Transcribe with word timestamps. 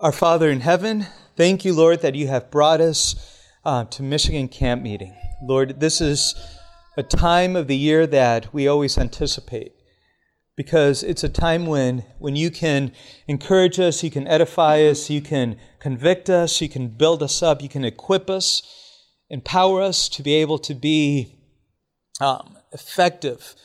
Our 0.00 0.12
Father 0.12 0.48
in 0.48 0.60
heaven, 0.60 1.08
thank 1.36 1.64
you, 1.64 1.74
Lord, 1.74 2.02
that 2.02 2.14
you 2.14 2.28
have 2.28 2.52
brought 2.52 2.80
us 2.80 3.16
uh, 3.64 3.82
to 3.86 4.04
Michigan 4.04 4.46
Camp 4.46 4.80
Meeting. 4.80 5.12
Lord, 5.42 5.80
this 5.80 6.00
is 6.00 6.36
a 6.96 7.02
time 7.02 7.56
of 7.56 7.66
the 7.66 7.76
year 7.76 8.06
that 8.06 8.54
we 8.54 8.68
always 8.68 8.96
anticipate 8.96 9.72
because 10.54 11.02
it's 11.02 11.24
a 11.24 11.28
time 11.28 11.66
when, 11.66 12.04
when 12.20 12.36
you 12.36 12.48
can 12.48 12.92
encourage 13.26 13.80
us, 13.80 14.04
you 14.04 14.10
can 14.12 14.28
edify 14.28 14.82
us, 14.82 15.10
you 15.10 15.20
can 15.20 15.58
convict 15.80 16.30
us, 16.30 16.60
you 16.60 16.68
can 16.68 16.86
build 16.86 17.20
us 17.20 17.42
up, 17.42 17.60
you 17.60 17.68
can 17.68 17.84
equip 17.84 18.30
us, 18.30 18.62
empower 19.30 19.82
us 19.82 20.08
to 20.10 20.22
be 20.22 20.34
able 20.34 20.60
to 20.60 20.74
be 20.74 21.40
um, 22.20 22.56
effective 22.70 23.56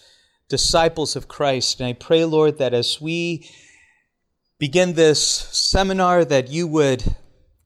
disciples 0.50 1.16
of 1.16 1.28
Christ. 1.28 1.80
And 1.80 1.90
I 1.90 1.94
pray, 1.94 2.26
Lord, 2.26 2.58
that 2.58 2.74
as 2.74 3.00
we 3.00 3.48
begin 4.64 4.94
this 4.94 5.22
seminar 5.22 6.24
that 6.24 6.48
you 6.48 6.66
would 6.66 7.18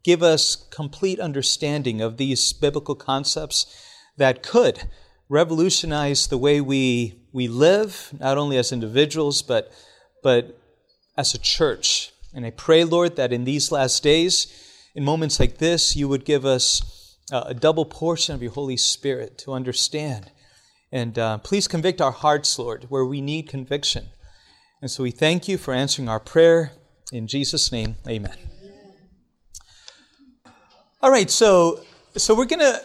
give 0.03 0.23
us 0.23 0.55
complete 0.55 1.19
understanding 1.19 2.01
of 2.01 2.17
these 2.17 2.53
biblical 2.53 2.95
concepts 2.95 3.67
that 4.17 4.41
could 4.41 4.81
revolutionize 5.29 6.25
the 6.25 6.39
way 6.39 6.59
we, 6.59 7.13
we 7.31 7.47
live, 7.47 8.11
not 8.19 8.35
only 8.35 8.57
as 8.57 8.71
individuals, 8.71 9.43
but, 9.43 9.71
but 10.23 10.59
as 11.15 11.35
a 11.35 11.37
church. 11.37 12.11
And 12.33 12.43
I 12.47 12.49
pray, 12.49 12.83
Lord, 12.83 13.15
that 13.15 13.31
in 13.31 13.43
these 13.43 13.71
last 13.71 14.01
days, 14.01 14.47
in 14.95 15.03
moments 15.03 15.39
like 15.39 15.59
this, 15.59 15.95
you 15.95 16.07
would 16.07 16.25
give 16.25 16.47
us 16.47 17.15
a 17.31 17.53
double 17.53 17.85
portion 17.85 18.33
of 18.33 18.41
your 18.41 18.53
Holy 18.53 18.75
Spirit 18.75 19.37
to 19.37 19.53
understand. 19.53 20.31
And 20.91 21.19
uh, 21.19 21.37
please 21.37 21.67
convict 21.67 22.01
our 22.01 22.11
hearts, 22.11 22.57
Lord, 22.57 22.87
where 22.89 23.05
we 23.05 23.21
need 23.21 23.47
conviction. 23.47 24.07
And 24.81 24.89
so 24.89 25.03
we 25.03 25.11
thank 25.11 25.47
you 25.47 25.59
for 25.59 25.75
answering 25.75 26.09
our 26.09 26.19
prayer. 26.19 26.71
In 27.11 27.27
Jesus' 27.27 27.71
name, 27.71 27.95
amen. 28.07 28.35
All 31.01 31.09
right, 31.09 31.29
so 31.29 31.81
so 32.17 32.35
we're 32.35 32.45
gonna 32.45 32.79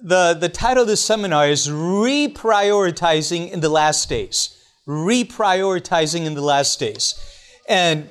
the 0.00 0.34
the 0.34 0.48
title 0.48 0.82
of 0.82 0.88
this 0.88 1.02
seminar 1.02 1.48
is 1.48 1.68
reprioritizing 1.68 3.50
in 3.50 3.60
the 3.60 3.70
last 3.70 4.08
days. 4.08 4.58
Reprioritizing 4.86 6.26
in 6.26 6.34
the 6.34 6.42
last 6.42 6.78
days, 6.80 7.14
and 7.68 8.08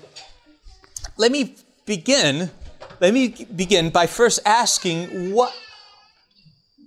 let 1.18 1.32
me 1.32 1.58
begin. 1.86 2.50
Let 3.00 3.14
me 3.14 3.46
begin 3.56 3.90
by 3.90 4.08
first 4.08 4.40
asking 4.46 5.32
what 5.34 5.54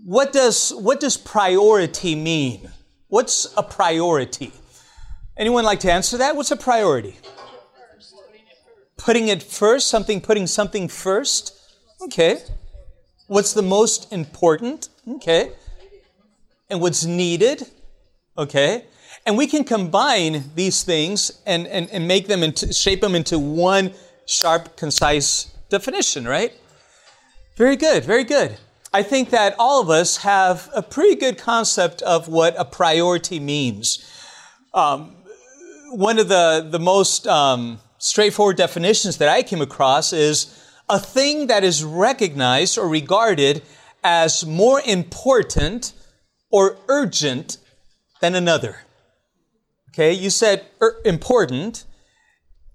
what 0.05 0.33
does 0.33 0.73
what 0.75 0.99
does 0.99 1.17
priority 1.17 2.17
mean? 2.17 2.71
What's 3.09 3.53
a 3.57 3.63
priority? 3.63 4.53
Anyone 5.37 5.65
like 5.65 5.81
to 5.81 5.93
answer 5.93 6.17
that? 6.19 6.35
What's 6.35 6.51
a 6.51 6.57
priority? 6.57 7.17
Putting 9.05 9.29
it 9.29 9.43
first, 9.43 9.89
something 9.89 10.23
putting 10.23 10.47
something 10.47 10.89
first. 10.89 11.53
Okay. 12.05 12.39
What's 13.27 13.53
the 13.53 13.63
most 13.63 14.11
important? 14.11 14.89
Okay. 15.07 15.53
And 16.71 16.81
what's 16.81 17.05
needed? 17.05 17.69
Okay. 18.39 18.87
And 19.27 19.37
we 19.37 19.47
can 19.47 19.63
combine 19.63 20.45
these 20.55 20.83
things 20.83 21.43
and, 21.45 21.67
and, 21.67 21.91
and 21.91 22.09
make 22.09 22.29
them 22.29 22.43
into, 22.43 22.73
shape 22.73 23.03
them 23.03 23.15
into 23.15 23.39
one 23.39 23.93
sharp, 24.25 24.75
concise 24.79 25.53
definition, 25.69 26.27
right? 26.27 26.55
Very 27.59 27.77
good, 27.77 28.07
very 28.07 28.25
good. 28.25 28.57
I 28.95 29.03
think 29.03 29.29
that 29.31 29.55
all 29.59 29.83
of 29.83 29.91
us 29.91 30.19
have 30.19 30.71
a 30.75 30.81
pretty 30.81 31.17
good 31.17 31.37
concept 31.37 32.01
of 32.01 32.29
what 32.29 32.55
a 32.59 32.65
priority 32.65 33.39
means. 33.39 34.11
Um, 34.73 35.17
one 35.91 36.19
of 36.19 36.29
the, 36.29 36.67
the 36.71 36.79
most 36.79 37.27
um, 37.27 37.81
straightforward 38.05 38.57
definitions 38.57 39.17
that 39.17 39.31
I 39.31 39.43
came 39.43 39.63
across 39.63 40.13
is 40.13 40.63
a 40.91 40.99
thing 40.99 41.47
that 41.47 41.65
is 41.65 41.83
recognized 41.83 42.77
or 42.77 42.87
regarded 42.87 43.63
as 44.03 44.45
more 44.45 44.83
important 44.85 45.95
or 46.51 46.77
urgent 46.89 47.57
than 48.21 48.35
another. 48.35 48.81
Okay, 49.89 50.13
you 50.13 50.29
said 50.29 50.67
er- 50.83 51.01
important. 51.07 51.85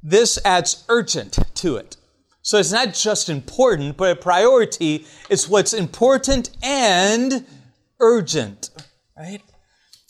This 0.01 0.39
adds 0.43 0.83
urgent 0.89 1.37
to 1.55 1.75
it. 1.75 1.95
So 2.41 2.57
it's 2.57 2.71
not 2.71 2.95
just 2.95 3.29
important, 3.29 3.97
but 3.97 4.11
a 4.11 4.15
priority 4.15 5.05
is 5.29 5.47
what's 5.47 5.73
important 5.73 6.49
and 6.63 7.45
urgent, 7.99 8.71
right? 9.15 9.43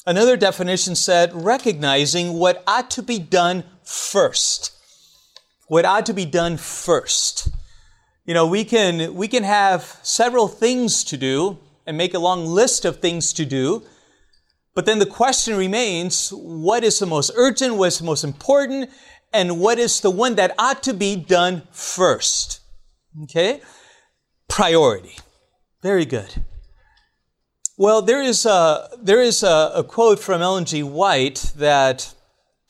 Another 0.05 0.37
definition 0.37 0.95
said 0.95 1.33
recognizing 1.33 2.35
what 2.35 2.63
ought 2.65 2.89
to 2.91 3.03
be 3.03 3.19
done 3.19 3.65
first 3.83 4.78
what 5.69 5.85
ought 5.85 6.05
to 6.07 6.13
be 6.13 6.25
done 6.25 6.57
first. 6.57 7.49
You 8.25 8.33
know, 8.33 8.45
we 8.45 8.65
can, 8.65 9.15
we 9.15 9.27
can 9.27 9.43
have 9.43 9.97
several 10.03 10.47
things 10.47 11.03
to 11.05 11.15
do 11.15 11.59
and 11.85 11.95
make 11.95 12.13
a 12.13 12.19
long 12.19 12.45
list 12.45 12.85
of 12.85 12.99
things 12.99 13.31
to 13.33 13.45
do, 13.45 13.83
but 14.75 14.85
then 14.85 14.99
the 14.99 15.05
question 15.05 15.55
remains, 15.55 16.29
what 16.31 16.83
is 16.83 16.99
the 16.99 17.05
most 17.05 17.31
urgent, 17.35 17.75
what 17.75 17.87
is 17.87 17.99
the 17.99 18.05
most 18.05 18.23
important, 18.23 18.89
and 19.31 19.59
what 19.59 19.77
is 19.77 20.01
the 20.01 20.11
one 20.11 20.35
that 20.35 20.53
ought 20.57 20.81
to 20.83 20.93
be 20.93 21.15
done 21.15 21.63
first? 21.71 22.61
Okay? 23.23 23.61
Priority. 24.47 25.17
Very 25.83 26.05
good. 26.05 26.45
Well, 27.77 28.01
there 28.01 28.21
is 28.21 28.45
a, 28.45 28.89
there 28.99 29.21
is 29.21 29.43
a, 29.43 29.71
a 29.75 29.83
quote 29.83 30.19
from 30.19 30.41
Ellen 30.41 30.65
G. 30.65 30.81
White 30.83 31.53
that 31.55 32.13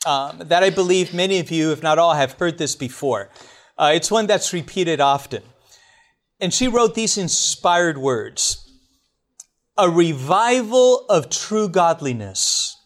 um, 0.06 0.38
that 0.38 0.62
I 0.62 0.70
believe 0.70 1.12
many 1.12 1.38
of 1.38 1.50
you, 1.50 1.72
if 1.72 1.82
not 1.82 1.98
all, 1.98 2.14
have 2.14 2.32
heard 2.32 2.58
this 2.58 2.74
before. 2.74 3.28
Uh, 3.76 3.92
it's 3.94 4.10
one 4.10 4.26
that's 4.26 4.52
repeated 4.52 5.00
often. 5.00 5.42
And 6.40 6.52
she 6.54 6.68
wrote 6.68 6.94
these 6.94 7.18
inspired 7.18 7.98
words 7.98 8.66
A 9.76 9.90
revival 9.90 11.04
of 11.08 11.28
true 11.28 11.68
godliness. 11.68 12.76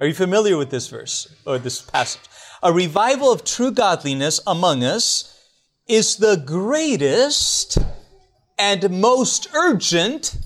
Are 0.00 0.06
you 0.06 0.14
familiar 0.14 0.56
with 0.56 0.70
this 0.70 0.88
verse 0.88 1.32
or 1.46 1.58
this 1.58 1.80
passage? 1.82 2.22
A 2.62 2.72
revival 2.72 3.32
of 3.32 3.44
true 3.44 3.70
godliness 3.70 4.40
among 4.46 4.82
us 4.82 5.36
is 5.86 6.16
the 6.16 6.36
greatest 6.36 7.78
and 8.58 8.90
most 8.90 9.48
urgent 9.54 10.36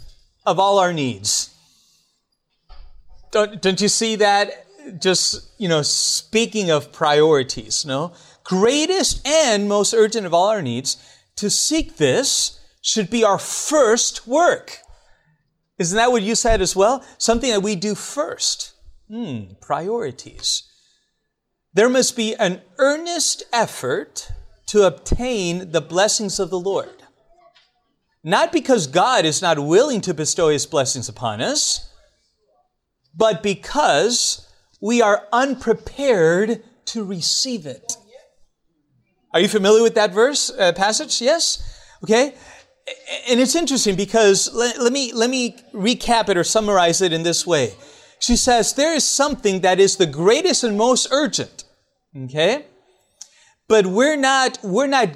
of 0.47 0.59
all 0.59 0.79
our 0.79 0.93
needs. 0.93 1.51
Don't, 3.33 3.61
don't 3.61 3.81
you 3.81 3.89
see 3.89 4.17
that 4.17 4.64
just, 4.99 5.51
you 5.59 5.69
know, 5.69 5.83
speaking 5.83 6.71
of 6.71 6.93
priorities, 6.93 7.85
no? 7.85 8.13
Greatest 8.43 9.27
and 9.27 9.69
most 9.69 9.95
urgent 9.95 10.27
of 10.27 10.35
all 10.35 10.49
our 10.49 10.63
needs, 10.63 10.97
to 11.37 11.51
seek 11.51 11.97
this 11.97 12.61
should 12.81 13.11
be 13.11 13.25
our 13.25 13.39
first 13.39 14.27
work. 14.27 14.79
Isn't 15.79 15.97
that 15.97 16.13
what 16.13 16.23
you 16.23 16.35
said 16.35 16.61
as 16.61 16.77
well? 16.77 17.05
Something 17.19 17.51
that 17.51 17.63
we 17.63 17.75
do 17.75 17.95
first. 17.95 18.73
Hmm, 19.09 19.55
priorities. 19.61 20.65
There 21.73 21.89
must 21.89 22.17
be 22.17 22.35
an 22.37 22.63
earnest 22.79 23.43
effort 23.53 24.31
to 24.67 24.87
obtain 24.87 25.73
the 25.73 25.81
blessings 25.81 26.39
of 26.39 26.51
the 26.51 26.59
Lord. 26.59 27.03
Not 28.23 28.53
because 28.53 28.87
God 28.87 29.25
is 29.25 29.43
not 29.43 29.59
willing 29.59 30.01
to 30.03 30.15
bestow 30.15 30.49
His 30.49 30.67
blessings 30.67 31.09
upon 31.09 31.41
us, 31.41 31.91
but 33.15 33.43
because 33.43 34.44
we 34.85 35.01
are 35.01 35.27
unprepared 35.33 36.63
to 36.85 37.03
receive 37.03 37.65
it. 37.65 37.97
Are 39.33 39.41
you 39.41 39.49
familiar 39.49 39.83
with 39.83 39.95
that 39.95 40.13
verse, 40.13 40.51
uh, 40.51 40.75
passage? 40.75 41.23
Yes? 41.23 41.81
Okay? 42.05 42.35
And 43.31 43.41
it's 43.41 43.55
interesting 43.55 43.97
because 43.97 44.53
let, 44.53 44.79
let, 44.79 44.93
me, 44.93 45.15
let 45.15 45.31
me 45.31 45.57
recap 45.73 46.29
it 46.29 46.37
or 46.37 46.45
summarize 46.45 47.01
it 47.01 47.15
in 47.15 47.23
this 47.23 47.47
way. 47.47 47.73
She 48.19 48.37
says, 48.37 48.75
there 48.75 48.93
is 48.95 49.05
something 49.05 49.63
that 49.63 49.81
is 49.81 49.97
the 49.97 50.05
greatest 50.05 50.65
and 50.65 50.77
most 50.77 51.09
urgent. 51.11 51.65
Okay? 52.25 52.67
But 53.69 53.87
we're 53.87 54.17
not, 54.17 54.59
we're 54.63 54.87
not 54.87 55.09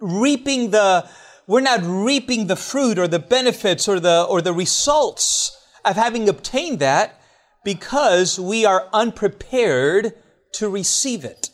reaping 0.00 0.70
the, 0.70 1.06
we're 1.46 1.60
not 1.60 1.80
reaping 1.82 2.46
the 2.46 2.56
fruit 2.56 2.98
or 2.98 3.08
the 3.08 3.18
benefits 3.18 3.86
or 3.88 4.00
the, 4.00 4.22
or 4.22 4.40
the 4.40 4.54
results 4.54 5.54
of 5.84 5.96
having 5.96 6.30
obtained 6.30 6.78
that 6.78 7.21
because 7.64 8.38
we 8.38 8.64
are 8.64 8.88
unprepared 8.92 10.12
to 10.52 10.68
receive 10.68 11.24
it. 11.24 11.50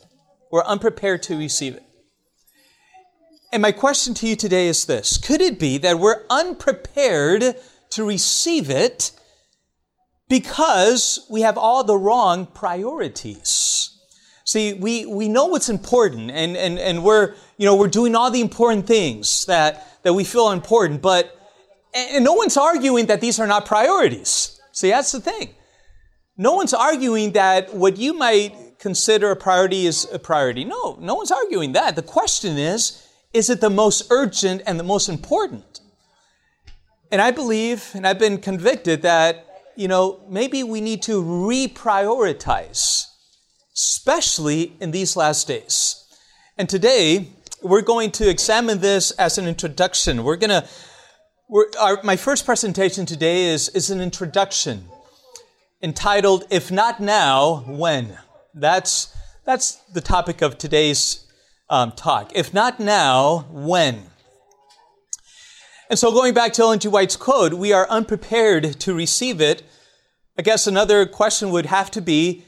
We're 0.51 0.63
unprepared 0.63 1.23
to 1.23 1.37
receive 1.37 1.75
it. 1.75 1.83
And 3.51 3.61
my 3.61 3.71
question 3.71 4.13
to 4.15 4.27
you 4.27 4.35
today 4.35 4.67
is 4.67 4.85
this 4.85 5.17
Could 5.17 5.41
it 5.41 5.59
be 5.59 5.77
that 5.79 5.99
we're 5.99 6.25
unprepared 6.29 7.55
to 7.91 8.03
receive 8.03 8.69
it 8.69 9.11
because 10.27 11.25
we 11.29 11.41
have 11.41 11.57
all 11.57 11.83
the 11.83 11.97
wrong 11.97 12.45
priorities? 12.45 13.95
See, 14.45 14.73
we, 14.73 15.05
we 15.05 15.29
know 15.29 15.45
what's 15.45 15.69
important 15.69 16.31
and, 16.31 16.57
and, 16.57 16.79
and 16.79 17.03
we're, 17.03 17.35
you 17.57 17.67
know, 17.67 17.75
we're 17.75 17.87
doing 17.87 18.15
all 18.15 18.31
the 18.31 18.41
important 18.41 18.87
things 18.87 19.45
that, 19.45 20.01
that 20.01 20.13
we 20.13 20.23
feel 20.23 20.45
are 20.45 20.53
important, 20.53 21.03
but 21.03 21.35
and 21.93 22.23
no 22.23 22.33
one's 22.33 22.57
arguing 22.57 23.07
that 23.07 23.21
these 23.21 23.39
are 23.39 23.47
not 23.47 23.65
priorities. 23.65 24.59
See, 24.71 24.89
that's 24.89 25.11
the 25.11 25.19
thing. 25.19 25.53
No 26.39 26.53
one's 26.53 26.73
arguing 26.73 27.33
that 27.33 27.75
what 27.75 27.97
you 27.97 28.13
might 28.13 28.79
consider 28.79 29.29
a 29.29 29.35
priority 29.35 29.85
is 29.85 30.07
a 30.09 30.17
priority. 30.17 30.63
No, 30.63 30.97
no 31.01 31.15
one's 31.15 31.31
arguing 31.31 31.73
that. 31.73 31.97
The 31.97 32.01
question 32.01 32.57
is, 32.57 33.05
is 33.33 33.49
it 33.49 33.59
the 33.59 33.69
most 33.69 34.07
urgent 34.09 34.61
and 34.65 34.79
the 34.79 34.85
most 34.85 35.09
important? 35.09 35.81
And 37.11 37.21
I 37.21 37.31
believe, 37.31 37.91
and 37.93 38.07
I've 38.07 38.19
been 38.19 38.37
convicted 38.37 39.01
that, 39.01 39.45
you 39.75 39.89
know, 39.89 40.21
maybe 40.29 40.63
we 40.63 40.79
need 40.79 41.01
to 41.03 41.21
reprioritize, 41.21 43.07
especially 43.75 44.77
in 44.79 44.91
these 44.91 45.17
last 45.17 45.45
days. 45.45 46.05
And 46.57 46.69
today, 46.69 47.31
we're 47.61 47.81
going 47.81 48.11
to 48.11 48.29
examine 48.29 48.79
this 48.79 49.11
as 49.11 49.37
an 49.37 49.45
introduction. 49.45 50.23
We're 50.23 50.37
going 50.37 50.61
to, 50.61 50.65
my 52.01 52.15
first 52.15 52.45
presentation 52.45 53.05
today 53.05 53.47
is, 53.47 53.67
is 53.69 53.89
an 53.89 53.99
introduction 53.99 54.85
entitled, 55.81 56.45
If 56.49 56.71
Not 56.71 56.99
Now, 56.99 57.63
When? 57.67 58.17
That's, 58.53 59.15
that's 59.45 59.75
the 59.93 60.01
topic 60.01 60.41
of 60.41 60.57
today's 60.57 61.25
um, 61.69 61.91
talk. 61.91 62.31
If 62.35 62.53
not 62.53 62.79
now, 62.79 63.45
when? 63.51 64.03
And 65.89 65.97
so, 65.97 66.11
going 66.11 66.33
back 66.33 66.53
to 66.53 66.63
Ellen 66.63 66.79
G. 66.79 66.87
White's 66.87 67.15
quote, 67.15 67.53
we 67.53 67.73
are 67.73 67.87
unprepared 67.89 68.79
to 68.81 68.93
receive 68.93 69.41
it. 69.41 69.63
I 70.37 70.41
guess 70.41 70.67
another 70.67 71.05
question 71.05 71.51
would 71.51 71.65
have 71.65 71.91
to 71.91 72.01
be 72.01 72.43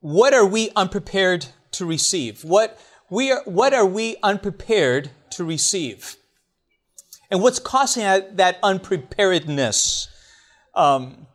what 0.00 0.34
are 0.34 0.46
we 0.46 0.70
unprepared 0.76 1.46
to 1.72 1.84
receive? 1.84 2.44
What, 2.44 2.78
we 3.10 3.32
are, 3.32 3.42
what 3.44 3.74
are 3.74 3.86
we 3.86 4.16
unprepared 4.22 5.10
to 5.30 5.44
receive? 5.44 6.16
And 7.30 7.42
what's 7.42 7.58
causing 7.58 8.04
that, 8.04 8.58
unpreparedness? 8.62 10.08
Um, 10.74 11.25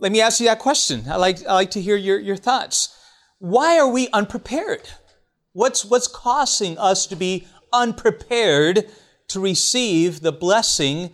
let 0.00 0.10
me 0.10 0.20
ask 0.20 0.40
you 0.40 0.46
that 0.46 0.58
question. 0.58 1.04
I 1.08 1.16
like, 1.16 1.46
I 1.46 1.52
like 1.52 1.70
to 1.72 1.80
hear 1.80 1.96
your, 1.96 2.18
your 2.18 2.36
thoughts. 2.36 2.96
Why 3.38 3.78
are 3.78 3.88
we 3.88 4.08
unprepared? 4.08 4.88
What's, 5.52 5.84
what's 5.84 6.08
causing 6.08 6.78
us 6.78 7.06
to 7.06 7.16
be 7.16 7.46
unprepared 7.72 8.90
to 9.28 9.40
receive 9.40 10.20
the 10.20 10.32
blessing 10.32 11.10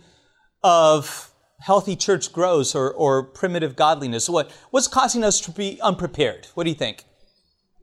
of 0.63 1.31
healthy 1.59 1.95
church 1.95 2.31
growth 2.31 2.75
or, 2.75 2.91
or 2.93 3.23
primitive 3.23 3.75
godliness? 3.75 4.29
What, 4.29 4.51
what's 4.71 4.87
causing 4.87 5.23
us 5.23 5.41
to 5.41 5.51
be 5.51 5.79
unprepared? 5.81 6.47
What 6.53 6.63
do 6.63 6.69
you 6.69 6.75
think? 6.75 7.03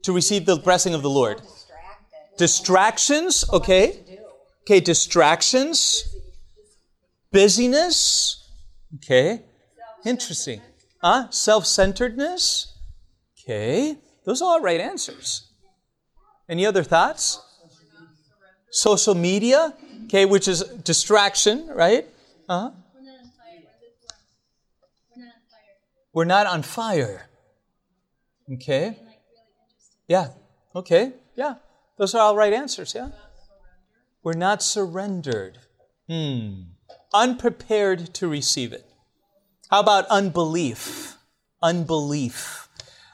To 0.03 0.11
receive 0.11 0.45
the 0.45 0.55
blessing 0.55 0.95
of 0.95 1.03
the 1.03 1.09
Lord? 1.09 1.41
Distractions, 2.37 3.45
okay. 3.53 4.03
Okay, 4.63 4.79
distractions. 4.79 6.15
Busyness, 7.31 8.49
okay. 8.95 9.43
Interesting. 10.03 10.61
Huh? 11.01 11.29
Self 11.29 11.65
centeredness, 11.65 12.77
okay. 13.39 13.97
Those 14.25 14.41
are 14.41 14.45
all 14.45 14.61
right 14.61 14.79
answers. 14.79 15.47
Any 16.49 16.65
other 16.65 16.83
thoughts? 16.83 17.41
Social 18.71 19.15
media, 19.15 19.73
okay, 20.05 20.25
which 20.25 20.47
is 20.47 20.63
distraction, 20.83 21.67
right? 21.67 22.05
Uh-huh. 22.49 22.71
We're 26.13 26.25
not 26.25 26.47
on 26.47 26.63
fire. 26.63 27.27
Okay. 28.53 28.97
Yeah. 30.07 30.29
Okay. 30.73 31.11
Yeah. 31.35 31.55
Those 31.97 32.15
are 32.15 32.21
all 32.21 32.35
right 32.35 32.53
answers, 32.53 32.93
yeah? 32.95 33.09
We're 34.23 34.33
not 34.33 34.63
surrendered. 34.63 35.59
Hmm. 36.07 36.61
Unprepared 37.13 38.13
to 38.15 38.27
receive 38.27 38.71
it. 38.71 38.84
How 39.69 39.79
about 39.79 40.05
unbelief? 40.07 41.17
Unbelief. 41.61 42.69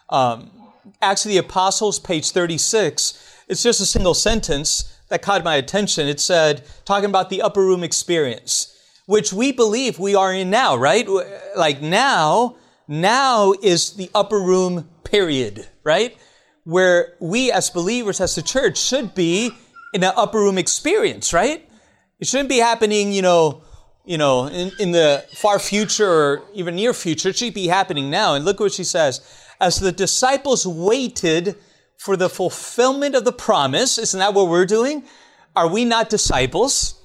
Um, 0.09 0.51
Acts 1.01 1.25
of 1.25 1.29
the 1.29 1.37
Apostles, 1.37 1.97
page 1.97 2.31
36, 2.31 3.43
it's 3.47 3.63
just 3.63 3.79
a 3.79 3.85
single 3.85 4.13
sentence 4.13 4.97
that 5.09 5.21
caught 5.21 5.43
my 5.43 5.55
attention. 5.55 6.07
It 6.07 6.19
said, 6.19 6.63
talking 6.83 7.09
about 7.09 7.29
the 7.29 7.41
upper 7.41 7.61
room 7.61 7.83
experience, 7.83 8.75
which 9.05 9.31
we 9.31 9.51
believe 9.51 9.97
we 9.97 10.13
are 10.15 10.33
in 10.33 10.49
now, 10.49 10.75
right? 10.75 11.07
Like 11.55 11.81
now, 11.81 12.57
now 12.87 13.53
is 13.61 13.93
the 13.93 14.09
upper 14.13 14.39
room 14.39 14.89
period, 15.05 15.67
right? 15.83 16.17
Where 16.65 17.13
we 17.21 17.51
as 17.51 17.69
believers, 17.69 18.19
as 18.19 18.35
the 18.35 18.41
church, 18.41 18.77
should 18.77 19.15
be 19.15 19.51
in 19.93 20.03
an 20.03 20.13
upper 20.17 20.39
room 20.39 20.57
experience, 20.57 21.33
right? 21.33 21.67
It 22.19 22.27
shouldn't 22.27 22.49
be 22.49 22.57
happening, 22.57 23.13
you 23.13 23.21
know, 23.21 23.63
you 24.05 24.17
know, 24.17 24.47
in, 24.47 24.71
in 24.79 24.91
the 24.91 25.25
far 25.33 25.59
future 25.59 26.09
or 26.09 26.43
even 26.53 26.75
near 26.75 26.93
future. 26.93 27.29
It 27.29 27.37
should 27.37 27.53
be 27.53 27.67
happening 27.67 28.09
now. 28.09 28.35
And 28.35 28.45
look 28.45 28.59
what 28.59 28.73
she 28.73 28.83
says 28.83 29.21
as 29.59 29.79
the 29.79 29.91
disciples 29.91 30.65
waited 30.65 31.55
for 31.97 32.17
the 32.17 32.29
fulfillment 32.29 33.13
of 33.13 33.25
the 33.25 33.31
promise, 33.31 33.99
isn't 33.99 34.19
that 34.19 34.33
what 34.33 34.47
we're 34.47 34.65
doing? 34.65 35.03
Are 35.55 35.67
we 35.67 35.85
not 35.85 36.09
disciples? 36.09 36.95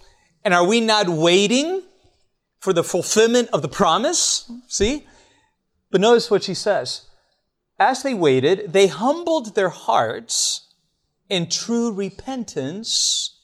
And 0.43 0.55
are 0.55 0.67
we 0.67 0.81
not 0.81 1.09
waiting 1.09 1.83
for 2.61 2.73
the 2.73 2.83
fulfillment 2.83 3.51
of 3.53 3.61
the 3.61 3.69
promise? 3.69 4.51
See? 4.69 5.07
But 5.91 6.01
notice 6.01 6.31
what 6.31 6.45
she 6.45 6.55
says. 6.55 7.03
As 7.79 8.03
they 8.03 8.15
waited, 8.15 8.73
they 8.73 8.87
humbled 8.87 9.55
their 9.55 9.69
hearts 9.69 10.73
in 11.29 11.51
true 11.51 11.93
repentance 11.93 13.39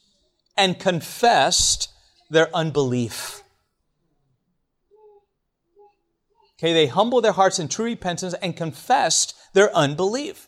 and 0.57 0.79
confessed 0.79 1.89
their 2.31 2.49
unbelief. 2.55 3.42
Okay, 6.63 6.71
they 6.71 6.87
humbled 6.87 7.25
their 7.25 7.33
hearts 7.33 7.59
in 7.59 7.67
true 7.67 7.83
repentance 7.83 8.33
and 8.35 8.55
confessed 8.55 9.35
their 9.51 9.75
unbelief. 9.75 10.47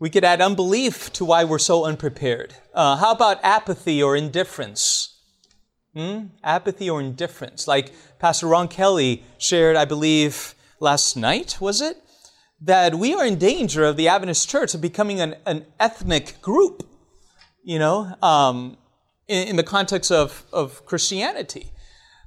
We 0.00 0.10
could 0.10 0.24
add 0.24 0.40
unbelief 0.40 1.12
to 1.12 1.24
why 1.24 1.44
we're 1.44 1.60
so 1.60 1.84
unprepared. 1.84 2.54
Uh, 2.74 2.96
how 2.96 3.12
about 3.12 3.38
apathy 3.44 4.02
or 4.02 4.16
indifference? 4.16 5.20
Hmm? 5.94 6.24
Apathy 6.42 6.90
or 6.90 7.00
indifference. 7.00 7.68
Like 7.68 7.92
Pastor 8.18 8.48
Ron 8.48 8.66
Kelly 8.66 9.22
shared, 9.38 9.76
I 9.76 9.84
believe, 9.84 10.56
last 10.80 11.16
night, 11.16 11.56
was 11.60 11.80
it? 11.80 11.98
That 12.60 12.96
we 12.96 13.14
are 13.14 13.24
in 13.24 13.38
danger 13.38 13.84
of 13.84 13.96
the 13.96 14.08
Adventist 14.08 14.50
church 14.50 14.74
of 14.74 14.80
becoming 14.80 15.20
an, 15.20 15.36
an 15.46 15.66
ethnic 15.78 16.42
group, 16.42 16.82
you 17.62 17.78
know, 17.78 18.16
um, 18.22 18.76
in, 19.28 19.46
in, 19.46 19.54
the 19.54 19.62
context 19.62 20.10
of, 20.10 20.44
of 20.52 20.84
Christianity. 20.84 21.70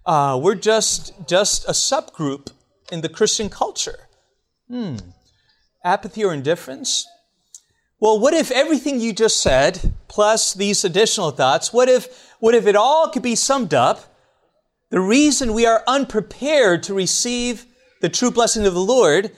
Uh, 0.05 0.39
we're 0.41 0.55
just, 0.55 1.27
just 1.27 1.67
a 1.67 1.73
subgroup 1.73 2.51
in 2.91 3.01
the 3.01 3.09
Christian 3.09 3.49
culture? 3.49 4.07
Hmm. 4.69 4.97
Apathy 5.83 6.23
or 6.23 6.33
indifference? 6.33 7.07
Well, 7.99 8.19
what 8.19 8.33
if 8.33 8.51
everything 8.51 8.99
you 8.99 9.13
just 9.13 9.41
said, 9.41 9.93
plus 10.07 10.53
these 10.53 10.83
additional 10.83 11.31
thoughts, 11.31 11.71
what 11.71 11.87
if, 11.87 12.33
what 12.39 12.55
if 12.55 12.67
it 12.67 12.75
all 12.75 13.09
could 13.09 13.23
be 13.23 13.35
summed 13.35 13.73
up? 13.73 14.15
The 14.89 14.99
reason 14.99 15.53
we 15.53 15.65
are 15.65 15.83
unprepared 15.87 16.83
to 16.83 16.93
receive 16.93 17.65
the 18.01 18.09
true 18.09 18.31
blessing 18.31 18.65
of 18.65 18.73
the 18.73 18.79
Lord 18.79 19.31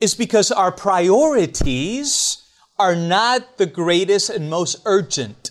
is 0.00 0.14
because 0.14 0.50
our 0.50 0.72
priorities 0.72 2.42
are 2.78 2.96
not 2.96 3.58
the 3.58 3.66
greatest 3.66 4.30
and 4.30 4.48
most 4.48 4.76
urgent 4.86 5.50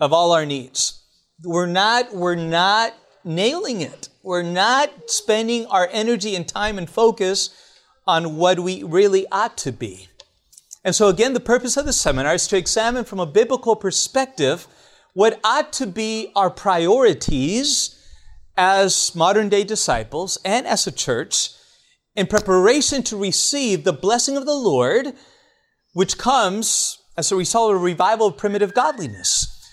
of 0.00 0.12
all 0.12 0.32
our 0.32 0.46
needs. 0.46 1.04
We're 1.44 1.66
not, 1.66 2.14
we're 2.14 2.36
not 2.36 2.94
nailing 3.24 3.80
it. 3.80 4.08
We're 4.28 4.42
not 4.42 5.08
spending 5.08 5.64
our 5.68 5.88
energy 5.90 6.36
and 6.36 6.46
time 6.46 6.76
and 6.76 6.90
focus 6.90 7.48
on 8.06 8.36
what 8.36 8.60
we 8.60 8.82
really 8.82 9.26
ought 9.32 9.56
to 9.56 9.72
be. 9.72 10.08
And 10.84 10.94
so, 10.94 11.08
again, 11.08 11.32
the 11.32 11.40
purpose 11.40 11.78
of 11.78 11.86
the 11.86 11.94
seminar 11.94 12.34
is 12.34 12.46
to 12.48 12.58
examine 12.58 13.06
from 13.06 13.20
a 13.20 13.24
biblical 13.24 13.74
perspective 13.74 14.66
what 15.14 15.40
ought 15.42 15.72
to 15.72 15.86
be 15.86 16.30
our 16.36 16.50
priorities 16.50 17.98
as 18.54 19.14
modern 19.14 19.48
day 19.48 19.64
disciples 19.64 20.36
and 20.44 20.66
as 20.66 20.86
a 20.86 20.92
church 20.92 21.48
in 22.14 22.26
preparation 22.26 23.02
to 23.04 23.16
receive 23.16 23.84
the 23.84 23.94
blessing 23.94 24.36
of 24.36 24.44
the 24.44 24.52
Lord, 24.52 25.14
which 25.94 26.18
comes 26.18 26.98
as 27.16 27.32
a 27.32 27.36
result 27.36 27.70
of 27.70 27.80
a 27.80 27.82
revival 27.82 28.26
of 28.26 28.36
primitive 28.36 28.74
godliness. 28.74 29.66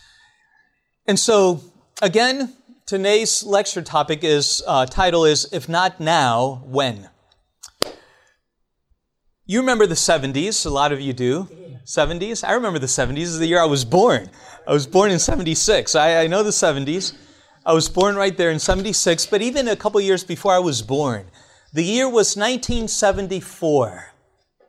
And 1.06 1.20
so, 1.20 1.60
again, 2.02 2.54
Today's 2.88 3.44
lecture 3.44 3.82
topic 3.82 4.24
is 4.24 4.62
uh, 4.68 4.86
title 4.86 5.26
is 5.26 5.50
If 5.52 5.68
Not 5.68 6.00
Now, 6.00 6.62
When? 6.66 7.10
You 9.48 9.62
remember 9.62 9.88
the 9.88 9.96
70s, 9.96 10.68
a 10.68 10.70
lot 10.70 10.92
of 10.92 11.02
you 11.02 11.12
do. 11.12 11.50
70s? 11.84 12.48
I 12.48 12.54
remember 12.54 12.78
the 12.78 12.86
70s. 12.86 13.18
Is 13.18 13.40
the 13.40 13.48
year 13.48 13.60
I 13.60 13.66
was 13.66 13.86
born. 13.86 14.30
I 14.68 14.72
was 14.72 14.86
born 14.86 15.10
in 15.10 15.18
76. 15.18 15.96
I, 15.96 16.26
I 16.26 16.28
know 16.28 16.44
the 16.44 16.52
70s. 16.52 17.14
I 17.66 17.74
was 17.74 17.90
born 17.90 18.16
right 18.16 18.38
there 18.38 18.52
in 18.52 18.60
76, 18.60 19.26
but 19.26 19.42
even 19.42 19.68
a 19.68 19.76
couple 19.76 20.00
years 20.00 20.24
before 20.24 20.54
I 20.54 20.60
was 20.60 20.84
born, 20.84 21.26
the 21.74 21.84
year 21.84 22.06
was 22.06 22.38
1974. 22.38 24.14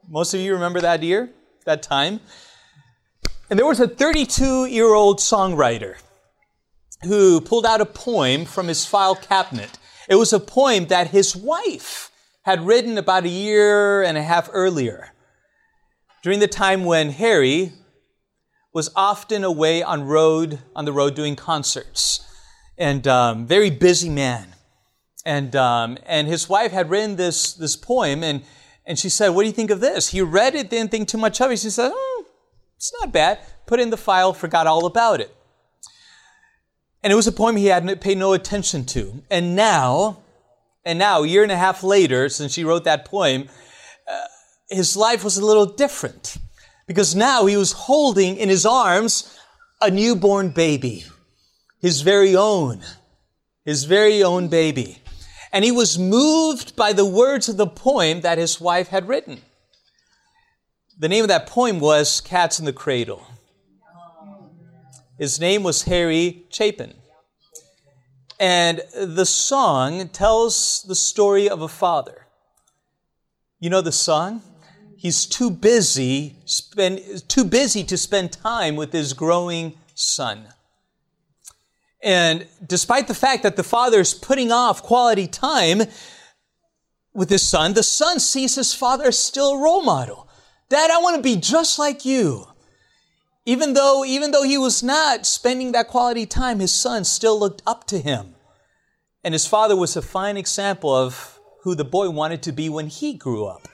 Most 0.08 0.32
of 0.32 0.40
you 0.40 0.54
remember 0.54 0.80
that 0.80 1.02
year, 1.02 1.28
that 1.66 1.82
time? 1.82 2.20
And 3.50 3.58
there 3.58 3.66
was 3.66 3.80
a 3.80 3.86
32 3.86 4.64
year 4.64 4.94
old 4.94 5.18
songwriter 5.18 5.96
who 7.04 7.40
pulled 7.40 7.66
out 7.66 7.80
a 7.80 7.86
poem 7.86 8.44
from 8.44 8.68
his 8.68 8.84
file 8.84 9.14
cabinet. 9.14 9.78
It 10.08 10.16
was 10.16 10.32
a 10.32 10.40
poem 10.40 10.86
that 10.86 11.08
his 11.08 11.36
wife 11.36 12.10
had 12.42 12.66
written 12.66 12.96
about 12.96 13.24
a 13.24 13.28
year 13.28 14.02
and 14.02 14.16
a 14.16 14.22
half 14.22 14.48
earlier, 14.52 15.12
during 16.22 16.38
the 16.38 16.48
time 16.48 16.84
when 16.84 17.10
Harry 17.10 17.72
was 18.72 18.90
often 18.94 19.42
away 19.42 19.82
on 19.82 20.04
road 20.04 20.60
on 20.74 20.84
the 20.84 20.92
road 20.92 21.14
doing 21.14 21.34
concerts, 21.34 22.20
and 22.78 23.06
um, 23.08 23.46
very 23.46 23.70
busy 23.70 24.08
man. 24.08 24.54
And 25.24 25.56
um, 25.56 25.98
and 26.06 26.28
his 26.28 26.48
wife 26.48 26.72
had 26.72 26.88
written 26.88 27.16
this 27.16 27.52
this 27.52 27.74
poem, 27.74 28.22
and 28.22 28.44
and 28.84 28.98
she 28.98 29.08
said, 29.08 29.30
"What 29.30 29.42
do 29.42 29.48
you 29.48 29.52
think 29.52 29.70
of 29.70 29.80
this?" 29.80 30.10
He 30.10 30.20
read 30.20 30.54
it, 30.54 30.70
didn't 30.70 30.90
think 30.92 31.08
too 31.08 31.18
much 31.18 31.40
of 31.40 31.50
it. 31.50 31.58
She 31.58 31.70
said, 31.70 31.90
mm, 31.90 32.24
"It's 32.76 32.92
not 33.00 33.12
bad." 33.12 33.40
Put 33.66 33.80
in 33.80 33.90
the 33.90 33.96
file, 33.96 34.32
forgot 34.32 34.68
all 34.68 34.86
about 34.86 35.20
it. 35.20 35.34
And 37.06 37.12
it 37.12 37.14
was 37.14 37.28
a 37.28 37.32
poem 37.32 37.54
he 37.54 37.66
had 37.66 38.00
paid 38.00 38.18
no 38.18 38.32
attention 38.32 38.84
to. 38.86 39.22
And 39.30 39.54
now, 39.54 40.24
and 40.84 40.98
now, 40.98 41.22
a 41.22 41.26
year 41.28 41.44
and 41.44 41.52
a 41.52 41.56
half 41.56 41.84
later, 41.84 42.28
since 42.28 42.52
she 42.52 42.64
wrote 42.64 42.82
that 42.82 43.04
poem, 43.04 43.48
uh, 44.10 44.24
his 44.68 44.96
life 44.96 45.22
was 45.22 45.36
a 45.36 45.46
little 45.46 45.66
different 45.66 46.36
because 46.88 47.14
now 47.14 47.46
he 47.46 47.56
was 47.56 47.70
holding 47.70 48.36
in 48.36 48.48
his 48.48 48.66
arms 48.66 49.38
a 49.80 49.88
newborn 49.88 50.48
baby, 50.48 51.04
his 51.80 52.00
very 52.00 52.34
own, 52.34 52.82
his 53.64 53.84
very 53.84 54.24
own 54.24 54.48
baby. 54.48 54.98
And 55.52 55.64
he 55.64 55.70
was 55.70 56.00
moved 56.00 56.74
by 56.74 56.92
the 56.92 57.06
words 57.06 57.48
of 57.48 57.56
the 57.56 57.68
poem 57.68 58.22
that 58.22 58.36
his 58.36 58.60
wife 58.60 58.88
had 58.88 59.06
written. 59.06 59.42
The 60.98 61.08
name 61.08 61.22
of 61.22 61.28
that 61.28 61.46
poem 61.46 61.78
was 61.78 62.20
Cats 62.20 62.58
in 62.58 62.64
the 62.64 62.72
Cradle. 62.72 63.24
His 65.18 65.40
name 65.40 65.62
was 65.62 65.82
Harry 65.84 66.44
Chapin. 66.50 66.94
And 68.38 68.82
the 68.94 69.24
song 69.24 70.08
tells 70.08 70.84
the 70.86 70.94
story 70.94 71.48
of 71.48 71.62
a 71.62 71.68
father. 71.68 72.26
You 73.58 73.70
know 73.70 73.80
the 73.80 73.92
song? 73.92 74.42
He's 74.96 75.24
too 75.24 75.50
busy, 75.50 76.36
spend, 76.44 77.00
too 77.28 77.44
busy 77.44 77.82
to 77.84 77.96
spend 77.96 78.32
time 78.32 78.76
with 78.76 78.92
his 78.92 79.14
growing 79.14 79.78
son. 79.94 80.48
And 82.02 82.46
despite 82.66 83.08
the 83.08 83.14
fact 83.14 83.42
that 83.42 83.56
the 83.56 83.62
father 83.62 84.00
is 84.00 84.12
putting 84.12 84.52
off 84.52 84.82
quality 84.82 85.26
time 85.26 85.82
with 87.14 87.30
his 87.30 87.42
son, 87.42 87.72
the 87.72 87.82
son 87.82 88.20
sees 88.20 88.56
his 88.56 88.74
father 88.74 89.06
as 89.06 89.18
still 89.18 89.52
a 89.52 89.62
role 89.62 89.82
model. 89.82 90.28
Dad, 90.68 90.90
I 90.90 90.98
want 90.98 91.16
to 91.16 91.22
be 91.22 91.36
just 91.36 91.78
like 91.78 92.04
you. 92.04 92.46
Even 93.48 93.74
though, 93.74 94.04
even 94.04 94.32
though 94.32 94.42
he 94.42 94.58
was 94.58 94.82
not 94.82 95.24
spending 95.24 95.70
that 95.72 95.86
quality 95.86 96.26
time, 96.26 96.58
his 96.58 96.72
son 96.72 97.04
still 97.04 97.38
looked 97.38 97.62
up 97.64 97.86
to 97.86 98.00
him. 98.00 98.34
And 99.22 99.32
his 99.32 99.46
father 99.46 99.76
was 99.76 99.96
a 99.96 100.02
fine 100.02 100.36
example 100.36 100.92
of 100.94 101.38
who 101.62 101.76
the 101.76 101.84
boy 101.84 102.10
wanted 102.10 102.42
to 102.42 102.52
be 102.52 102.68
when 102.68 102.88
he 102.88 103.14
grew 103.14 103.46
up. 103.46 103.68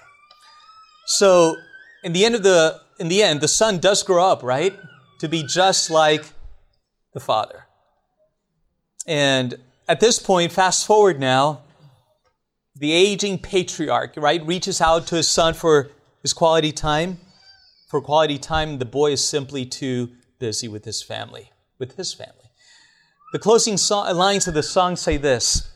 So, 1.06 1.56
in 2.04 2.12
the 2.12 2.24
end 2.24 2.34
of 2.34 2.42
the 2.42 2.80
in 2.98 3.08
the 3.08 3.22
end, 3.22 3.40
the 3.40 3.48
son 3.48 3.78
does 3.78 4.02
grow 4.02 4.24
up, 4.24 4.42
right? 4.42 4.78
To 5.20 5.28
be 5.28 5.42
just 5.42 5.90
like 5.90 6.24
the 7.14 7.20
father. 7.20 7.66
And 9.06 9.56
at 9.88 10.00
this 10.00 10.18
point, 10.18 10.52
fast 10.52 10.86
forward 10.86 11.18
now, 11.18 11.62
the 12.76 12.92
aging 12.92 13.38
patriarch, 13.38 14.12
right, 14.16 14.44
reaches 14.46 14.80
out 14.80 15.06
to 15.08 15.16
his 15.16 15.28
son 15.28 15.54
for 15.54 15.90
his 16.22 16.32
quality 16.32 16.72
time 16.72 17.18
for 17.92 18.00
quality 18.00 18.38
time, 18.38 18.78
the 18.78 18.86
boy 18.86 19.12
is 19.12 19.22
simply 19.22 19.66
too 19.66 20.12
busy 20.38 20.66
with 20.66 20.86
his 20.86 21.02
family, 21.02 21.50
with 21.78 21.96
his 21.96 22.14
family. 22.14 22.50
The 23.34 23.38
closing 23.38 23.76
lines 23.90 24.48
of 24.48 24.54
the 24.54 24.62
song 24.62 24.96
say 24.96 25.18
this 25.18 25.70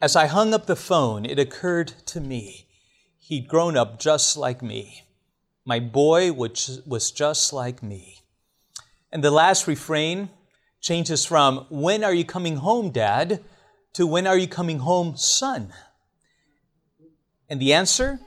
As 0.00 0.16
I 0.16 0.26
hung 0.26 0.52
up 0.52 0.66
the 0.66 0.74
phone, 0.74 1.24
it 1.24 1.38
occurred 1.38 1.92
to 2.06 2.20
me 2.20 2.66
he'd 3.18 3.46
grown 3.46 3.76
up 3.76 4.00
just 4.00 4.36
like 4.36 4.62
me. 4.62 5.04
My 5.64 5.78
boy 5.78 6.32
was 6.32 7.12
just 7.12 7.52
like 7.52 7.80
me. 7.80 8.22
And 9.12 9.22
the 9.22 9.30
last 9.30 9.68
refrain 9.68 10.28
changes 10.80 11.24
from, 11.24 11.66
When 11.70 12.02
are 12.02 12.12
you 12.14 12.24
coming 12.24 12.56
home, 12.56 12.90
Dad? 12.90 13.44
to 13.92 14.08
When 14.08 14.26
are 14.26 14.36
you 14.36 14.48
coming 14.48 14.80
home, 14.80 15.16
son? 15.16 15.72
And 17.48 17.60
the 17.60 17.72
answer? 17.72 18.18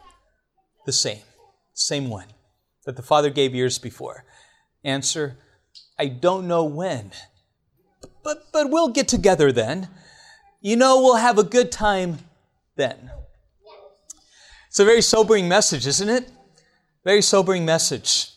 The 0.85 0.93
same. 0.93 1.23
Same 1.73 2.09
one 2.09 2.27
that 2.87 2.95
the 2.95 3.03
Father 3.03 3.29
gave 3.29 3.53
years 3.53 3.77
before? 3.77 4.23
Answer, 4.81 5.35
I 5.99 6.07
don't 6.07 6.47
know 6.47 6.63
when. 6.63 7.11
But, 8.23 8.45
but 8.53 8.69
we'll 8.71 8.87
get 8.87 9.09
together 9.09 9.51
then. 9.51 9.89
You 10.61 10.77
know, 10.77 11.01
we'll 11.01 11.17
have 11.17 11.37
a 11.37 11.43
good 11.43 11.69
time 11.69 12.19
then. 12.77 13.11
It's 14.67 14.79
a 14.79 14.85
very 14.85 15.01
sobering 15.01 15.49
message, 15.49 15.85
isn't 15.85 16.07
it? 16.07 16.29
Very 17.03 17.21
sobering 17.21 17.65
message. 17.65 18.31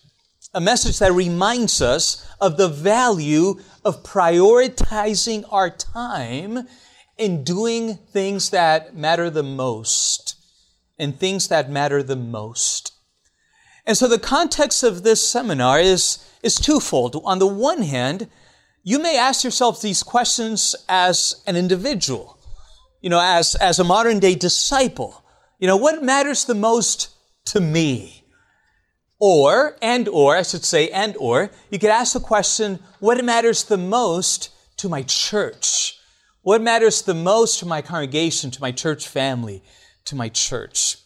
A 0.53 0.61
message 0.61 0.99
that 0.99 1.13
reminds 1.13 1.81
us 1.81 2.29
of 2.41 2.57
the 2.57 2.69
value 2.69 3.61
of 3.85 4.03
prioritizing 4.03 5.45
our 5.53 5.71
time 5.71 6.67
in 7.17 7.45
doing 7.45 7.95
things 7.95 8.51
that 8.51 8.97
matter 8.97 9.31
the 9.31 9.45
most. 9.45 10.35
And 10.99 11.17
things 11.17 11.47
that 11.49 11.71
matter 11.71 12.03
the 12.03 12.17
most. 12.17 12.90
And 13.87 13.97
so 13.97 14.07
the 14.07 14.19
context 14.19 14.83
of 14.83 15.03
this 15.03 15.27
seminar 15.27 15.81
is, 15.81 16.25
is 16.43 16.57
twofold. 16.57 17.21
On 17.25 17.39
the 17.39 17.47
one 17.47 17.83
hand, 17.83 18.29
you 18.83 18.99
may 18.99 19.19
ask 19.19 19.45
yourself 19.45 19.81
these 19.81 20.03
questions 20.03 20.75
as 20.89 21.43
an 21.47 21.57
individual, 21.57 22.39
you 23.01 23.11
know, 23.11 23.21
as, 23.21 23.55
as 23.57 23.79
a 23.79 23.85
modern 23.85 24.19
day 24.19 24.35
disciple. 24.35 25.25
You 25.59 25.67
know, 25.67 25.77
what 25.77 26.03
matters 26.03 26.45
the 26.45 26.55
most 26.55 27.11
to 27.47 27.61
me? 27.61 28.25
Or, 29.19 29.77
and 29.83 30.09
or, 30.09 30.37
I 30.37 30.43
should 30.43 30.65
say, 30.65 30.89
and 30.89 31.15
or, 31.19 31.51
you 31.71 31.79
could 31.79 31.91
ask 31.91 32.15
the 32.15 32.21
question, 32.21 32.79
what 33.01 33.23
matters 33.23 33.65
the 33.65 33.77
most 33.77 34.49
to 34.79 34.89
my 34.89 35.03
church? 35.03 35.99
What 36.41 36.63
matters 36.63 37.03
the 37.03 37.13
most 37.13 37.59
to 37.59 37.67
my 37.67 37.83
congregation, 37.83 38.51
to 38.53 38.61
my 38.63 38.73
church 38.73 39.07
family, 39.07 39.63
to 40.07 40.17
my 40.17 40.31
church? 40.31 40.97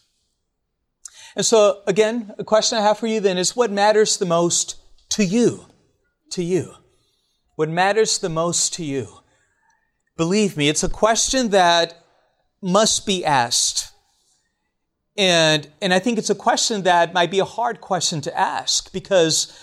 And 1.35 1.45
so, 1.45 1.81
again, 1.85 2.33
a 2.37 2.43
question 2.43 2.77
I 2.77 2.81
have 2.81 2.99
for 2.99 3.07
you 3.07 3.19
then 3.19 3.37
is 3.37 3.55
what 3.55 3.71
matters 3.71 4.17
the 4.17 4.25
most 4.25 4.75
to 5.09 5.25
you? 5.25 5.65
To 6.31 6.43
you. 6.43 6.73
What 7.55 7.69
matters 7.69 8.17
the 8.17 8.29
most 8.29 8.73
to 8.75 8.85
you? 8.85 9.07
Believe 10.17 10.55
me, 10.55 10.69
it's 10.69 10.83
a 10.83 10.89
question 10.89 11.49
that 11.49 12.01
must 12.61 13.05
be 13.05 13.25
asked. 13.25 13.91
And, 15.17 15.67
and 15.81 15.93
I 15.93 15.99
think 15.99 16.17
it's 16.17 16.29
a 16.29 16.35
question 16.35 16.83
that 16.83 17.13
might 17.13 17.31
be 17.31 17.39
a 17.39 17.45
hard 17.45 17.81
question 17.81 18.21
to 18.21 18.37
ask 18.37 18.91
because 18.91 19.57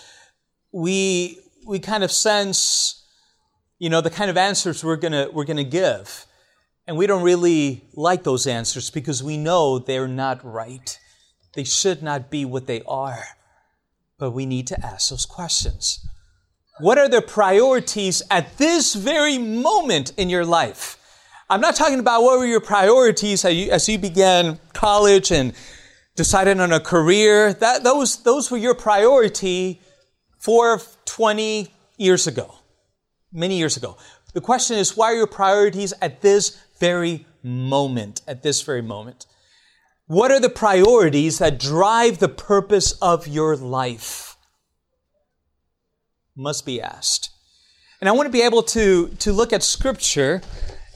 we, 0.71 1.39
we 1.67 1.79
kind 1.79 2.03
of 2.03 2.11
sense, 2.11 3.03
you 3.77 3.89
know, 3.89 4.01
the 4.01 4.09
kind 4.09 4.29
of 4.29 4.37
answers 4.37 4.83
we're 4.83 4.95
gonna, 4.95 5.27
we're 5.31 5.45
gonna 5.45 5.63
give. 5.63 6.25
And 6.87 6.97
we 6.97 7.07
don't 7.07 7.23
really 7.23 7.83
like 7.93 8.23
those 8.23 8.45
answers 8.45 8.89
because 8.89 9.23
we 9.23 9.37
know 9.37 9.79
they're 9.79 10.07
not 10.07 10.43
right. 10.43 10.99
They 11.53 11.63
should 11.63 12.01
not 12.01 12.29
be 12.29 12.45
what 12.45 12.67
they 12.67 12.81
are. 12.83 13.23
But 14.17 14.31
we 14.31 14.45
need 14.45 14.67
to 14.67 14.85
ask 14.85 15.09
those 15.09 15.25
questions. 15.25 16.07
What 16.79 16.97
are 16.97 17.09
the 17.09 17.21
priorities 17.21 18.23
at 18.31 18.57
this 18.57 18.95
very 18.95 19.37
moment 19.37 20.13
in 20.17 20.29
your 20.29 20.45
life? 20.45 20.97
I'm 21.49 21.61
not 21.61 21.75
talking 21.75 21.99
about 21.99 22.23
what 22.23 22.39
were 22.39 22.45
your 22.45 22.61
priorities 22.61 23.45
as 23.45 23.53
you, 23.53 23.71
as 23.71 23.87
you 23.87 23.99
began 23.99 24.59
college 24.73 25.31
and 25.31 25.53
decided 26.15 26.59
on 26.59 26.71
a 26.71 26.79
career. 26.79 27.53
That, 27.53 27.83
those, 27.83 28.23
those 28.23 28.49
were 28.49 28.57
your 28.57 28.73
priority 28.73 29.81
for 30.39 30.81
20 31.05 31.71
years 31.97 32.25
ago, 32.25 32.55
many 33.31 33.57
years 33.57 33.77
ago. 33.77 33.97
The 34.33 34.41
question 34.41 34.77
is, 34.77 34.97
why 34.97 35.11
are 35.11 35.15
your 35.15 35.27
priorities 35.27 35.93
at 36.01 36.21
this 36.21 36.59
very 36.79 37.27
moment, 37.43 38.23
at 38.27 38.41
this 38.41 38.61
very 38.61 38.81
moment? 38.81 39.27
What 40.13 40.29
are 40.29 40.39
the 40.39 40.47
priorities 40.47 41.39
that 41.39 41.57
drive 41.57 42.19
the 42.19 42.29
purpose 42.29 42.91
of 43.01 43.27
your 43.27 43.55
life? 43.57 44.37
Must 46.35 46.67
be 46.67 46.79
asked. 46.79 47.31
And 47.99 48.07
I 48.07 48.11
want 48.11 48.27
to 48.27 48.31
be 48.31 48.43
able 48.43 48.61
to, 48.61 49.07
to 49.07 49.33
look 49.33 49.51
at 49.51 49.63
Scripture 49.63 50.43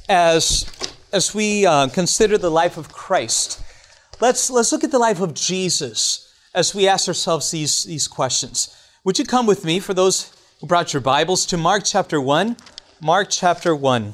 as, 0.07 0.71
as 1.11 1.33
we 1.33 1.65
uh, 1.65 1.87
consider 1.87 2.37
the 2.37 2.51
life 2.51 2.77
of 2.77 2.93
Christ. 2.93 3.59
Let's, 4.21 4.51
let's 4.51 4.71
look 4.71 4.83
at 4.83 4.91
the 4.91 4.99
life 4.99 5.19
of 5.19 5.33
Jesus 5.33 6.31
as 6.53 6.75
we 6.75 6.87
ask 6.87 7.07
ourselves 7.07 7.49
these, 7.49 7.85
these 7.85 8.07
questions. 8.07 8.77
Would 9.03 9.17
you 9.17 9.25
come 9.25 9.47
with 9.47 9.65
me, 9.65 9.79
for 9.79 9.95
those 9.95 10.31
who 10.61 10.67
brought 10.67 10.93
your 10.93 11.01
Bibles, 11.01 11.47
to 11.47 11.57
Mark 11.57 11.81
chapter 11.83 12.21
1? 12.21 12.55
Mark 13.01 13.29
chapter 13.31 13.75
1. 13.75 14.13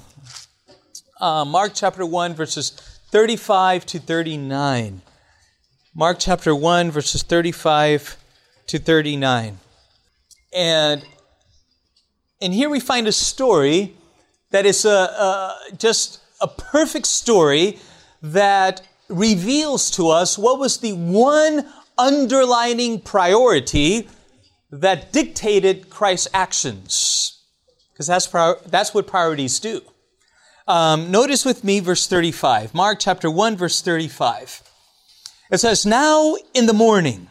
Uh, 1.20 1.44
Mark 1.44 1.74
chapter 1.76 2.06
1, 2.06 2.36
verses 2.36 2.93
35 3.14 3.86
to 3.86 4.00
39. 4.00 5.04
Mark 5.94 6.18
chapter 6.20 6.56
1, 6.56 6.90
verses 6.90 7.22
35 7.22 8.18
to 8.66 8.80
39. 8.80 9.60
And, 10.52 11.06
and 12.42 12.54
here 12.56 12.72
we 12.72 12.80
find 12.80 13.08
a 13.08 13.12
story 13.12 13.94
that 14.50 14.66
is 14.66 14.84
a, 14.84 14.90
a, 14.90 15.58
just 15.78 16.22
a 16.42 16.48
perfect 16.48 17.06
story 17.06 17.78
that 18.24 18.82
reveals 19.10 19.92
to 19.92 20.10
us 20.10 20.36
what 20.36 20.58
was 20.58 20.78
the 20.78 20.94
one 20.94 21.72
underlining 22.00 23.00
priority 23.00 24.10
that 24.72 25.12
dictated 25.14 25.92
Christ's 25.92 26.30
actions. 26.34 27.44
Because 27.92 28.08
that's, 28.08 28.26
prior, 28.26 28.56
that's 28.66 28.92
what 28.92 29.06
priorities 29.06 29.60
do. 29.60 29.84
Um, 30.68 31.12
notice 31.12 31.44
with 31.44 31.64
me 31.64 31.82
verse 31.82 32.08
35. 32.08 32.74
Mark 32.74 33.00
chapter 33.00 33.30
1, 33.30 33.58
verse 33.58 33.82
35. 33.82 34.64
It 35.52 35.58
says, 35.58 35.86
Now 35.86 36.36
in 36.54 36.68
the 36.68 36.74
morning, 36.74 37.28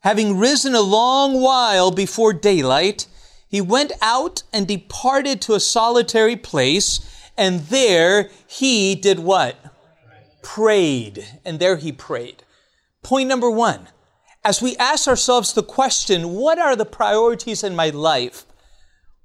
having 0.00 0.38
risen 0.38 0.74
a 0.74 0.80
long 0.80 1.40
while 1.40 1.90
before 1.90 2.32
daylight, 2.32 3.06
he 3.48 3.60
went 3.60 3.92
out 4.00 4.44
and 4.52 4.68
departed 4.68 5.40
to 5.42 5.54
a 5.54 5.60
solitary 5.60 6.36
place, 6.36 7.00
and 7.36 7.60
there 7.60 8.30
he 8.46 8.94
did 8.94 9.18
what? 9.18 9.56
Prayed. 10.42 11.26
And 11.44 11.58
there 11.58 11.76
he 11.76 11.90
prayed. 11.90 12.44
Point 13.02 13.28
number 13.28 13.50
one. 13.50 13.88
As 14.44 14.62
we 14.62 14.76
ask 14.76 15.08
ourselves 15.08 15.54
the 15.54 15.62
question, 15.62 16.34
what 16.34 16.58
are 16.58 16.76
the 16.76 16.84
priorities 16.84 17.64
in 17.64 17.74
my 17.74 17.90
life? 17.90 18.44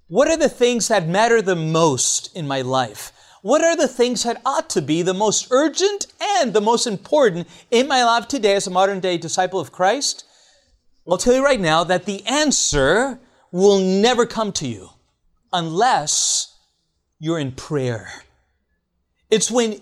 What 0.08 0.30
are 0.30 0.38
the 0.38 0.50
things 0.50 0.88
that 0.88 1.08
matter 1.08 1.42
the 1.42 1.56
most 1.56 2.36
in 2.36 2.48
my 2.48 2.62
life? 2.62 3.12
What 3.42 3.64
are 3.64 3.76
the 3.76 3.88
things 3.88 4.24
that 4.24 4.42
ought 4.46 4.70
to 4.72 4.82
be 4.82 5.02
the 5.02 5.14
most 5.14 5.48
urgent 5.52 6.08
and 6.22 6.54
the 6.54 6.62
most 6.62 6.86
important 6.86 7.48
in 7.72 7.88
my 7.88 8.04
life 8.04 8.28
today 8.28 8.56
as 8.56 8.68
a 8.68 8.72
modern 8.72 9.00
day 9.00 9.18
disciple 9.18 9.60
of 9.60 9.72
Christ? 9.72 10.26
I'll 11.10 11.18
tell 11.18 11.34
you 11.34 11.44
right 11.44 11.60
now 11.60 11.84
that 11.86 12.06
the 12.06 12.26
answer 12.26 13.20
will 13.52 13.80
never 13.80 14.26
come 14.26 14.52
to 14.54 14.68
you 14.68 14.90
unless 15.54 16.56
you're 17.18 17.40
in 17.40 17.54
prayer. 17.54 18.10
It's 19.32 19.50
when 19.50 19.82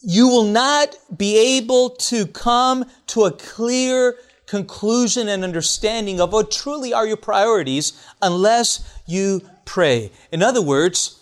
you 0.00 0.28
will 0.28 0.44
not 0.44 0.96
be 1.16 1.56
able 1.58 1.90
to 1.90 2.26
come 2.26 2.84
to 3.08 3.24
a 3.24 3.32
clear 3.32 4.16
conclusion 4.46 5.28
and 5.28 5.44
understanding 5.44 6.20
of 6.20 6.32
what 6.32 6.50
truly 6.50 6.92
are 6.92 7.06
your 7.06 7.16
priorities 7.16 7.92
unless 8.22 9.00
you 9.06 9.42
pray. 9.64 10.10
In 10.32 10.42
other 10.42 10.62
words, 10.62 11.17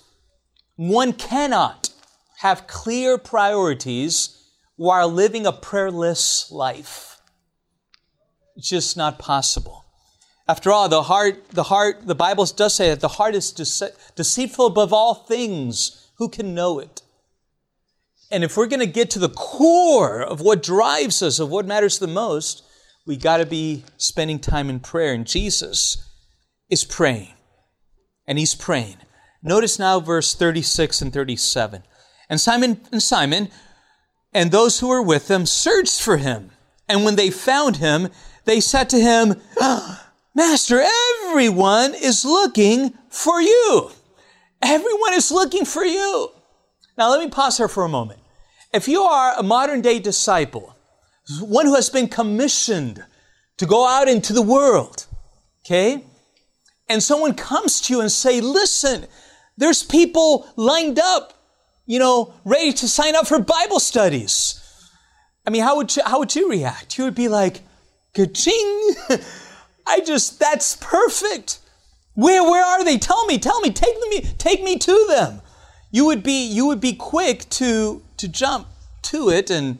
one 0.76 1.12
cannot 1.12 1.90
have 2.40 2.66
clear 2.66 3.18
priorities 3.18 4.50
while 4.76 5.08
living 5.08 5.46
a 5.46 5.52
prayerless 5.52 6.50
life. 6.50 7.18
It's 8.56 8.68
just 8.68 8.96
not 8.96 9.18
possible. 9.18 9.84
After 10.48 10.70
all, 10.70 10.88
the 10.88 11.02
heart, 11.02 11.48
the 11.50 11.64
heart, 11.64 12.06
the 12.06 12.14
Bible 12.14 12.44
does 12.44 12.74
say 12.74 12.90
that 12.90 13.00
the 13.00 13.08
heart 13.08 13.34
is 13.34 13.52
dece- 13.52 13.92
deceitful 14.14 14.66
above 14.66 14.92
all 14.92 15.14
things. 15.14 16.10
Who 16.18 16.28
can 16.28 16.54
know 16.54 16.78
it? 16.78 17.02
And 18.30 18.44
if 18.44 18.56
we're 18.56 18.66
going 18.66 18.80
to 18.80 18.86
get 18.86 19.10
to 19.10 19.18
the 19.18 19.28
core 19.28 20.22
of 20.22 20.40
what 20.40 20.62
drives 20.62 21.22
us, 21.22 21.38
of 21.38 21.50
what 21.50 21.66
matters 21.66 21.98
the 21.98 22.06
most, 22.06 22.62
we 23.06 23.16
got 23.16 23.38
to 23.38 23.46
be 23.46 23.84
spending 23.96 24.38
time 24.38 24.68
in 24.68 24.80
prayer. 24.80 25.14
And 25.14 25.26
Jesus 25.26 25.96
is 26.68 26.84
praying. 26.84 27.34
And 28.26 28.38
he's 28.38 28.54
praying. 28.54 28.96
Notice 29.42 29.78
now 29.78 30.00
verse 30.00 30.34
36 30.34 31.02
and 31.02 31.12
37. 31.12 31.82
And 32.28 32.40
Simon 32.40 32.80
and 32.90 33.02
Simon 33.02 33.48
and 34.32 34.50
those 34.50 34.80
who 34.80 34.88
were 34.88 35.02
with 35.02 35.28
them 35.28 35.46
searched 35.46 36.00
for 36.00 36.16
him. 36.18 36.50
And 36.88 37.04
when 37.04 37.16
they 37.16 37.30
found 37.30 37.76
him, 37.76 38.08
they 38.44 38.60
said 38.60 38.90
to 38.90 39.00
him, 39.00 39.40
ah, 39.60 40.12
Master, 40.34 40.84
everyone 41.24 41.94
is 41.94 42.24
looking 42.24 42.92
for 43.08 43.40
you. 43.40 43.90
Everyone 44.62 45.14
is 45.14 45.30
looking 45.30 45.64
for 45.64 45.84
you. 45.84 46.30
Now, 46.98 47.10
let 47.10 47.20
me 47.20 47.30
pause 47.30 47.56
here 47.56 47.68
for 47.68 47.84
a 47.84 47.88
moment. 47.88 48.20
If 48.72 48.88
you 48.88 49.02
are 49.02 49.34
a 49.38 49.42
modern 49.42 49.80
day 49.80 49.98
disciple, 49.98 50.76
one 51.40 51.66
who 51.66 51.74
has 51.74 51.88
been 51.88 52.08
commissioned 52.08 53.04
to 53.56 53.66
go 53.66 53.86
out 53.86 54.08
into 54.08 54.32
the 54.32 54.42
world, 54.42 55.06
okay, 55.64 56.04
and 56.88 57.02
someone 57.02 57.34
comes 57.34 57.80
to 57.82 57.94
you 57.94 58.00
and 58.00 58.12
say, 58.12 58.40
listen, 58.40 59.06
there's 59.56 59.82
people 59.82 60.48
lined 60.56 60.98
up, 60.98 61.34
you 61.86 61.98
know, 61.98 62.34
ready 62.44 62.72
to 62.74 62.88
sign 62.88 63.16
up 63.16 63.26
for 63.26 63.38
Bible 63.38 63.80
studies. 63.80 64.62
I 65.46 65.50
mean, 65.50 65.62
how 65.62 65.76
would 65.76 65.94
you, 65.94 66.02
how 66.04 66.18
would 66.18 66.34
you 66.34 66.50
react? 66.50 66.98
You 66.98 67.04
would 67.04 67.14
be 67.14 67.28
like, 67.28 67.62
ka-ching. 68.14 68.94
I 69.86 70.00
just, 70.00 70.40
that's 70.40 70.76
perfect. 70.76 71.60
Where, 72.14 72.42
where 72.42 72.64
are 72.64 72.84
they? 72.84 72.98
Tell 72.98 73.24
me, 73.26 73.38
tell 73.38 73.60
me, 73.60 73.70
take 73.70 73.94
me, 74.00 74.22
take 74.38 74.62
me 74.62 74.78
to 74.78 75.06
them. 75.08 75.40
You 75.90 76.06
would 76.06 76.22
be, 76.22 76.44
you 76.46 76.66
would 76.66 76.80
be 76.80 76.94
quick 76.94 77.48
to, 77.50 78.02
to 78.16 78.28
jump 78.28 78.66
to 79.02 79.30
it 79.30 79.50
and, 79.50 79.78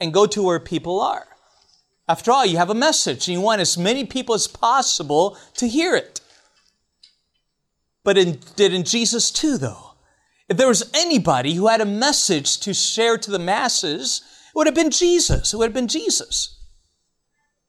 and 0.00 0.12
go 0.12 0.26
to 0.26 0.42
where 0.42 0.60
people 0.60 1.00
are. 1.00 1.26
After 2.08 2.32
all, 2.32 2.44
you 2.44 2.58
have 2.58 2.68
a 2.68 2.74
message 2.74 3.28
and 3.28 3.34
you 3.34 3.40
want 3.40 3.60
as 3.60 3.78
many 3.78 4.04
people 4.04 4.34
as 4.34 4.46
possible 4.46 5.38
to 5.54 5.66
hear 5.66 5.96
it. 5.96 6.20
But 8.04 8.14
did 8.56 8.74
in 8.74 8.84
Jesus 8.84 9.30
too, 9.30 9.58
though? 9.58 9.92
If 10.48 10.56
there 10.56 10.68
was 10.68 10.90
anybody 10.92 11.54
who 11.54 11.68
had 11.68 11.80
a 11.80 11.86
message 11.86 12.58
to 12.60 12.74
share 12.74 13.16
to 13.16 13.30
the 13.30 13.38
masses, 13.38 14.22
it 14.48 14.56
would 14.56 14.66
have 14.66 14.74
been 14.74 14.90
Jesus. 14.90 15.52
It 15.52 15.56
would 15.56 15.66
have 15.66 15.74
been 15.74 15.88
Jesus. 15.88 16.58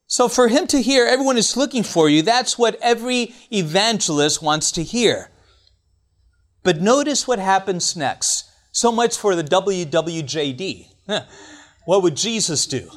So 0.06 0.28
for 0.28 0.48
him 0.48 0.66
to 0.68 0.82
hear, 0.82 1.06
everyone 1.06 1.38
is 1.38 1.56
looking 1.56 1.82
for 1.82 2.08
you, 2.08 2.22
that's 2.22 2.58
what 2.58 2.78
every 2.82 3.34
evangelist 3.52 4.42
wants 4.42 4.70
to 4.72 4.82
hear. 4.82 5.30
But 6.62 6.80
notice 6.80 7.26
what 7.26 7.38
happens 7.38 7.96
next. 7.96 8.44
So 8.72 8.90
much 8.90 9.16
for 9.16 9.34
the 9.34 9.44
WWJD. 9.44 10.88
What 11.84 12.02
would 12.02 12.16
Jesus 12.16 12.66
do? 12.66 12.90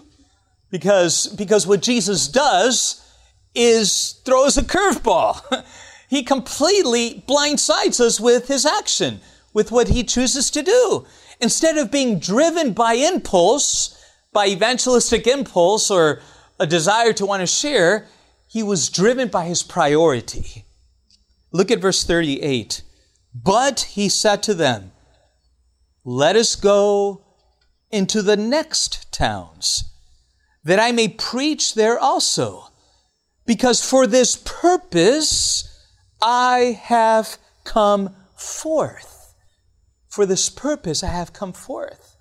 Because, 0.72 1.28
because 1.28 1.68
what 1.68 1.82
Jesus 1.82 2.28
does 2.28 3.06
is 3.54 4.22
throws 4.26 4.58
a 4.58 4.62
curveball. 4.62 5.42
he 6.08 6.24
completely 6.24 7.24
blindsides 7.28 8.00
us 8.00 8.20
with 8.20 8.48
his 8.48 8.66
action, 8.66 9.20
with 9.54 9.72
what 9.72 9.90
he 9.90 10.04
chooses 10.04 10.50
to 10.52 10.64
do. 10.64 11.06
Instead 11.42 11.78
of 11.78 11.92
being 11.92 12.20
driven 12.20 12.74
by 12.74 12.94
impulse, 12.94 13.94
by 14.32 14.48
evangelistic 14.48 15.28
impulse 15.28 15.92
or 15.92 16.22
a 16.60 16.66
desire 16.66 17.14
to 17.14 17.26
want 17.26 17.42
to 17.42 17.48
share, 17.48 18.08
he 18.48 18.64
was 18.64 18.90
driven 18.90 19.28
by 19.28 19.46
his 19.46 19.64
priority. 19.64 20.66
Look 21.52 21.70
at 21.70 21.82
verse 21.82 22.04
38. 22.04 22.82
But 23.34 23.82
he 23.92 24.10
said 24.10 24.42
to 24.44 24.54
them, 24.54 24.92
Let 26.04 26.36
us 26.36 26.56
go 26.56 27.22
into 27.92 28.22
the 28.22 28.38
next 28.38 29.12
towns, 29.12 29.84
that 30.64 30.80
I 30.80 30.92
may 30.92 31.08
preach 31.08 31.76
there 31.76 32.00
also, 32.00 32.70
because 33.46 33.88
for 33.88 34.08
this 34.08 34.36
purpose 34.36 35.67
I 36.22 36.80
have 36.84 37.38
come 37.64 38.16
forth. 38.36 39.34
For 40.10 40.26
this 40.26 40.50
purpose 40.50 41.04
I 41.04 41.08
have 41.08 41.34
come 41.34 41.54
forth. 41.54 42.16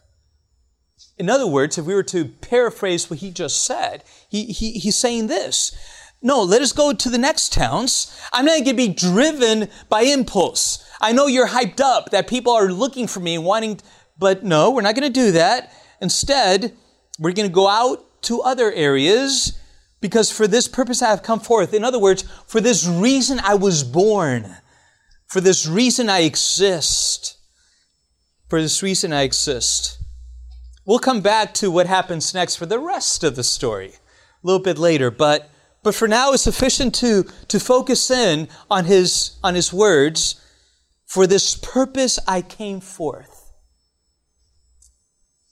In 1.18 1.30
other 1.30 1.46
words, 1.46 1.78
if 1.78 1.86
we 1.86 1.94
were 1.94 2.02
to 2.04 2.26
paraphrase 2.26 3.08
what 3.08 3.20
he 3.20 3.30
just 3.30 3.64
said, 3.64 4.04
he, 4.28 4.46
he, 4.46 4.72
he's 4.72 4.96
saying 4.96 5.28
this. 5.28 5.74
No, 6.22 6.42
let 6.42 6.62
us 6.62 6.72
go 6.72 6.92
to 6.92 7.08
the 7.08 7.18
next 7.18 7.52
towns. 7.52 8.18
I'm 8.32 8.44
not 8.44 8.64
going 8.64 8.64
to 8.64 8.74
be 8.74 8.88
driven 8.88 9.68
by 9.88 10.02
impulse. 10.02 10.84
I 11.00 11.12
know 11.12 11.26
you're 11.26 11.48
hyped 11.48 11.80
up 11.80 12.10
that 12.10 12.28
people 12.28 12.52
are 12.52 12.70
looking 12.70 13.06
for 13.06 13.20
me 13.20 13.36
and 13.36 13.44
wanting, 13.44 13.80
but 14.18 14.42
no, 14.42 14.70
we're 14.70 14.82
not 14.82 14.94
going 14.94 15.10
to 15.10 15.20
do 15.20 15.32
that. 15.32 15.72
Instead, 16.00 16.74
we're 17.18 17.32
going 17.32 17.48
to 17.48 17.54
go 17.54 17.68
out 17.68 18.22
to 18.22 18.42
other 18.42 18.72
areas 18.72 19.58
because 20.00 20.30
for 20.30 20.46
this 20.46 20.68
purpose 20.68 21.02
I 21.02 21.10
have 21.10 21.22
come 21.22 21.40
forth. 21.40 21.74
In 21.74 21.84
other 21.84 21.98
words, 21.98 22.24
for 22.46 22.60
this 22.60 22.86
reason 22.86 23.40
I 23.40 23.54
was 23.54 23.82
born. 23.82 24.56
For 25.26 25.40
this 25.40 25.66
reason 25.66 26.08
I 26.08 26.20
exist. 26.20 27.36
For 28.48 28.60
this 28.60 28.82
reason 28.82 29.12
I 29.12 29.22
exist. 29.22 29.98
We'll 30.84 31.00
come 31.00 31.20
back 31.20 31.52
to 31.54 31.70
what 31.70 31.86
happens 31.86 32.32
next 32.32 32.56
for 32.56 32.66
the 32.66 32.78
rest 32.78 33.24
of 33.24 33.34
the 33.34 33.42
story 33.42 33.94
a 33.94 34.46
little 34.46 34.62
bit 34.62 34.78
later, 34.78 35.10
but, 35.10 35.50
but 35.82 35.94
for 35.94 36.06
now 36.06 36.32
it's 36.32 36.44
sufficient 36.44 36.94
to, 36.96 37.24
to 37.48 37.58
focus 37.58 38.10
in 38.10 38.48
on 38.70 38.84
his, 38.84 39.36
on 39.42 39.56
his 39.56 39.72
words. 39.72 40.40
For 41.04 41.26
this 41.26 41.56
purpose 41.56 42.20
I 42.28 42.42
came 42.42 42.80
forth. 42.80 43.52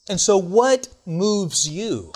And 0.08 0.20
so, 0.20 0.36
what 0.36 0.88
moves 1.06 1.68
you? 1.68 2.12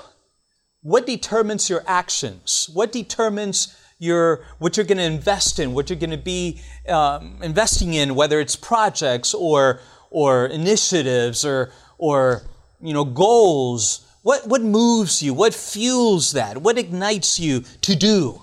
What 0.88 1.04
determines 1.06 1.68
your 1.68 1.84
actions? 1.86 2.70
What 2.72 2.92
determines 2.92 3.76
your 3.98 4.40
what 4.58 4.76
you're 4.76 4.86
going 4.86 4.98
to 4.98 5.04
invest 5.04 5.58
in? 5.58 5.74
What 5.74 5.90
you're 5.90 5.98
going 5.98 6.10
to 6.10 6.16
be 6.16 6.62
um, 6.88 7.36
investing 7.42 7.92
in? 7.92 8.14
Whether 8.14 8.40
it's 8.40 8.56
projects 8.56 9.34
or 9.34 9.80
or 10.10 10.46
initiatives 10.46 11.44
or 11.44 11.72
or 11.98 12.42
you 12.80 12.94
know, 12.94 13.04
goals? 13.04 14.06
What, 14.22 14.46
what 14.46 14.62
moves 14.62 15.22
you? 15.22 15.34
What 15.34 15.52
fuels 15.54 16.32
that? 16.32 16.58
What 16.58 16.78
ignites 16.78 17.38
you 17.38 17.64
to 17.82 17.94
do? 17.94 18.40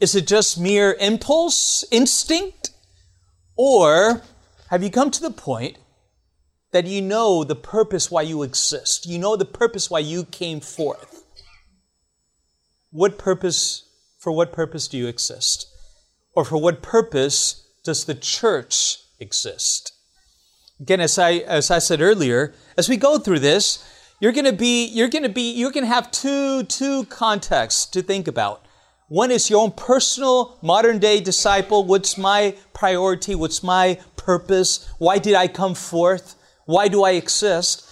Is 0.00 0.14
it 0.14 0.26
just 0.26 0.60
mere 0.60 0.96
impulse, 1.00 1.82
instinct? 1.90 2.70
Or 3.56 4.22
have 4.68 4.82
you 4.82 4.90
come 4.90 5.10
to 5.10 5.22
the 5.22 5.30
point 5.30 5.78
that 6.72 6.86
you 6.86 7.00
know 7.02 7.42
the 7.42 7.56
purpose 7.56 8.10
why 8.10 8.22
you 8.22 8.42
exist? 8.42 9.06
You 9.06 9.18
know 9.18 9.36
the 9.36 9.44
purpose 9.44 9.90
why 9.90 10.00
you 10.00 10.24
came 10.24 10.60
forth? 10.60 11.19
What 12.90 13.18
purpose 13.18 13.84
for 14.18 14.32
what 14.32 14.52
purpose 14.52 14.88
do 14.88 14.98
you 14.98 15.06
exist? 15.06 15.66
Or 16.34 16.44
for 16.44 16.58
what 16.58 16.82
purpose 16.82 17.66
does 17.84 18.04
the 18.04 18.14
church 18.14 18.98
exist? 19.18 19.92
Again, 20.80 21.00
as 21.00 21.18
I, 21.18 21.32
as 21.32 21.70
I 21.70 21.78
said 21.78 22.00
earlier, 22.00 22.54
as 22.76 22.88
we 22.88 22.96
go 22.96 23.18
through 23.18 23.40
this, 23.40 23.84
you're 24.20 24.32
going 24.32 24.44
to 24.44 24.52
be, 24.52 24.86
you're 24.86 25.08
going 25.08 25.22
to 25.22 25.28
be, 25.28 25.52
you're 25.52 25.70
going 25.70 25.84
to 25.84 25.92
have 25.92 26.10
two, 26.10 26.64
two 26.64 27.04
contexts 27.06 27.86
to 27.86 28.02
think 28.02 28.28
about. 28.28 28.66
One 29.08 29.30
is 29.30 29.50
your 29.50 29.62
own 29.62 29.72
personal 29.72 30.58
modern 30.62 30.98
day 30.98 31.20
disciple. 31.20 31.84
What's 31.84 32.16
my 32.18 32.54
priority? 32.72 33.34
What's 33.34 33.62
my 33.62 33.98
purpose? 34.16 34.88
Why 34.98 35.18
did 35.18 35.34
I 35.34 35.48
come 35.48 35.74
forth? 35.74 36.36
Why 36.66 36.88
do 36.88 37.02
I 37.02 37.12
exist? 37.12 37.86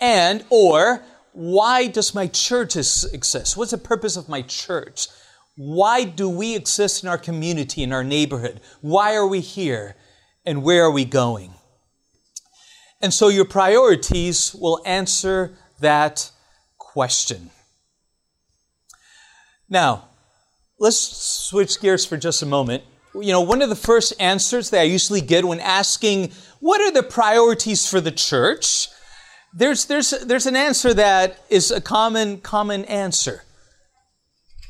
And, 0.00 0.44
or, 0.50 1.02
why 1.32 1.86
does 1.86 2.14
my 2.14 2.26
church 2.26 2.76
exist? 2.76 3.56
What's 3.56 3.70
the 3.70 3.78
purpose 3.78 4.16
of 4.16 4.28
my 4.28 4.42
church? 4.42 5.08
Why 5.56 6.04
do 6.04 6.28
we 6.28 6.54
exist 6.54 7.02
in 7.02 7.08
our 7.08 7.18
community, 7.18 7.82
in 7.82 7.92
our 7.92 8.04
neighborhood? 8.04 8.60
Why 8.80 9.14
are 9.14 9.26
we 9.26 9.40
here? 9.40 9.96
And 10.44 10.62
where 10.62 10.84
are 10.84 10.90
we 10.90 11.04
going? 11.04 11.54
And 13.00 13.12
so 13.12 13.28
your 13.28 13.44
priorities 13.44 14.54
will 14.54 14.80
answer 14.86 15.56
that 15.80 16.30
question. 16.78 17.50
Now, 19.68 20.08
let's 20.78 20.98
switch 20.98 21.80
gears 21.80 22.04
for 22.04 22.16
just 22.16 22.42
a 22.42 22.46
moment. 22.46 22.84
You 23.14 23.32
know, 23.32 23.40
one 23.40 23.62
of 23.62 23.68
the 23.68 23.76
first 23.76 24.14
answers 24.20 24.70
that 24.70 24.80
I 24.80 24.84
usually 24.84 25.20
get 25.20 25.44
when 25.44 25.60
asking, 25.60 26.32
what 26.60 26.80
are 26.80 26.92
the 26.92 27.02
priorities 27.02 27.88
for 27.88 28.00
the 28.00 28.10
church? 28.10 28.88
There's, 29.54 29.84
there's, 29.84 30.10
there's 30.10 30.46
an 30.46 30.56
answer 30.56 30.94
that 30.94 31.44
is 31.50 31.70
a 31.70 31.80
common, 31.80 32.40
common 32.40 32.84
answer. 32.86 33.42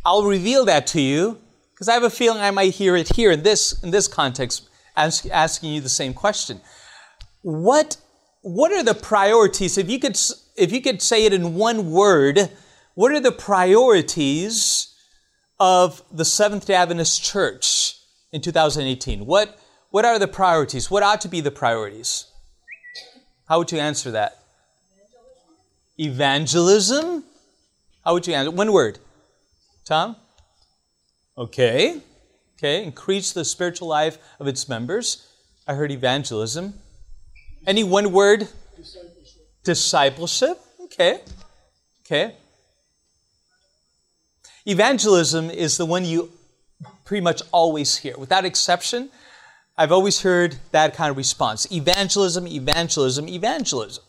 I'll 0.05 0.25
reveal 0.25 0.65
that 0.65 0.89
to 0.89 1.01
you 1.01 1.39
because 1.73 1.89
I 1.89 1.95
have 1.95 2.03
a 2.03 2.11
feeling 2.11 2.41
I 2.41 2.51
might 2.51 2.75
hear 2.75 2.97
it 2.97 3.15
here 3.15 3.31
in 3.31 3.45
this, 3.45 3.81
in 3.85 3.93
this 3.93 4.09
context, 4.09 4.69
ask, 4.97 5.27
asking 5.27 5.73
you 5.73 5.81
the 5.81 5.89
same 5.89 6.15
question. 6.15 6.61
What, 7.43 7.97
what 8.41 8.73
are 8.73 8.83
the 8.83 8.95
priorities? 8.95 9.79
If 9.79 9.89
you, 9.89 10.01
could, 10.01 10.19
if 10.57 10.73
you 10.73 10.81
could 10.81 11.01
say 11.01 11.27
it 11.27 11.33
in 11.33 11.55
one 11.55 11.93
word, 11.93 12.51
what 12.95 13.13
are 13.13 13.21
the 13.21 13.33
priorities 13.33 14.93
of 15.61 16.03
the 16.11 16.25
Seventh 16.25 16.67
day 16.67 16.75
Adventist 16.75 17.23
Church 17.23 17.99
in 18.33 18.41
2018? 18.41 19.27
What, 19.27 19.61
what 19.91 20.05
are 20.05 20.19
the 20.19 20.29
priorities? 20.29 20.91
What 20.91 21.05
ought 21.05 21.21
to 21.21 21.29
be 21.29 21.41
the 21.41 21.53
priorities? 21.53 22.27
How 23.49 23.59
would 23.59 23.71
you 23.71 23.79
answer 23.79 24.11
that? 24.11 24.42
Evangelism? 25.99 27.25
How 28.05 28.15
would 28.15 28.27
you 28.27 28.35
answer? 28.35 28.51
One 28.51 28.73
word. 28.73 28.99
Tom? 29.85 30.17
Okay. 31.37 32.01
Okay. 32.59 32.85
Increase 32.85 33.33
the 33.33 33.45
spiritual 33.45 33.89
life 33.89 34.19
of 34.41 34.47
its 34.47 34.69
members. 34.69 35.29
I 35.67 35.75
heard 35.75 35.91
evangelism. 35.91 36.75
Any 37.67 37.85
one 37.85 38.13
word? 38.13 38.49
Discipleship. 38.77 39.63
Discipleship. 39.65 40.61
Okay. 40.81 41.21
Okay. 42.05 42.35
Evangelism 44.67 45.51
is 45.51 45.77
the 45.77 45.87
one 45.87 46.05
you 46.05 46.31
pretty 47.05 47.23
much 47.23 47.43
always 47.53 47.99
hear. 47.99 48.17
Without 48.17 48.45
exception, 48.45 49.11
I've 49.77 49.93
always 49.93 50.21
heard 50.23 50.57
that 50.71 50.95
kind 50.95 51.11
of 51.11 51.17
response. 51.17 51.71
Evangelism, 51.73 52.47
evangelism, 52.47 53.29
evangelism. 53.29 54.05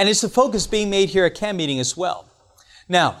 And 0.00 0.08
it's 0.08 0.22
the 0.22 0.30
focus 0.30 0.66
being 0.66 0.88
made 0.88 1.10
here 1.10 1.26
at 1.26 1.34
camp 1.34 1.58
meeting 1.58 1.78
as 1.78 1.94
well. 1.94 2.26
Now, 2.88 3.20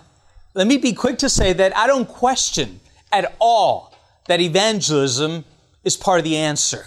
let 0.54 0.66
me 0.66 0.78
be 0.78 0.94
quick 0.94 1.18
to 1.18 1.28
say 1.28 1.52
that 1.52 1.76
I 1.76 1.86
don't 1.86 2.08
question 2.08 2.80
at 3.12 3.36
all 3.38 3.94
that 4.28 4.40
evangelism 4.40 5.44
is 5.84 5.98
part 5.98 6.20
of 6.20 6.24
the 6.24 6.38
answer 6.38 6.86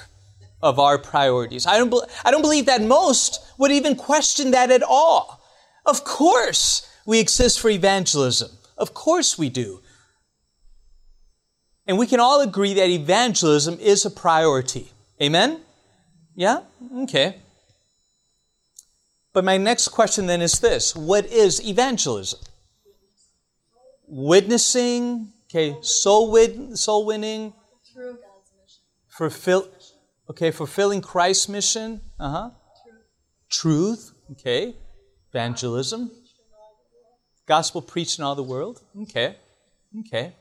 of 0.64 0.80
our 0.80 0.98
priorities. 0.98 1.68
I 1.68 1.78
don't, 1.78 1.92
be- 1.92 2.02
I 2.26 2.32
don't 2.32 2.42
believe 2.42 2.66
that 2.66 2.82
most 2.82 3.40
would 3.60 3.72
even 3.72 3.96
question 3.96 4.50
that 4.50 4.72
at 4.72 4.82
all. 4.82 5.40
Of 5.86 6.04
course, 6.04 6.90
we 7.06 7.20
exist 7.20 7.60
for 7.60 7.70
evangelism. 7.70 8.50
Of 8.76 8.96
course, 8.96 9.38
we 9.38 9.50
do. 9.50 9.82
And 11.86 12.00
we 12.00 12.08
can 12.08 12.20
all 12.20 12.42
agree 12.42 12.74
that 12.74 12.90
evangelism 12.90 13.78
is 13.80 14.06
a 14.06 14.10
priority. 14.10 14.90
Amen? 15.22 15.62
Yeah? 16.36 16.62
Okay. 17.02 17.43
But 19.34 19.44
my 19.44 19.58
next 19.58 19.88
question 19.90 20.28
then 20.28 20.42
is 20.42 20.60
this 20.60 20.96
What 20.96 21.26
is 21.26 21.66
evangelism? 21.66 22.40
witnessing, 24.14 25.30
okay, 25.50 25.76
soul, 25.82 26.32
win, 26.32 26.76
soul 26.76 27.06
winning, 27.06 27.54
fulfill, 29.08 29.68
okay, 30.30 30.52
fulfilling 30.52 31.02
Christ's 31.02 31.50
mission, 31.50 32.02
uh 32.20 32.30
huh, 32.30 32.50
truth, 33.50 34.12
okay, 34.32 34.76
evangelism, 35.32 36.12
gospel 37.48 37.82
preached 37.82 38.20
in 38.20 38.24
all 38.24 38.36
the 38.36 38.44
world, 38.44 38.82
okay, 39.02 39.38
okay. 40.02 40.34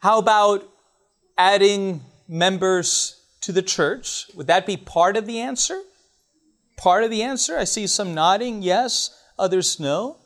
How 0.00 0.18
about 0.18 0.68
adding 1.38 2.00
members 2.26 3.20
to 3.42 3.52
the 3.52 3.62
church? 3.62 4.26
Would 4.34 4.48
that 4.48 4.66
be 4.66 4.76
part 4.76 5.16
of 5.16 5.26
the 5.26 5.38
answer? 5.38 5.80
Part 6.82 7.04
of 7.04 7.10
the 7.10 7.22
answer? 7.22 7.56
I 7.56 7.62
see 7.62 7.86
some 7.86 8.12
nodding, 8.12 8.60
yes, 8.60 9.16
others 9.38 9.78
no. 9.78 10.16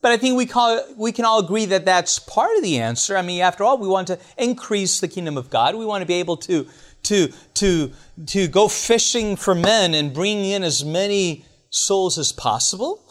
But 0.00 0.12
I 0.12 0.16
think 0.16 0.36
we, 0.36 0.46
call, 0.46 0.80
we 0.96 1.10
can 1.10 1.24
all 1.24 1.40
agree 1.40 1.64
that 1.66 1.84
that's 1.84 2.20
part 2.20 2.56
of 2.56 2.62
the 2.62 2.78
answer. 2.78 3.16
I 3.16 3.22
mean, 3.22 3.42
after 3.42 3.64
all, 3.64 3.78
we 3.78 3.88
want 3.88 4.06
to 4.06 4.18
increase 4.36 5.00
the 5.00 5.08
kingdom 5.08 5.36
of 5.36 5.50
God. 5.50 5.74
We 5.74 5.84
want 5.84 6.02
to 6.02 6.06
be 6.06 6.14
able 6.14 6.36
to, 6.36 6.68
to, 7.02 7.32
to, 7.54 7.92
to 8.26 8.46
go 8.46 8.68
fishing 8.68 9.34
for 9.34 9.56
men 9.56 9.92
and 9.92 10.14
bring 10.14 10.44
in 10.44 10.62
as 10.62 10.84
many 10.84 11.44
souls 11.70 12.16
as 12.16 12.30
possible. 12.30 13.02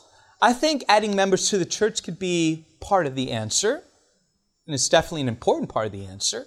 I 0.41 0.53
think 0.53 0.85
adding 0.87 1.13
members 1.13 1.49
to 1.49 1.57
the 1.57 1.65
church 1.65 2.03
could 2.03 2.17
be 2.17 2.65
part 2.79 3.05
of 3.05 3.15
the 3.15 3.31
answer, 3.31 3.83
and 4.65 4.73
it's 4.73 4.87
definitely 4.87 5.23
an 5.23 5.27
important 5.27 5.69
part 5.69 5.87
of 5.87 5.91
the 5.91 6.05
answer. 6.05 6.45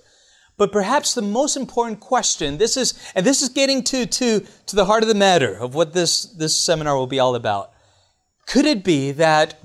But 0.61 0.73
perhaps 0.73 1.15
the 1.15 1.23
most 1.23 1.57
important 1.57 2.01
question, 2.01 2.59
this 2.59 2.77
is, 2.77 2.93
and 3.15 3.25
this 3.25 3.41
is 3.41 3.49
getting 3.49 3.83
to, 3.85 4.05
to, 4.05 4.47
to 4.67 4.77
the 4.77 4.85
heart 4.85 5.03
of 5.03 5.09
the 5.09 5.15
matter 5.15 5.55
of 5.55 5.75
what 5.75 5.95
this, 5.95 6.25
this 6.25 6.55
seminar 6.55 6.99
will 6.99 7.07
be 7.07 7.19
all 7.19 7.35
about. 7.35 7.71
Could 8.47 8.67
it 8.67 8.85
be 8.85 9.11
that 9.13 9.59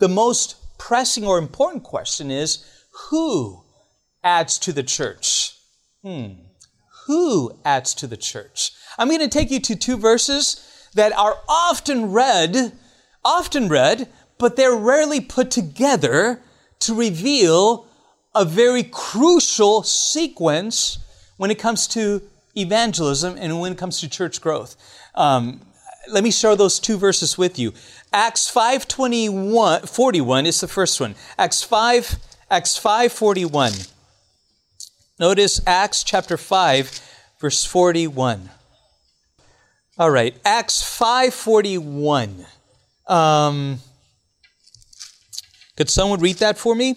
the 0.00 0.08
most 0.08 0.56
pressing 0.76 1.24
or 1.24 1.38
important 1.38 1.84
question 1.84 2.32
is 2.32 2.64
who 3.10 3.62
adds 4.24 4.58
to 4.58 4.72
the 4.72 4.82
church? 4.82 5.54
Hmm. 6.02 6.30
Who 7.06 7.56
adds 7.64 7.94
to 7.94 8.08
the 8.08 8.16
church? 8.16 8.72
I'm 8.98 9.06
going 9.06 9.20
to 9.20 9.28
take 9.28 9.52
you 9.52 9.60
to 9.60 9.76
two 9.76 9.98
verses 9.98 10.88
that 10.94 11.12
are 11.12 11.36
often 11.48 12.10
read, 12.10 12.72
often 13.24 13.68
read, 13.68 14.08
but 14.36 14.56
they're 14.56 14.74
rarely 14.74 15.20
put 15.20 15.52
together 15.52 16.42
to 16.80 16.92
reveal 16.92 17.86
a 18.34 18.44
very 18.44 18.82
crucial 18.84 19.82
sequence 19.82 20.98
when 21.36 21.50
it 21.50 21.58
comes 21.58 21.86
to 21.88 22.22
evangelism 22.56 23.36
and 23.38 23.60
when 23.60 23.72
it 23.72 23.78
comes 23.78 24.00
to 24.00 24.08
church 24.08 24.40
growth. 24.40 24.76
Um, 25.14 25.60
let 26.08 26.24
me 26.24 26.30
share 26.30 26.56
those 26.56 26.78
two 26.78 26.96
verses 26.96 27.36
with 27.36 27.58
you. 27.58 27.72
Acts 28.12 28.50
5:21 28.50 29.88
41 29.88 30.46
is 30.46 30.60
the 30.60 30.68
first 30.68 31.00
one. 31.00 31.14
Acts 31.38 31.62
5 31.62 32.18
Acts 32.50 32.76
5:41. 32.78 33.88
Notice 35.18 35.60
Acts 35.66 36.02
chapter 36.02 36.36
5 36.36 37.00
verse 37.40 37.64
41. 37.64 38.50
All 39.98 40.10
right, 40.10 40.34
Acts 40.44 40.82
5:41. 40.82 42.46
Um, 43.06 43.80
could 45.76 45.90
someone 45.90 46.20
read 46.20 46.36
that 46.36 46.58
for 46.58 46.74
me? 46.74 46.96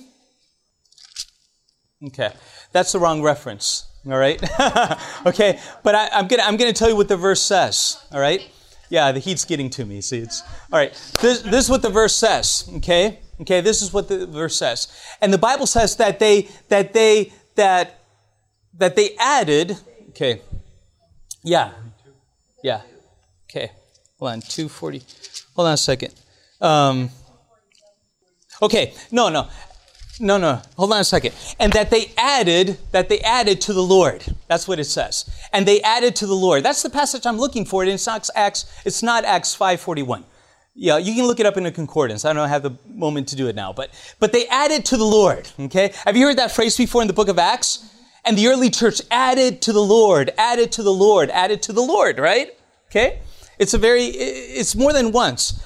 Okay, 2.07 2.31
that's 2.71 2.91
the 2.91 2.99
wrong 2.99 3.21
reference. 3.21 3.85
All 4.05 4.17
right, 4.17 4.41
okay, 5.25 5.59
but 5.83 5.95
I, 5.95 6.09
I'm 6.11 6.27
gonna 6.27 6.43
I'm 6.43 6.57
gonna 6.57 6.73
tell 6.73 6.89
you 6.89 6.95
what 6.95 7.07
the 7.07 7.15
verse 7.15 7.41
says. 7.41 8.03
All 8.11 8.19
right, 8.19 8.45
yeah, 8.89 9.11
the 9.13 9.19
heat's 9.19 9.45
getting 9.45 9.69
to 9.71 9.85
me. 9.85 10.01
See, 10.01 10.19
it's 10.19 10.41
all 10.71 10.79
right. 10.79 10.91
This, 11.21 11.41
this 11.41 11.65
is 11.65 11.69
what 11.69 11.81
the 11.81 11.89
verse 11.89 12.13
says. 12.13 12.69
Okay, 12.77 13.19
okay. 13.41 13.61
This 13.61 13.81
is 13.81 13.93
what 13.93 14.09
the 14.09 14.27
verse 14.27 14.57
says, 14.57 14.89
and 15.21 15.33
the 15.33 15.37
Bible 15.37 15.65
says 15.65 15.95
that 15.95 16.19
they 16.19 16.49
that 16.67 16.91
they 16.91 17.31
that 17.55 18.01
that 18.77 18.97
they 18.97 19.15
added. 19.17 19.77
Okay, 20.09 20.41
yeah, 21.43 21.71
yeah. 22.61 22.81
Okay, 23.49 23.71
hold 24.19 24.31
on. 24.33 24.41
Two 24.41 24.67
forty. 24.67 25.01
Hold 25.55 25.69
on 25.69 25.73
a 25.75 25.77
second. 25.77 26.13
Um, 26.59 27.09
okay, 28.61 28.93
no, 29.11 29.29
no. 29.29 29.47
No, 30.19 30.37
no. 30.37 30.61
Hold 30.77 30.93
on 30.93 31.01
a 31.01 31.03
second. 31.03 31.33
And 31.59 31.73
that 31.73 31.89
they 31.89 32.11
added, 32.17 32.77
that 32.91 33.09
they 33.09 33.19
added 33.21 33.61
to 33.61 33.73
the 33.73 33.81
Lord. 33.81 34.23
That's 34.47 34.67
what 34.67 34.79
it 34.79 34.85
says. 34.85 35.29
And 35.51 35.67
they 35.67 35.81
added 35.81 36.15
to 36.17 36.27
the 36.27 36.35
Lord. 36.35 36.63
That's 36.63 36.83
the 36.83 36.89
passage 36.89 37.25
I'm 37.25 37.37
looking 37.37 37.65
for. 37.65 37.83
It's 37.83 38.05
not 38.05 38.29
Acts, 38.35 38.65
it's 38.85 39.01
not 39.01 39.25
Acts 39.25 39.55
541. 39.55 40.25
Yeah, 40.75 40.97
you 40.97 41.13
can 41.13 41.25
look 41.25 41.39
it 41.39 41.45
up 41.45 41.57
in 41.57 41.65
a 41.65 41.71
concordance. 41.71 42.25
I 42.25 42.33
don't 42.33 42.49
have 42.49 42.63
the 42.63 42.77
moment 42.87 43.27
to 43.29 43.35
do 43.35 43.47
it 43.47 43.55
now, 43.55 43.73
but 43.73 43.91
but 44.19 44.31
they 44.31 44.47
added 44.47 44.85
to 44.85 44.97
the 44.97 45.03
Lord. 45.03 45.47
Okay, 45.59 45.93
have 46.05 46.17
you 46.17 46.25
heard 46.25 46.37
that 46.37 46.51
phrase 46.51 46.75
before 46.75 47.03
in 47.03 47.07
the 47.07 47.13
book 47.13 47.27
of 47.27 47.37
Acts? 47.37 47.89
And 48.25 48.35
the 48.37 48.47
early 48.47 48.71
church 48.71 48.99
added 49.11 49.61
to 49.63 49.73
the 49.73 49.83
Lord, 49.83 50.33
added 50.35 50.71
to 50.71 50.83
the 50.83 50.93
Lord, 50.93 51.29
added 51.29 51.61
to 51.63 51.73
the 51.73 51.81
Lord. 51.81 52.17
Right? 52.17 52.57
Okay, 52.89 53.19
it's 53.59 53.75
a 53.75 53.77
very, 53.77 54.05
it's 54.05 54.75
more 54.75 54.93
than 54.93 55.11
once. 55.11 55.63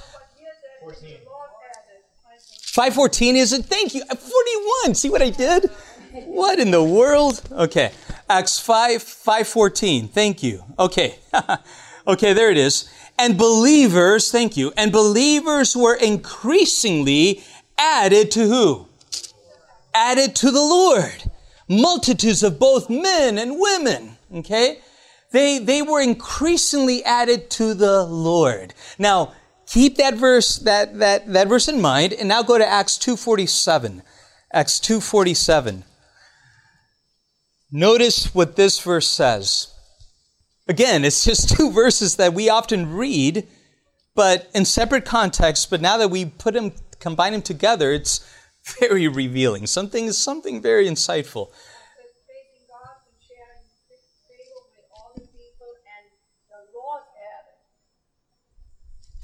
514 2.77 3.35
is 3.37 3.53
it? 3.53 3.65
Thank 3.65 3.95
you. 3.95 4.03
41. 4.05 4.93
See 4.93 5.09
what 5.09 5.23
I 5.23 5.31
did? 5.31 5.71
What 6.11 6.59
in 6.59 6.69
the 6.69 6.83
world? 6.83 7.41
Okay. 7.51 7.91
Acts 8.29 8.59
5, 8.59 9.01
514. 9.01 10.07
Thank 10.09 10.43
you. 10.43 10.63
Okay. 10.77 11.15
okay, 12.07 12.33
there 12.33 12.51
it 12.51 12.57
is. 12.57 12.87
And 13.17 13.35
believers, 13.35 14.31
thank 14.31 14.55
you. 14.55 14.73
And 14.77 14.91
believers 14.91 15.75
were 15.75 15.95
increasingly 15.95 17.43
added 17.79 18.29
to 18.33 18.47
who? 18.47 18.87
Added 19.95 20.35
to 20.35 20.51
the 20.51 20.61
Lord. 20.61 21.31
Multitudes 21.67 22.43
of 22.43 22.59
both 22.59 22.91
men 22.91 23.39
and 23.39 23.59
women. 23.59 24.17
Okay? 24.31 24.81
They, 25.31 25.57
they 25.57 25.81
were 25.81 25.99
increasingly 25.99 27.03
added 27.03 27.49
to 27.51 27.73
the 27.73 28.03
Lord. 28.03 28.75
Now, 28.99 29.33
keep 29.67 29.97
that 29.97 30.15
verse, 30.15 30.57
that, 30.59 30.97
that, 30.99 31.31
that 31.31 31.47
verse 31.47 31.67
in 31.67 31.81
mind, 31.81 32.13
and 32.13 32.27
now 32.27 32.41
go 32.41 32.57
to 32.57 32.67
Acts 32.67 32.97
2.47. 32.97 34.01
Acts 34.51 34.79
2.47. 34.79 35.83
Notice 37.71 38.33
what 38.33 38.55
this 38.55 38.79
verse 38.79 39.07
says. 39.07 39.73
Again, 40.67 41.03
it's 41.03 41.23
just 41.23 41.49
two 41.57 41.71
verses 41.71 42.15
that 42.15 42.33
we 42.33 42.49
often 42.49 42.93
read, 42.93 43.47
but 44.15 44.49
in 44.55 44.65
separate 44.65 45.05
contexts, 45.05 45.65
but 45.65 45.81
now 45.81 45.97
that 45.97 46.09
we 46.09 46.25
put 46.25 46.53
them, 46.53 46.71
combine 46.99 47.33
them 47.33 47.41
together, 47.41 47.91
it's 47.91 48.25
very 48.79 49.07
revealing. 49.07 49.67
Something, 49.67 50.05
is 50.05 50.17
something 50.17 50.61
very 50.61 50.87
insightful. 50.87 51.49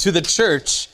To 0.03 0.11
the 0.11 0.21
church 0.21 0.89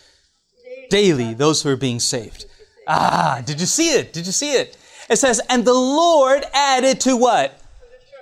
daily 0.92 1.34
those 1.34 1.64
who 1.64 1.70
are 1.70 1.76
being 1.76 2.00
saved. 2.00 2.46
Ah, 2.88 3.42
did 3.44 3.60
you 3.60 3.66
see 3.66 3.90
it? 3.94 4.14
Did 4.14 4.28
you 4.28 4.32
see 4.32 4.54
it? 4.54 4.78
It 5.10 5.18
says, 5.18 5.42
and 5.50 5.66
the 5.66 5.74
Lord 5.74 6.44
added 6.54 7.00
to 7.02 7.18
what? 7.18 7.60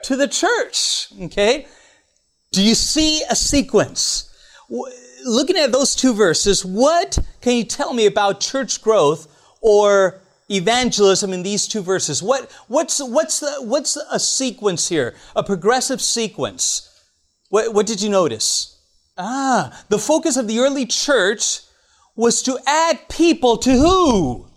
To 0.04 0.16
the 0.16 0.30
church. 0.30 1.08
Okay? 1.24 1.68
Do 2.54 2.64
you 2.64 2.74
see 2.74 3.22
a 3.30 3.36
sequence? 3.36 4.34
Looking 5.26 5.58
at 5.58 5.74
those 5.74 5.94
two 5.94 6.14
verses, 6.14 6.64
what 6.64 7.20
can 7.42 7.58
you 7.58 7.66
tell 7.66 7.94
me 7.94 8.06
about 8.06 8.40
church 8.40 8.82
growth 8.82 9.28
or 9.60 10.22
evangelism 10.50 11.34
in 11.34 11.44
these 11.44 11.68
two 11.68 11.82
verses? 11.82 12.24
What, 12.24 12.50
what's, 12.70 13.00
what's, 13.04 13.42
the, 13.42 13.58
what's 13.60 13.98
a 13.98 14.20
sequence 14.20 14.88
here? 14.88 15.16
A 15.36 15.44
progressive 15.44 16.02
sequence. 16.02 16.90
What, 17.50 17.74
what 17.74 17.88
did 17.88 18.02
you 18.02 18.10
notice? 18.10 18.77
Ah, 19.18 19.84
the 19.90 19.98
focus 20.00 20.38
of 20.38 20.48
the 20.48 20.60
early 20.60 20.86
church 20.86 21.62
was 22.16 22.42
to 22.44 22.60
add 22.66 23.10
people 23.10 23.58
to 23.58 23.72
who? 23.72 24.48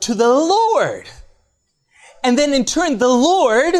To 0.00 0.14
the 0.14 0.28
Lord. 0.28 1.08
And 2.22 2.38
then 2.38 2.52
in 2.52 2.64
turn, 2.64 2.98
the 2.98 3.08
Lord 3.08 3.74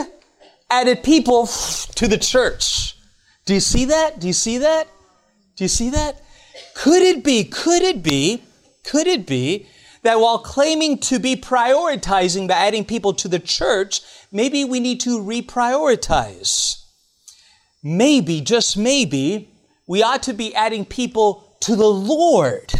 added 0.71 1.03
people 1.03 1.47
to 1.47 2.09
the 2.09 2.19
church. 2.19 2.97
Do 3.45 3.55
you 3.55 3.61
see 3.61 3.87
that? 3.87 4.21
Do 4.21 4.27
you 4.27 4.33
see 4.33 4.59
that? 4.59 4.89
Do 5.57 5.65
you 5.65 5.69
see 5.69 5.91
that? 5.91 6.23
Could 6.75 7.03
it 7.03 7.23
be, 7.23 7.45
could 7.45 7.83
it 7.83 8.03
be, 8.03 8.43
could 8.85 9.07
it 9.07 9.27
be 9.27 9.67
that 10.03 10.21
while 10.21 10.39
claiming 10.39 10.99
to 10.99 11.19
be 11.19 11.37
prioritizing 11.37 12.49
by 12.49 12.55
adding 12.55 12.85
people 12.85 13.15
to 13.15 13.29
the 13.29 13.39
church, 13.39 14.01
maybe 14.33 14.65
we 14.65 14.81
need 14.81 15.01
to 15.01 15.19
reprioritize? 15.21 16.83
Maybe, 17.83 18.41
just 18.41 18.77
maybe, 18.77 19.54
we 19.87 20.03
ought 20.03 20.23
to 20.25 20.33
be 20.33 20.55
adding 20.55 20.85
people 20.85 21.57
to 21.61 21.77
the 21.77 21.87
Lord. 21.87 22.73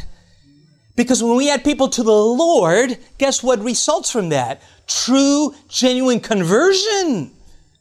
Because 0.97 1.23
when 1.23 1.37
we 1.37 1.51
add 1.51 1.65
people 1.65 1.89
to 1.89 2.03
the 2.03 2.13
Lord, 2.13 2.99
guess 3.19 3.43
what 3.43 3.59
results 3.61 4.11
from 4.11 4.29
that? 4.29 4.63
True, 4.87 5.55
genuine 5.69 6.21
conversion. 6.21 7.33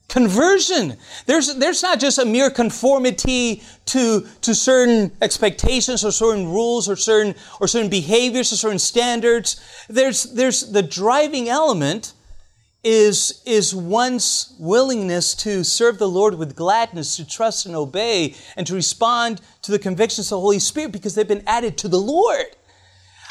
Conversion. 0.08 0.98
There's, 1.26 1.56
there's 1.56 1.82
not 1.82 2.00
just 2.00 2.18
a 2.18 2.26
mere 2.26 2.50
conformity 2.50 3.64
to, 3.88 4.28
to 4.42 4.56
certain 4.56 5.12
expectations 5.22 6.04
or 6.04 6.12
certain 6.12 6.50
rules 6.50 6.90
or 6.90 6.96
certain, 6.96 7.36
or 7.62 7.68
certain 7.68 7.90
behaviors 7.90 8.52
or 8.52 8.58
certain 8.58 8.80
standards. 8.80 9.62
There's, 9.90 10.24
there's 10.34 10.72
the 10.72 10.84
driving 10.84 11.50
element 11.50 12.14
is, 12.84 13.42
is 13.46 13.74
one's 13.74 14.54
willingness 14.60 15.34
to 15.36 15.64
serve 15.64 16.00
the 16.00 16.10
Lord 16.10 16.36
with 16.36 16.56
gladness, 16.56 17.16
to 17.16 17.28
trust 17.28 17.66
and 17.66 17.76
obey, 17.76 18.36
and 18.58 18.68
to 18.68 18.76
respond 18.76 19.42
to 19.62 19.72
the 19.72 19.80
convictions 19.80 20.28
of 20.28 20.38
the 20.38 20.42
Holy 20.42 20.60
Spirit 20.60 20.92
because 20.92 21.16
they've 21.16 21.28
been 21.28 21.44
added 21.48 21.78
to 21.78 21.88
the 21.88 22.00
Lord. 22.00 22.46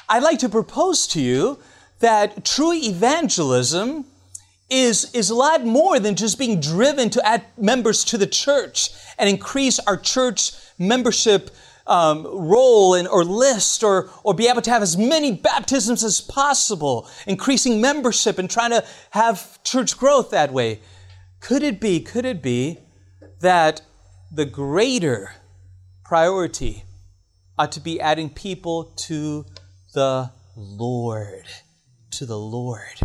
I'd 0.08 0.22
like 0.22 0.38
to 0.40 0.48
propose 0.48 1.06
to 1.08 1.20
you 1.20 1.58
that 2.00 2.44
true 2.44 2.72
evangelism 2.72 4.06
is, 4.70 5.12
is 5.14 5.28
a 5.28 5.34
lot 5.34 5.64
more 5.64 6.00
than 6.00 6.16
just 6.16 6.38
being 6.38 6.58
driven 6.58 7.10
to 7.10 7.26
add 7.26 7.44
members 7.58 8.04
to 8.04 8.18
the 8.18 8.26
church 8.26 8.90
and 9.18 9.28
increase 9.28 9.78
our 9.80 9.98
church 9.98 10.52
membership 10.78 11.50
um, 11.86 12.24
role 12.24 12.94
in, 12.94 13.06
or 13.06 13.24
list 13.24 13.82
or, 13.82 14.10
or 14.22 14.34
be 14.34 14.48
able 14.48 14.62
to 14.62 14.70
have 14.70 14.82
as 14.82 14.96
many 14.96 15.32
baptisms 15.32 16.04
as 16.04 16.20
possible, 16.20 17.08
increasing 17.26 17.80
membership 17.80 18.38
and 18.38 18.50
trying 18.50 18.70
to 18.70 18.84
have 19.10 19.62
church 19.62 19.98
growth 19.98 20.30
that 20.30 20.52
way. 20.52 20.80
Could 21.40 21.62
it 21.62 21.80
be, 21.80 22.00
could 22.00 22.24
it 22.24 22.42
be 22.42 22.78
that 23.40 23.82
the 24.30 24.44
greater 24.44 25.34
priority 26.04 26.84
ought 27.58 27.72
to 27.72 27.80
be 27.80 28.00
adding 28.00 28.30
people 28.30 28.92
to 28.96 29.44
the 29.94 30.30
Lord? 30.56 31.46
To 32.12 32.26
the 32.26 32.38
Lord. 32.38 33.00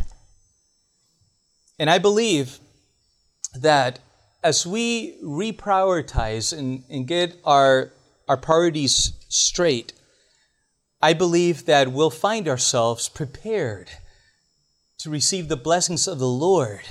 And 1.79 1.89
I 1.89 1.97
believe 1.97 2.59
that 3.55 3.99
as 4.43 4.65
we 4.65 5.17
reprioritize 5.23 6.57
and, 6.57 6.83
and 6.89 7.07
get 7.07 7.35
our 7.43 7.91
our 8.27 8.37
priorities 8.37 9.13
straight, 9.29 9.93
I 11.01 11.13
believe 11.13 11.65
that 11.65 11.91
we'll 11.91 12.09
find 12.09 12.47
ourselves 12.47 13.09
prepared 13.09 13.89
to 14.99 15.09
receive 15.09 15.47
the 15.47 15.55
blessings 15.55 16.07
of 16.07 16.19
the 16.19 16.27
Lord 16.27 16.81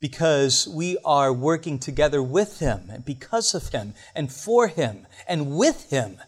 because 0.00 0.66
we 0.66 0.96
are 1.04 1.32
working 1.32 1.78
together 1.78 2.22
with 2.22 2.58
Him 2.60 2.88
and 2.90 3.04
because 3.04 3.54
of 3.54 3.68
Him 3.68 3.94
and 4.14 4.32
for 4.32 4.68
Him 4.68 5.06
and 5.28 5.56
with 5.56 5.90
Him 5.90 6.18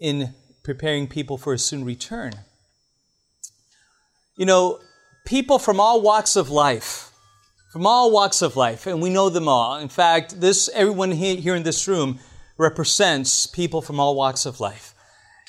in 0.00 0.34
preparing 0.64 1.06
people 1.06 1.38
for 1.38 1.52
a 1.52 1.58
soon 1.58 1.84
return. 1.84 2.32
You 4.36 4.46
know, 4.46 4.80
people 5.24 5.60
from 5.60 5.78
all 5.78 6.00
walks 6.00 6.34
of 6.34 6.50
life, 6.50 7.12
from 7.72 7.86
all 7.86 8.10
walks 8.10 8.42
of 8.42 8.56
life, 8.56 8.86
and 8.86 9.00
we 9.00 9.10
know 9.10 9.28
them 9.28 9.46
all. 9.46 9.76
In 9.76 9.88
fact, 9.88 10.40
this 10.40 10.68
everyone 10.74 11.12
here 11.12 11.54
in 11.54 11.62
this 11.62 11.86
room 11.86 12.18
represents 12.62 13.46
people 13.46 13.82
from 13.82 14.00
all 14.00 14.14
walks 14.14 14.46
of 14.46 14.60
life. 14.60 14.94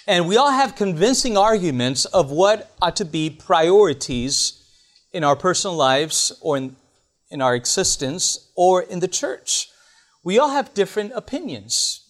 And 0.05 0.27
we 0.27 0.35
all 0.35 0.51
have 0.51 0.75
convincing 0.75 1.37
arguments 1.37 2.03
of 2.05 2.29
what 2.29 2.73
ought 2.81 2.97
to 2.97 3.05
be 3.05 3.29
priorities 3.29 4.61
in 5.13 5.23
our 5.23 5.35
personal 5.35 5.77
lives 5.77 6.33
or 6.41 6.57
in, 6.57 6.75
in 7.31 7.41
our 7.41 7.55
existence 7.55 8.51
or 8.55 8.81
in 8.81 8.99
the 8.99 9.07
church. 9.07 9.69
We 10.23 10.39
all 10.39 10.49
have 10.49 10.73
different 10.73 11.13
opinions. 11.15 12.01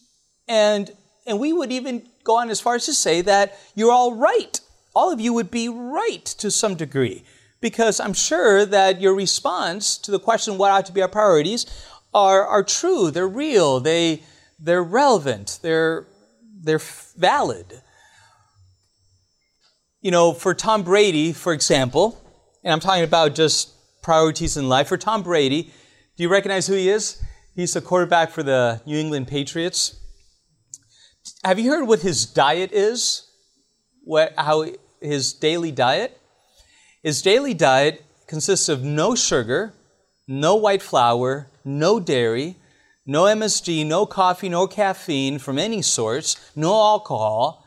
And, 0.48 0.92
and 1.28 1.40
we 1.40 1.54
would 1.54 1.72
even 1.72 2.08
go 2.24 2.38
on 2.38 2.50
as 2.50 2.62
far 2.62 2.76
as 2.76 2.86
to 2.86 2.94
say 2.94 3.22
that 3.22 3.60
you're 3.76 3.92
all 3.92 4.16
right. 4.16 4.60
All 4.96 5.12
of 5.12 5.22
you 5.22 5.34
would 5.34 5.52
be 5.52 5.70
right 5.70 6.26
to 6.26 6.50
some 6.50 6.76
degree. 6.76 7.24
Because 7.62 8.00
I'm 8.00 8.14
sure 8.14 8.66
that 8.66 9.00
your 9.00 9.14
response 9.14 9.98
to 10.00 10.12
the 10.12 10.20
question, 10.20 10.58
what 10.58 10.72
ought 10.72 10.86
to 10.88 10.92
be 10.92 11.02
our 11.02 11.08
priorities, 11.08 11.66
are, 12.14 12.46
are 12.46 12.64
true, 12.64 13.10
they're 13.10 13.28
real, 13.28 13.80
they, 13.80 14.24
they're 14.64 14.84
relevant, 14.84 15.60
they're, 15.62 16.08
they're 16.62 16.82
valid. 17.18 17.82
You 20.02 20.12
know, 20.12 20.34
for 20.34 20.54
Tom 20.54 20.84
Brady, 20.84 21.34
for 21.34 21.54
example, 21.54 22.18
and 22.64 22.72
I'm 22.72 22.80
talking 22.80 23.04
about 23.04 23.36
just 23.36 23.72
priorities 24.02 24.56
in 24.56 24.70
life, 24.70 24.88
for 24.88 24.98
Tom 24.98 25.22
Brady, 25.22 25.64
do 26.16 26.24
you 26.24 26.30
recognize 26.30 26.68
who 26.68 26.76
he 26.76 26.90
is? 26.90 27.22
He's 27.56 27.74
the 27.74 27.82
quarterback 27.82 28.32
for 28.32 28.42
the 28.42 28.82
New 28.86 28.98
England 28.98 29.28
Patriots. 29.28 30.00
Have 31.44 31.60
you 31.60 31.70
heard 31.70 31.86
what 31.86 32.00
his 32.00 32.26
diet 32.26 32.72
is? 32.72 33.30
What, 34.04 34.34
how 34.38 34.66
his 35.02 35.34
daily 35.34 35.72
diet? 35.72 36.18
His 37.02 37.22
daily 37.22 37.54
diet 37.54 38.04
consists 38.28 38.70
of 38.70 38.82
no 38.82 39.14
sugar, 39.14 39.74
no 40.26 40.56
white 40.56 40.82
flour, 40.82 41.50
no 41.66 42.00
dairy, 42.00 42.56
no 43.06 43.24
MSG, 43.24 43.86
no 43.86 44.06
coffee, 44.06 44.50
no 44.50 44.68
caffeine 44.68 45.40
from 45.40 45.60
any 45.60 45.82
source, 45.82 46.38
no 46.56 46.74
alcohol, 46.74 47.66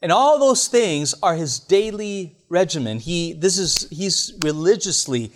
And 0.00 0.10
all 0.10 0.40
those 0.40 0.66
things 0.66 1.14
are 1.22 1.36
his 1.36 1.60
daily 1.60 2.36
regimen. 2.48 2.98
He, 2.98 3.32
this 3.32 3.56
is, 3.56 3.88
he's 3.90 4.36
religiously 4.42 5.32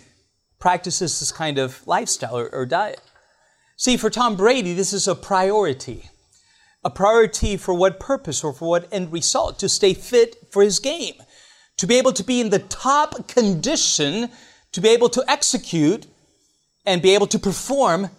practices 0.59 1.19
this 1.19 1.31
kind 1.31 1.57
of 1.57 1.87
lifestyle 1.87 2.37
or, 2.37 2.49
or 2.53 2.65
diet. 2.65 2.99
See, 3.77 3.95
for 3.95 4.09
Tom 4.09 4.35
Brady, 4.35 4.73
this 4.73 4.91
is 4.91 5.07
a 5.07 5.15
priority. 5.15 6.09
A 6.83 6.89
priority 6.89 7.55
for 7.55 7.73
what 7.73 7.99
purpose 7.99 8.43
or 8.43 8.51
for 8.51 8.67
what 8.67 8.89
end 8.91 9.13
result? 9.13 9.57
To 9.59 9.69
stay 9.69 9.93
fit 9.93 10.35
for 10.51 10.61
his 10.61 10.79
game. 10.79 11.15
To 11.77 11.87
be 11.87 11.97
able 11.97 12.11
to 12.13 12.23
be 12.23 12.41
in 12.41 12.49
the 12.49 12.59
top 12.59 13.27
condition, 13.29 14.29
to 14.73 14.81
be 14.81 14.89
able 14.89 15.09
to 15.09 15.23
execute 15.29 16.07
and 16.85 17.01
be 17.01 17.13
able 17.13 17.27
to 17.27 17.39
perform 17.39 18.09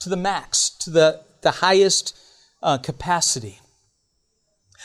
to 0.00 0.08
the 0.08 0.16
max, 0.16 0.70
to 0.70 0.90
the, 0.90 1.22
the 1.42 1.50
highest 1.50 2.16
uh, 2.62 2.78
capacity. 2.78 3.60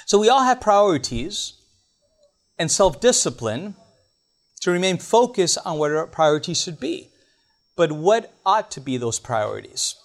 So 0.05 0.19
we 0.19 0.29
all 0.29 0.43
have 0.43 0.61
priorities 0.61 1.53
and 2.57 2.69
self 2.69 2.99
discipline 2.99 3.75
to 4.61 4.71
remain 4.71 4.97
focused 4.97 5.57
on 5.65 5.77
what 5.77 5.91
our 5.91 6.07
priorities 6.07 6.61
should 6.61 6.79
be. 6.79 7.09
But 7.75 7.91
what 7.91 8.33
ought 8.45 8.71
to 8.71 8.79
be 8.79 8.97
those 8.97 9.19
priorities? 9.19 9.95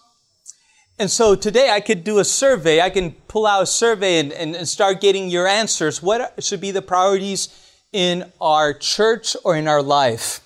And 0.99 1.11
so 1.11 1.37
today 1.37 1.71
I 1.71 1.81
could 1.81 2.03
do 2.03 2.19
a 2.19 2.25
survey. 2.25 2.81
I 2.81 2.91
can 2.91 3.13
pull 3.29 3.47
out 3.47 3.63
a 3.63 3.67
survey 3.67 4.19
and, 4.19 4.33
and, 4.33 4.57
and 4.57 4.69
start 4.69 5.01
getting 5.01 5.29
your 5.29 5.47
answers. 5.47 6.03
What 6.03 6.43
should 6.43 6.61
be 6.61 6.73
the 6.73 6.83
priorities 6.83 7.49
in 7.93 8.33
our 8.41 8.75
church 8.75 9.37
or 9.45 9.55
in 9.55 9.69
our 9.69 9.83
life? 9.83 10.41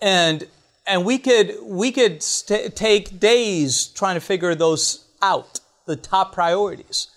And 0.00 0.46
and 0.88 1.04
we 1.04 1.18
could 1.18 1.54
we 1.62 1.92
could 1.92 2.22
st- 2.22 2.74
take 2.74 3.20
days 3.20 3.86
trying 3.88 4.14
to 4.14 4.20
figure 4.20 4.54
those 4.54 5.04
out, 5.20 5.60
the 5.86 5.96
top 5.96 6.32
priorities. 6.32 7.08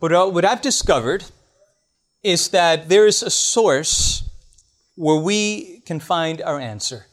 But 0.00 0.12
uh, 0.12 0.26
what 0.28 0.44
I've 0.44 0.62
discovered 0.62 1.24
is 2.22 2.48
that 2.50 2.88
there 2.88 3.06
is 3.06 3.22
a 3.22 3.30
source 3.30 4.22
where 4.94 5.20
we 5.20 5.80
can 5.86 6.00
find 6.00 6.40
our 6.42 6.58
answer, 6.58 7.06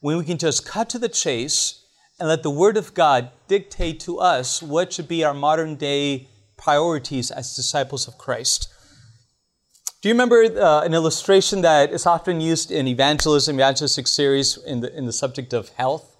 when 0.00 0.16
we 0.16 0.24
can 0.24 0.38
just 0.38 0.66
cut 0.66 0.88
to 0.90 0.98
the 0.98 1.08
chase 1.08 1.84
and 2.18 2.28
let 2.28 2.42
the 2.42 2.50
Word 2.50 2.76
of 2.76 2.94
God 2.94 3.30
dictate 3.48 4.00
to 4.00 4.18
us 4.18 4.62
what 4.62 4.92
should 4.92 5.08
be 5.08 5.24
our 5.24 5.34
modern 5.34 5.76
day 5.76 6.28
priorities 6.56 7.30
as 7.30 7.56
disciples 7.56 8.06
of 8.06 8.18
Christ. 8.18 8.71
Do 10.02 10.08
you 10.08 10.14
remember 10.14 10.42
uh, 10.42 10.82
an 10.82 10.94
illustration 10.94 11.60
that 11.60 11.92
is 11.92 12.06
often 12.06 12.40
used 12.40 12.72
in 12.72 12.88
evangelism, 12.88 13.54
evangelistic 13.54 14.08
series 14.08 14.56
in 14.56 14.80
the, 14.80 14.92
in 14.98 15.06
the 15.06 15.12
subject 15.12 15.52
of 15.52 15.68
health? 15.68 16.16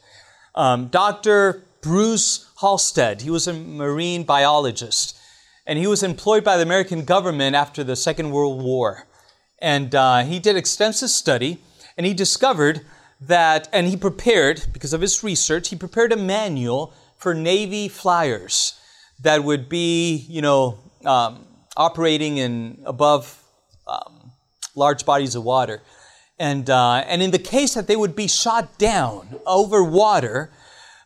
Um, 0.54 0.86
Dr. 0.86 1.64
Bruce 1.80 2.48
Halstead, 2.60 3.22
he 3.22 3.30
was 3.30 3.48
a 3.48 3.52
marine 3.52 4.22
biologist, 4.22 5.18
and 5.66 5.80
he 5.80 5.88
was 5.88 6.04
employed 6.04 6.44
by 6.44 6.56
the 6.56 6.62
American 6.62 7.04
government 7.04 7.56
after 7.56 7.82
the 7.82 7.96
Second 7.96 8.30
World 8.30 8.62
War. 8.62 9.08
And 9.58 9.92
uh, 9.96 10.22
he 10.22 10.38
did 10.38 10.56
extensive 10.56 11.10
study, 11.10 11.58
and 11.96 12.06
he 12.06 12.14
discovered 12.14 12.82
that, 13.20 13.68
and 13.72 13.88
he 13.88 13.96
prepared, 13.96 14.64
because 14.72 14.92
of 14.92 15.00
his 15.00 15.24
research, 15.24 15.70
he 15.70 15.76
prepared 15.76 16.12
a 16.12 16.16
manual 16.16 16.94
for 17.18 17.34
Navy 17.34 17.88
flyers 17.88 18.78
that 19.18 19.42
would 19.42 19.68
be, 19.68 20.24
you 20.28 20.40
know, 20.40 20.78
um, 21.04 21.46
operating 21.76 22.36
in 22.36 22.80
above 22.86 23.41
large 24.74 25.04
bodies 25.04 25.34
of 25.34 25.44
water. 25.44 25.82
And, 26.38 26.68
uh, 26.68 27.04
and 27.06 27.22
in 27.22 27.30
the 27.30 27.38
case 27.38 27.74
that 27.74 27.86
they 27.86 27.96
would 27.96 28.16
be 28.16 28.26
shot 28.26 28.78
down 28.78 29.38
over 29.46 29.84
water, 29.84 30.50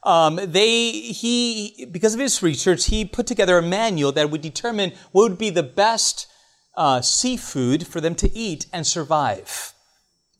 um, 0.02 0.38
they, 0.42 0.90
he, 0.90 1.86
because 1.90 2.14
of 2.14 2.20
his 2.20 2.42
research, 2.42 2.86
he 2.86 3.04
put 3.04 3.26
together 3.26 3.58
a 3.58 3.62
manual 3.62 4.12
that 4.12 4.30
would 4.30 4.40
determine 4.40 4.92
what 5.12 5.22
would 5.30 5.38
be 5.38 5.50
the 5.50 5.62
best 5.62 6.28
uh, 6.76 7.00
seafood 7.00 7.86
for 7.86 8.00
them 8.00 8.14
to 8.14 8.32
eat 8.32 8.66
and 8.72 8.86
survive. 8.86 9.74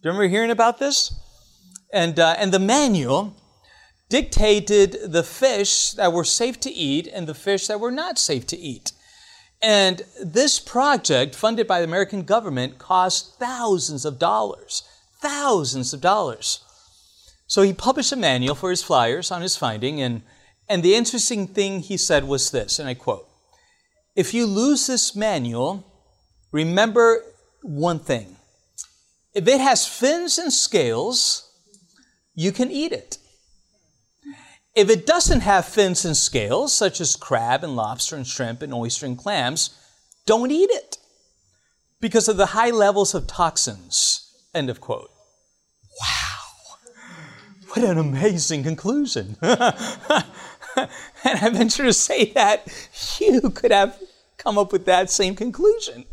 Do 0.03 0.09
you 0.09 0.13
remember 0.13 0.29
hearing 0.29 0.51
about 0.51 0.79
this? 0.79 1.13
And, 1.93 2.19
uh, 2.19 2.37
and 2.39 2.53
the 2.53 2.59
manual 2.59 3.35
dictated 4.09 5.13
the 5.13 5.25
fish 5.25 5.93
that 5.93 6.13
were 6.13 6.25
safe 6.25 6.61
to 6.61 6.71
eat 6.71 7.09
and 7.13 7.27
the 7.27 7.35
fish 7.35 7.67
that 7.67 7.81
were 7.81 7.91
not 7.91 8.19
safe 8.19 8.47
to 8.47 8.57
eat. 8.57 8.93
And 9.63 10.03
this 10.23 10.59
project, 10.59 11.35
funded 11.35 11.67
by 11.67 11.81
the 11.81 11.87
American 11.87 12.23
government, 12.23 12.79
cost 12.79 13.39
thousands 13.39 14.05
of 14.05 14.19
dollars. 14.19 14.83
Thousands 15.21 15.93
of 15.93 16.01
dollars. 16.01 16.61
So 17.47 17.63
he 17.63 17.73
published 17.73 18.13
a 18.13 18.17
manual 18.17 18.55
for 18.55 18.71
his 18.71 18.83
flyers 18.83 19.31
on 19.31 19.43
his 19.43 19.57
finding, 19.57 20.01
and, 20.01 20.23
and 20.69 20.83
the 20.83 20.95
interesting 20.95 21.47
thing 21.47 21.81
he 21.81 21.97
said 21.97 22.25
was 22.25 22.51
this, 22.51 22.79
and 22.79 22.89
I 22.89 22.95
quote 22.95 23.29
If 24.15 24.35
you 24.35 24.47
lose 24.47 24.87
this 24.87 25.15
manual, 25.15 25.85
remember 26.51 27.23
one 27.63 27.99
thing. 27.99 28.37
If 29.33 29.47
it 29.47 29.61
has 29.61 29.87
fins 29.87 30.39
and 30.39 30.53
scales, 30.53 31.51
you 32.35 32.53
can 32.53 32.71
eat 32.71 32.93
it. 32.93 33.19
If 34.77 34.91
it 34.91 35.07
doesn't 35.07 35.41
have 35.41 35.65
fins 35.65 36.05
and 36.05 36.15
scales, 36.15 36.75
such 36.75 37.01
as 37.01 37.17
crab 37.17 37.65
and 37.65 37.75
lobster 37.75 38.15
and 38.15 38.27
shrimp 38.27 38.61
and 38.61 38.75
oyster 38.75 39.07
and 39.07 39.17
clams, 39.17 39.71
don't 40.27 40.51
eat 40.51 40.69
it 40.71 40.99
because 41.99 42.29
of 42.29 42.37
the 42.37 42.47
high 42.47 42.71
levels 42.71 43.15
of 43.15 43.27
toxins. 43.27 44.31
End 44.55 44.69
of 44.69 44.83
quote. 44.83 45.11
Wow. 45.99 46.37
What 47.69 47.85
an 47.85 47.97
amazing 47.97 48.65
conclusion. 48.65 49.37
and 49.43 49.57
I 51.25 51.51
venture 51.51 51.85
to 51.85 51.95
say 51.95 52.33
that 52.33 52.69
you 53.19 53.49
could 53.49 53.73
have 53.73 53.99
come 54.37 54.59
up 54.59 54.73
with 54.73 54.85
that 54.85 55.11
same 55.11 55.35
conclusion. 55.35 56.05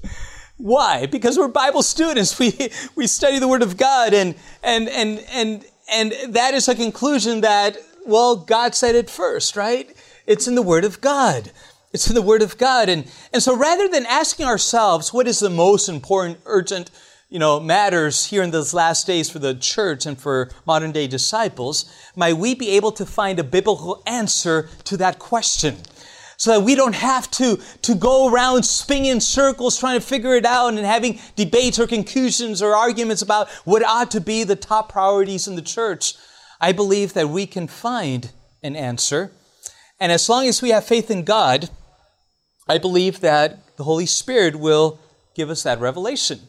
Why? 0.56 1.06
Because 1.06 1.38
we're 1.38 1.49
Bible 1.49 1.84
students. 1.84 2.39
We, 2.39 2.71
we 2.95 3.08
study 3.08 3.39
the 3.39 3.47
Word 3.49 3.62
of 3.62 3.76
God, 3.76 4.13
and, 4.13 4.36
and, 4.63 4.88
and, 4.88 5.19
and, 5.32 5.65
and 5.91 6.13
that 6.34 6.54
is 6.54 6.69
a 6.69 6.76
conclusion 6.76 7.41
that 7.41 7.78
well, 8.06 8.36
God 8.36 8.76
said 8.76 8.96
it 8.96 9.10
first, 9.10 9.56
right? 9.56 9.96
It's 10.26 10.48
in 10.48 10.56
the 10.56 10.62
Word 10.62 10.86
of 10.86 11.02
God. 11.02 11.52
It's 11.92 12.08
in 12.08 12.16
the 12.16 12.22
Word 12.22 12.42
of 12.42 12.58
God. 12.58 12.89
And, 12.89 13.10
and 13.32 13.44
so 13.44 13.56
rather 13.56 13.88
than 13.88 14.06
asking 14.06 14.46
ourselves 14.46 15.13
what 15.13 15.28
is 15.28 15.39
the 15.39 15.50
most 15.50 15.89
important, 15.89 16.39
urgent, 16.46 16.89
you 17.30 17.39
know, 17.39 17.60
matters 17.60 18.26
here 18.26 18.44
in 18.44 18.52
those 18.52 18.74
last 18.74 19.08
days 19.08 19.30
for 19.30 19.39
the 19.39 19.56
church 19.56 20.06
and 20.06 20.20
for 20.20 20.50
modern 20.66 20.92
day 20.92 21.08
disciples, 21.08 21.92
might 22.16 22.34
we 22.34 22.56
be 22.56 22.70
able 22.72 22.92
to 22.92 23.06
find 23.06 23.39
a 23.39 23.44
biblical 23.44 24.04
answer 24.06 24.70
to 24.86 24.98
that 24.98 25.20
question? 25.20 25.78
So 26.38 26.52
that 26.52 26.66
we 26.66 26.76
don't 26.76 26.96
have 26.96 27.30
to, 27.32 27.60
to 27.84 27.96
go 27.96 28.32
around 28.32 28.66
spinning 28.66 29.06
in 29.06 29.22
circles 29.22 29.80
trying 29.80 30.00
to 30.00 30.06
figure 30.06 30.36
it 30.36 30.46
out 30.46 30.70
and 30.70 30.80
having 30.80 31.20
debates 31.36 31.80
or 31.80 31.88
conclusions 31.88 32.62
or 32.62 32.76
arguments 32.76 33.22
about 33.22 33.50
what 33.66 33.84
ought 33.84 34.12
to 34.12 34.22
be 34.22 34.44
the 34.44 34.56
top 34.56 34.92
priorities 34.92 35.48
in 35.48 35.56
the 35.56 35.62
church. 35.62 36.16
I 36.63 36.71
believe 36.71 37.12
that 37.15 37.28
we 37.28 37.45
can 37.45 37.67
find 37.67 38.32
an 38.63 38.78
answer. 38.78 39.34
And 39.99 40.13
as 40.13 40.30
long 40.30 40.47
as 40.47 40.62
we 40.62 40.69
have 40.69 40.86
faith 40.86 41.12
in 41.12 41.26
God, 41.26 41.69
I 42.69 42.78
believe 42.78 43.19
that 43.19 43.76
the 43.76 43.84
Holy 43.84 44.06
Spirit 44.06 44.56
will 44.56 44.97
give 45.36 45.49
us 45.49 45.63
that 45.63 45.82
revelation. 45.82 46.39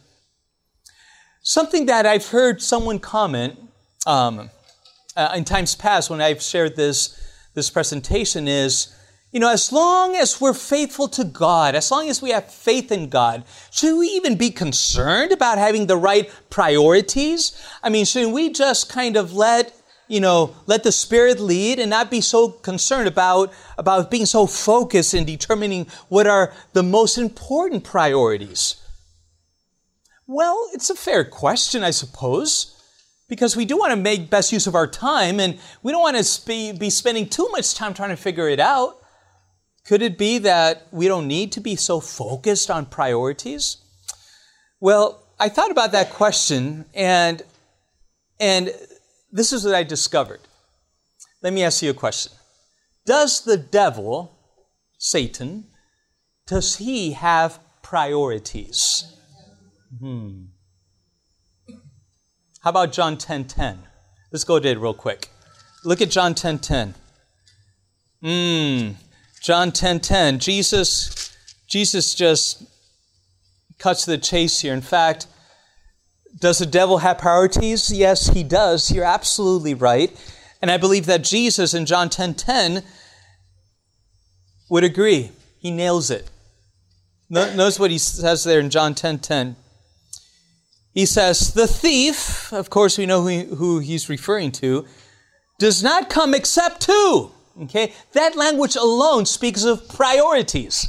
Something 1.41 1.87
that 1.87 2.05
I've 2.05 2.27
heard 2.27 2.61
someone 2.61 2.99
comment 2.99 3.59
um, 4.07 4.51
uh, 5.17 5.33
in 5.35 5.43
times 5.43 5.75
past 5.75 6.09
when 6.09 6.21
I've 6.21 6.41
shared 6.41 6.77
this, 6.77 7.21
this 7.53 7.69
presentation 7.69 8.47
is, 8.47 8.95
you 9.33 9.41
know, 9.41 9.51
as 9.51 9.73
long 9.73 10.15
as 10.15 10.39
we're 10.39 10.53
faithful 10.53 11.09
to 11.09 11.25
God, 11.25 11.75
as 11.75 11.91
long 11.91 12.07
as 12.07 12.21
we 12.21 12.29
have 12.29 12.49
faith 12.49 12.89
in 12.89 13.09
God, 13.09 13.43
should 13.69 13.99
we 13.99 14.07
even 14.07 14.37
be 14.37 14.49
concerned 14.49 15.33
about 15.33 15.57
having 15.57 15.87
the 15.87 15.97
right 15.97 16.31
priorities? 16.49 17.61
I 17.83 17.89
mean, 17.89 18.05
should 18.05 18.31
we 18.31 18.53
just 18.53 18.87
kind 18.87 19.17
of 19.17 19.33
let 19.33 19.73
you 20.07 20.19
know, 20.19 20.55
let 20.67 20.83
the 20.83 20.91
Spirit 20.91 21.39
lead 21.39 21.79
and 21.79 21.89
not 21.89 22.11
be 22.11 22.21
so 22.21 22.49
concerned 22.49 23.07
about, 23.07 23.51
about 23.77 24.11
being 24.11 24.25
so 24.25 24.45
focused 24.45 25.13
in 25.13 25.25
determining 25.25 25.87
what 26.09 26.27
are 26.27 26.53
the 26.73 26.83
most 26.83 27.17
important 27.17 27.83
priorities? 27.83 28.75
Well, 30.27 30.69
it's 30.73 30.89
a 30.89 30.95
fair 30.95 31.23
question, 31.23 31.83
I 31.83 31.91
suppose, 31.91 32.79
because 33.27 33.55
we 33.55 33.65
do 33.65 33.77
want 33.77 33.91
to 33.91 33.95
make 33.95 34.29
best 34.29 34.51
use 34.51 34.67
of 34.67 34.75
our 34.75 34.87
time 34.87 35.39
and 35.39 35.59
we 35.83 35.91
don't 35.91 36.01
want 36.01 36.23
to 36.23 36.45
be, 36.45 36.71
be 36.71 36.89
spending 36.89 37.27
too 37.27 37.47
much 37.51 37.75
time 37.75 37.93
trying 37.93 38.09
to 38.09 38.15
figure 38.15 38.49
it 38.49 38.59
out. 38.59 39.01
Could 39.85 40.01
it 40.01 40.17
be 40.17 40.39
that 40.39 40.87
we 40.91 41.07
don't 41.07 41.27
need 41.27 41.51
to 41.53 41.61
be 41.61 41.75
so 41.75 41.99
focused 41.99 42.71
on 42.71 42.87
priorities? 42.87 43.77
Well, 44.79 45.23
I 45.39 45.49
thought 45.49 45.69
about 45.69 45.91
that 45.91 46.11
question 46.11 46.85
and, 46.93 47.41
and 48.39 48.73
this 49.35 49.51
is 49.51 49.65
what 49.65 49.75
I 49.75 49.83
discovered. 49.83 50.39
Let 51.41 51.51
me 51.51 51.63
ask 51.63 51.83
you 51.83 51.89
a 51.89 51.93
question. 51.93 52.31
Does 53.05 53.43
the 53.43 53.57
devil, 53.57 54.39
Satan, 54.97 55.65
does 56.47 56.77
he 56.77 57.11
have 57.11 57.59
priorities? 57.83 59.13
Hmm. 59.99 60.45
How 62.61 62.69
about 62.69 62.93
John 62.93 63.17
10:10? 63.17 63.19
10, 63.19 63.45
10? 63.45 63.87
Let's 64.31 64.45
go 64.45 64.57
to 64.57 64.69
it 64.69 64.79
real 64.79 64.93
quick. 64.93 65.29
Look 65.83 66.01
at 66.01 66.09
John 66.09 66.33
10:10. 66.33 66.61
10, 66.61 66.61
10. 66.61 66.95
Hmm. 68.23 68.91
John 69.41 69.71
10:10. 69.71 69.73
10, 69.73 69.99
10. 69.99 70.39
Jesus 70.39 71.35
Jesus 71.67 72.15
just 72.15 72.63
cuts 73.79 74.05
to 74.05 74.11
the 74.11 74.17
chase 74.17 74.61
here. 74.61 74.73
In 74.73 74.81
fact, 74.81 75.27
does 76.39 76.59
the 76.59 76.65
devil 76.65 76.99
have 76.99 77.17
priorities? 77.17 77.91
Yes, 77.91 78.27
he 78.27 78.43
does. 78.43 78.91
You're 78.91 79.05
absolutely 79.05 79.73
right. 79.73 80.15
And 80.61 80.69
I 80.69 80.77
believe 80.77 81.05
that 81.05 81.23
Jesus 81.23 81.73
in 81.73 81.85
John 81.85 82.09
10 82.09 82.33
10 82.33 82.83
would 84.69 84.83
agree. 84.83 85.31
He 85.59 85.71
nails 85.71 86.09
it. 86.09 86.29
Notice 87.29 87.79
what 87.79 87.91
he 87.91 87.97
says 87.97 88.43
there 88.43 88.59
in 88.59 88.69
John 88.69 88.95
10 88.95 89.19
10. 89.19 89.55
He 90.93 91.05
says, 91.05 91.53
The 91.53 91.67
thief, 91.67 92.51
of 92.53 92.69
course, 92.69 92.97
we 92.97 93.05
know 93.05 93.21
who, 93.21 93.55
who 93.55 93.79
he's 93.79 94.09
referring 94.09 94.51
to, 94.53 94.85
does 95.59 95.83
not 95.83 96.09
come 96.09 96.33
except 96.33 96.81
to. 96.81 97.31
Okay? 97.63 97.93
That 98.13 98.35
language 98.35 98.75
alone 98.75 99.25
speaks 99.25 99.63
of 99.63 99.87
priorities. 99.89 100.87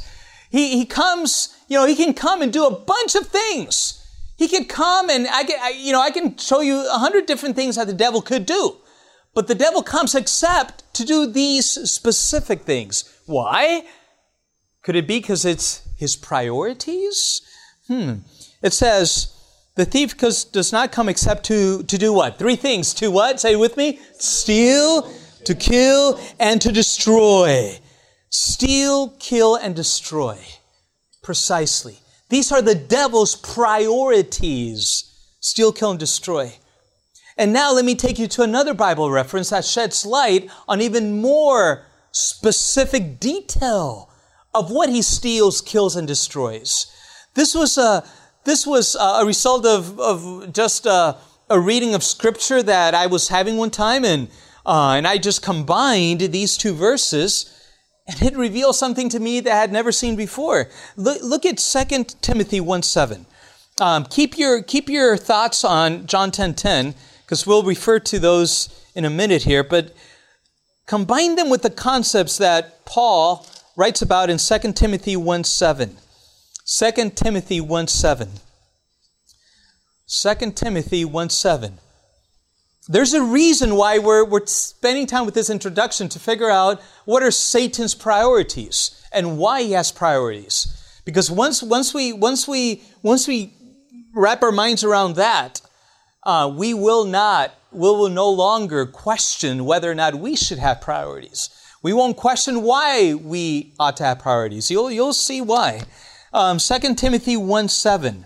He, 0.49 0.77
he 0.77 0.85
comes, 0.85 1.55
you 1.67 1.77
know, 1.77 1.85
he 1.85 1.95
can 1.95 2.13
come 2.13 2.41
and 2.41 2.51
do 2.53 2.65
a 2.65 2.75
bunch 2.79 3.15
of 3.15 3.27
things. 3.27 3.96
He 4.37 4.47
could 4.47 4.69
come 4.69 5.09
and 5.09 5.27
I 5.27 5.43
can, 5.43 5.59
I, 5.61 5.69
you 5.69 5.91
know, 5.91 6.01
I 6.01 6.11
can 6.11 6.37
show 6.37 6.61
you 6.61 6.87
a 6.87 6.99
hundred 6.99 7.25
different 7.25 7.55
things 7.55 7.75
that 7.75 7.87
the 7.87 7.93
devil 7.93 8.21
could 8.21 8.45
do. 8.45 8.77
But 9.33 9.47
the 9.47 9.55
devil 9.55 9.83
comes 9.83 10.15
except 10.15 10.83
to 10.93 11.05
do 11.05 11.27
these 11.27 11.65
specific 11.67 12.61
things. 12.61 13.03
Why? 13.25 13.83
Could 14.83 14.95
it 14.95 15.07
be 15.07 15.19
because 15.19 15.43
it's 15.43 15.81
his 15.97 16.15
priorities? 16.15 17.41
Hmm. 17.87 18.13
It 18.61 18.73
says, 18.73 19.33
the 19.75 19.85
thief 19.85 20.17
does 20.17 20.71
not 20.71 20.91
come 20.91 21.09
except 21.09 21.43
to, 21.45 21.83
to 21.83 21.97
do 21.97 22.13
what? 22.13 22.39
Three 22.39 22.55
things. 22.55 22.93
To 22.95 23.11
what? 23.11 23.39
Say 23.39 23.55
with 23.55 23.77
me. 23.77 23.99
Steal, 24.17 25.03
to 25.45 25.55
kill, 25.55 26.19
and 26.39 26.59
to 26.61 26.71
destroy. 26.71 27.79
Steal, 28.29 29.09
kill, 29.19 29.55
and 29.55 29.75
destroy. 29.75 30.37
Precisely. 31.21 31.99
These 32.29 32.51
are 32.51 32.61
the 32.61 32.75
devil's 32.75 33.35
priorities. 33.35 35.03
Steal, 35.39 35.71
kill, 35.71 35.91
and 35.91 35.99
destroy. 35.99 36.53
And 37.37 37.53
now 37.53 37.71
let 37.71 37.85
me 37.85 37.95
take 37.95 38.17
you 38.19 38.27
to 38.29 38.41
another 38.41 38.73
Bible 38.73 39.11
reference 39.11 39.51
that 39.51 39.63
sheds 39.63 40.05
light 40.05 40.49
on 40.67 40.81
even 40.81 41.21
more 41.21 41.85
specific 42.11 43.19
detail 43.19 44.11
of 44.53 44.71
what 44.71 44.89
he 44.89 45.01
steals, 45.01 45.61
kills, 45.61 45.95
and 45.95 46.07
destroys. 46.07 46.87
This 47.35 47.53
was 47.53 47.77
a, 47.77 48.03
this 48.43 48.65
was 48.65 48.95
a 48.99 49.23
result 49.23 49.65
of, 49.65 49.99
of 49.99 50.51
just 50.51 50.87
a, 50.87 51.17
a 51.49 51.59
reading 51.59 51.93
of 51.93 52.03
scripture 52.03 52.63
that 52.63 52.95
I 52.95 53.05
was 53.05 53.27
having 53.29 53.57
one 53.57 53.69
time, 53.69 54.03
and, 54.03 54.29
uh, 54.65 54.93
and 54.93 55.07
I 55.07 55.19
just 55.19 55.43
combined 55.43 56.21
these 56.21 56.57
two 56.57 56.73
verses 56.73 57.53
and 58.07 58.21
it 58.21 58.37
reveals 58.37 58.79
something 58.79 59.09
to 59.09 59.19
me 59.19 59.39
that 59.41 59.51
I 59.51 59.59
had 59.59 59.71
never 59.71 59.91
seen 59.91 60.15
before. 60.15 60.69
Look, 60.95 61.21
look 61.21 61.45
at 61.45 61.57
2 61.57 62.03
Timothy 62.21 62.61
1 62.61 62.83
7. 62.83 63.25
Um, 63.79 64.05
keep, 64.05 64.37
your, 64.37 64.63
keep 64.63 64.89
your 64.89 65.17
thoughts 65.17 65.63
on 65.63 66.07
John 66.07 66.31
10 66.31 66.55
10, 66.55 66.95
because 67.21 67.45
we'll 67.45 67.63
refer 67.63 67.99
to 67.99 68.19
those 68.19 68.69
in 68.95 69.05
a 69.05 69.09
minute 69.09 69.43
here, 69.43 69.63
but 69.63 69.93
combine 70.87 71.35
them 71.35 71.49
with 71.49 71.61
the 71.61 71.69
concepts 71.69 72.37
that 72.37 72.85
Paul 72.85 73.45
writes 73.75 74.01
about 74.01 74.29
in 74.29 74.37
2 74.37 74.73
Timothy 74.73 75.15
1 75.15 75.43
7. 75.43 75.97
2 76.65 77.09
Timothy 77.11 77.61
1 77.61 77.87
7. 77.87 78.29
2 80.07 80.51
Timothy 80.51 81.05
1 81.05 81.29
7. 81.29 81.77
There's 82.89 83.13
a 83.13 83.21
reason 83.21 83.75
why 83.75 83.99
we're, 83.99 84.23
we're 84.23 84.45
spending 84.45 85.07
time 85.07 85.25
with 85.25 85.33
this 85.33 85.49
introduction 85.49 86.07
to 86.09 86.19
figure 86.19 86.49
out 86.49 86.81
what 87.03 87.21
are 87.21 87.31
Satan's 87.31 87.93
priorities 87.93 89.05
and 89.11 89.37
why 89.37 89.63
he 89.63 89.73
has 89.73 89.91
priorities. 89.91 91.01
Because 91.03 91.29
once, 91.29 91.61
once, 91.61 91.93
we, 91.93 92.13
once, 92.13 92.47
we, 92.47 92.83
once 93.01 93.27
we 93.27 93.53
wrap 94.13 94.41
our 94.41 94.53
minds 94.53 94.85
around 94.85 95.15
that, 95.15 95.61
uh, 96.23 96.51
we 96.55 96.73
will 96.73 97.03
not, 97.03 97.53
we 97.71 97.89
will 97.89 98.09
no 98.09 98.29
longer 98.29 98.85
question 98.85 99.65
whether 99.65 99.91
or 99.91 99.95
not 99.95 100.15
we 100.15 100.37
should 100.37 100.59
have 100.59 100.79
priorities. 100.79 101.49
We 101.83 101.91
won't 101.91 102.15
question 102.15 102.61
why 102.61 103.13
we 103.15 103.73
ought 103.79 103.97
to 103.97 104.03
have 104.05 104.19
priorities. 104.19 104.71
You'll, 104.71 104.91
you'll 104.91 105.13
see 105.13 105.41
why. 105.41 105.81
Um, 106.33 106.57
2 106.57 106.95
Timothy 106.95 107.35
1 107.35 107.67
7. 107.67 108.25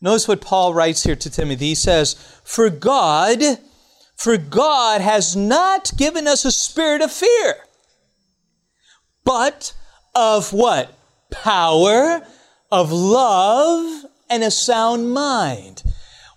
Notice 0.00 0.28
what 0.28 0.40
Paul 0.40 0.74
writes 0.74 1.02
here 1.02 1.16
to 1.16 1.30
Timothy. 1.30 1.66
He 1.66 1.74
says, 1.74 2.14
For 2.44 2.70
God 2.70 3.58
for 4.18 4.36
God 4.36 5.00
has 5.00 5.36
not 5.36 5.92
given 5.96 6.26
us 6.26 6.44
a 6.44 6.50
spirit 6.50 7.00
of 7.00 7.12
fear, 7.12 7.54
but 9.24 9.72
of 10.14 10.52
what? 10.52 10.92
Power, 11.30 12.26
of 12.70 12.90
love, 12.90 14.04
and 14.28 14.42
a 14.42 14.50
sound 14.50 15.12
mind. 15.12 15.84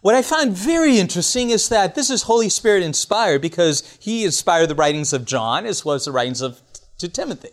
What 0.02 0.14
I 0.14 0.22
find 0.22 0.52
very 0.52 1.00
interesting 1.00 1.50
is 1.50 1.70
that 1.70 1.96
this 1.96 2.12
is 2.12 2.24
Holy 2.24 2.50
Spirit 2.50 2.84
inspired 2.84 3.42
because 3.42 3.98
he 4.00 4.26
inspired 4.26 4.68
the 4.68 4.76
writings 4.76 5.12
of 5.12 5.26
John 5.26 5.66
as 5.66 5.84
well 5.84 5.96
as 5.96 6.06
the 6.06 6.12
writings 6.12 6.42
of 6.42 6.62
to 7.00 7.10
Timothy. 7.10 7.50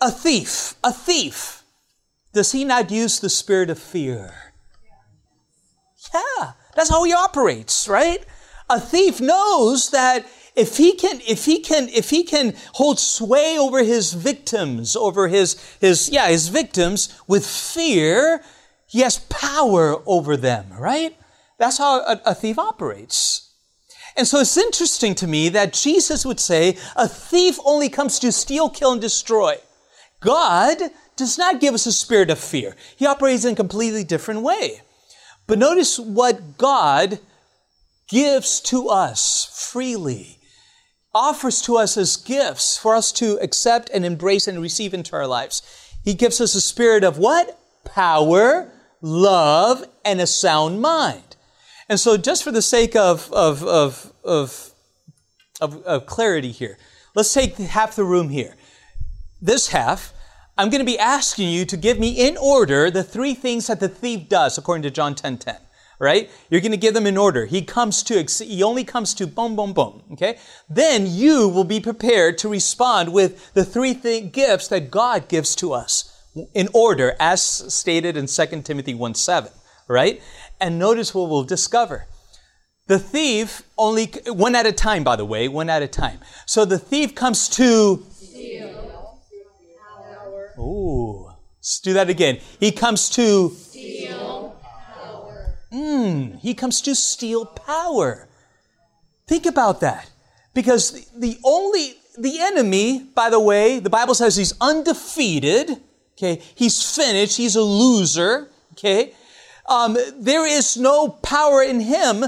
A 0.00 0.10
thief, 0.10 0.76
a 0.84 0.92
thief, 0.92 1.64
does 2.32 2.52
he 2.52 2.64
not 2.64 2.92
use 2.92 3.18
the 3.18 3.28
spirit 3.28 3.70
of 3.70 3.78
fear? 3.78 4.52
Yeah, 6.14 6.52
that's 6.76 6.90
how 6.90 7.02
he 7.02 7.12
operates, 7.12 7.88
right? 7.88 8.24
A 8.70 8.80
thief 8.80 9.20
knows 9.20 9.90
that 9.90 10.24
if 10.54 10.76
he 10.76 10.92
can 10.92 11.20
if 11.26 11.44
he 11.44 11.60
can 11.60 11.88
if 11.88 12.10
he 12.10 12.22
can 12.22 12.54
hold 12.74 12.98
sway 12.98 13.58
over 13.58 13.82
his 13.82 14.12
victims 14.12 14.96
over 14.96 15.28
his 15.28 15.60
his 15.80 16.08
yeah 16.08 16.28
his 16.28 16.48
victims 16.48 17.20
with 17.26 17.46
fear 17.46 18.42
he 18.86 19.00
has 19.00 19.18
power 19.28 20.02
over 20.06 20.36
them 20.36 20.72
right? 20.78 21.16
That's 21.58 21.78
how 21.78 22.00
a, 22.00 22.20
a 22.24 22.34
thief 22.34 22.58
operates. 22.58 23.52
And 24.16 24.26
so 24.26 24.38
it's 24.38 24.56
interesting 24.56 25.14
to 25.16 25.26
me 25.26 25.48
that 25.50 25.72
jesus 25.72 26.24
would 26.24 26.40
say 26.40 26.76
a 26.96 27.08
thief 27.08 27.58
only 27.64 27.88
comes 27.88 28.18
to 28.20 28.32
steal 28.32 28.70
kill 28.70 28.92
and 28.92 29.00
destroy. 29.00 29.56
God 30.20 30.78
does 31.16 31.38
not 31.38 31.60
give 31.60 31.74
us 31.74 31.86
a 31.86 31.92
spirit 31.92 32.30
of 32.30 32.38
fear. 32.38 32.76
He 32.96 33.06
operates 33.06 33.44
in 33.44 33.52
a 33.52 33.56
completely 33.56 34.04
different 34.04 34.42
way. 34.42 34.82
But 35.46 35.58
notice 35.58 35.98
what 35.98 36.58
god 36.58 37.18
gives 38.10 38.60
to 38.60 38.88
us 38.88 39.68
freely, 39.70 40.40
offers 41.14 41.62
to 41.62 41.76
us 41.76 41.96
as 41.96 42.16
gifts 42.16 42.76
for 42.76 42.94
us 42.94 43.12
to 43.12 43.38
accept 43.40 43.88
and 43.90 44.04
embrace 44.04 44.48
and 44.48 44.60
receive 44.60 44.92
into 44.92 45.14
our 45.14 45.26
lives. 45.26 45.62
He 46.04 46.14
gives 46.14 46.40
us 46.40 46.54
a 46.54 46.60
spirit 46.60 47.04
of 47.04 47.18
what? 47.18 47.58
Power, 47.84 48.72
love, 49.00 49.84
and 50.04 50.20
a 50.20 50.26
sound 50.26 50.80
mind. 50.80 51.36
And 51.88 51.98
so, 51.98 52.16
just 52.16 52.42
for 52.44 52.52
the 52.52 52.62
sake 52.62 52.94
of, 52.96 53.32
of, 53.32 53.64
of, 53.64 54.12
of, 54.24 54.72
of, 55.60 56.06
clarity 56.06 56.50
here, 56.50 56.78
let's 57.14 57.32
take 57.32 57.56
half 57.56 57.96
the 57.96 58.04
room 58.04 58.28
here. 58.28 58.56
This 59.40 59.68
half, 59.68 60.12
I'm 60.58 60.68
going 60.68 60.80
to 60.80 60.84
be 60.84 60.98
asking 60.98 61.48
you 61.48 61.64
to 61.64 61.76
give 61.76 61.98
me 61.98 62.10
in 62.10 62.36
order 62.36 62.90
the 62.90 63.02
three 63.02 63.34
things 63.34 63.68
that 63.68 63.80
the 63.80 63.88
thief 63.88 64.28
does 64.28 64.58
according 64.58 64.82
to 64.82 64.90
John 64.90 65.14
10 65.14 65.38
10 65.38 65.56
right? 66.00 66.30
You're 66.48 66.62
going 66.62 66.72
to 66.72 66.78
give 66.78 66.94
them 66.94 67.06
in 67.06 67.18
order. 67.18 67.44
He 67.44 67.62
comes 67.62 68.02
to, 68.04 68.24
he 68.24 68.62
only 68.62 68.82
comes 68.82 69.14
to 69.14 69.26
boom, 69.26 69.54
boom, 69.54 69.74
boom, 69.74 70.02
okay? 70.12 70.38
Then 70.68 71.06
you 71.06 71.46
will 71.46 71.64
be 71.64 71.78
prepared 71.78 72.38
to 72.38 72.48
respond 72.48 73.12
with 73.12 73.52
the 73.52 73.64
three 73.64 73.94
th- 73.94 74.32
gifts 74.32 74.66
that 74.68 74.90
God 74.90 75.28
gives 75.28 75.54
to 75.56 75.72
us 75.72 76.16
in 76.54 76.68
order, 76.72 77.14
as 77.20 77.42
stated 77.42 78.16
in 78.16 78.26
2 78.26 78.62
Timothy 78.62 78.94
1 78.94 79.14
7, 79.14 79.52
right? 79.88 80.22
And 80.58 80.78
notice 80.78 81.14
what 81.14 81.28
we'll 81.28 81.44
discover. 81.44 82.06
The 82.86 82.98
thief 82.98 83.62
only, 83.76 84.06
one 84.26 84.54
at 84.54 84.66
a 84.66 84.72
time, 84.72 85.04
by 85.04 85.16
the 85.16 85.24
way, 85.24 85.48
one 85.48 85.68
at 85.68 85.82
a 85.82 85.88
time. 85.88 86.20
So 86.46 86.64
the 86.64 86.78
thief 86.78 87.14
comes 87.14 87.48
to 87.50 88.04
steal. 88.10 88.68
Ooh. 90.58 91.30
Let's 91.58 91.78
do 91.80 91.92
that 91.92 92.08
again. 92.08 92.38
He 92.58 92.72
comes 92.72 93.10
to 93.10 93.50
Mm, 95.72 96.38
he 96.40 96.54
comes 96.54 96.80
to 96.82 96.94
steal 96.94 97.46
power. 97.46 98.28
Think 99.26 99.46
about 99.46 99.80
that. 99.80 100.10
Because 100.54 101.08
the 101.10 101.38
only, 101.44 101.94
the 102.18 102.40
enemy, 102.40 103.08
by 103.14 103.30
the 103.30 103.40
way, 103.40 103.78
the 103.78 103.90
Bible 103.90 104.14
says 104.14 104.36
he's 104.36 104.54
undefeated. 104.60 105.80
Okay. 106.18 106.42
He's 106.54 106.82
finished. 106.94 107.36
He's 107.36 107.56
a 107.56 107.62
loser. 107.62 108.50
Okay. 108.72 109.14
Um, 109.68 109.96
there 110.18 110.44
is 110.44 110.76
no 110.76 111.08
power 111.08 111.62
in 111.62 111.80
him. 111.80 112.24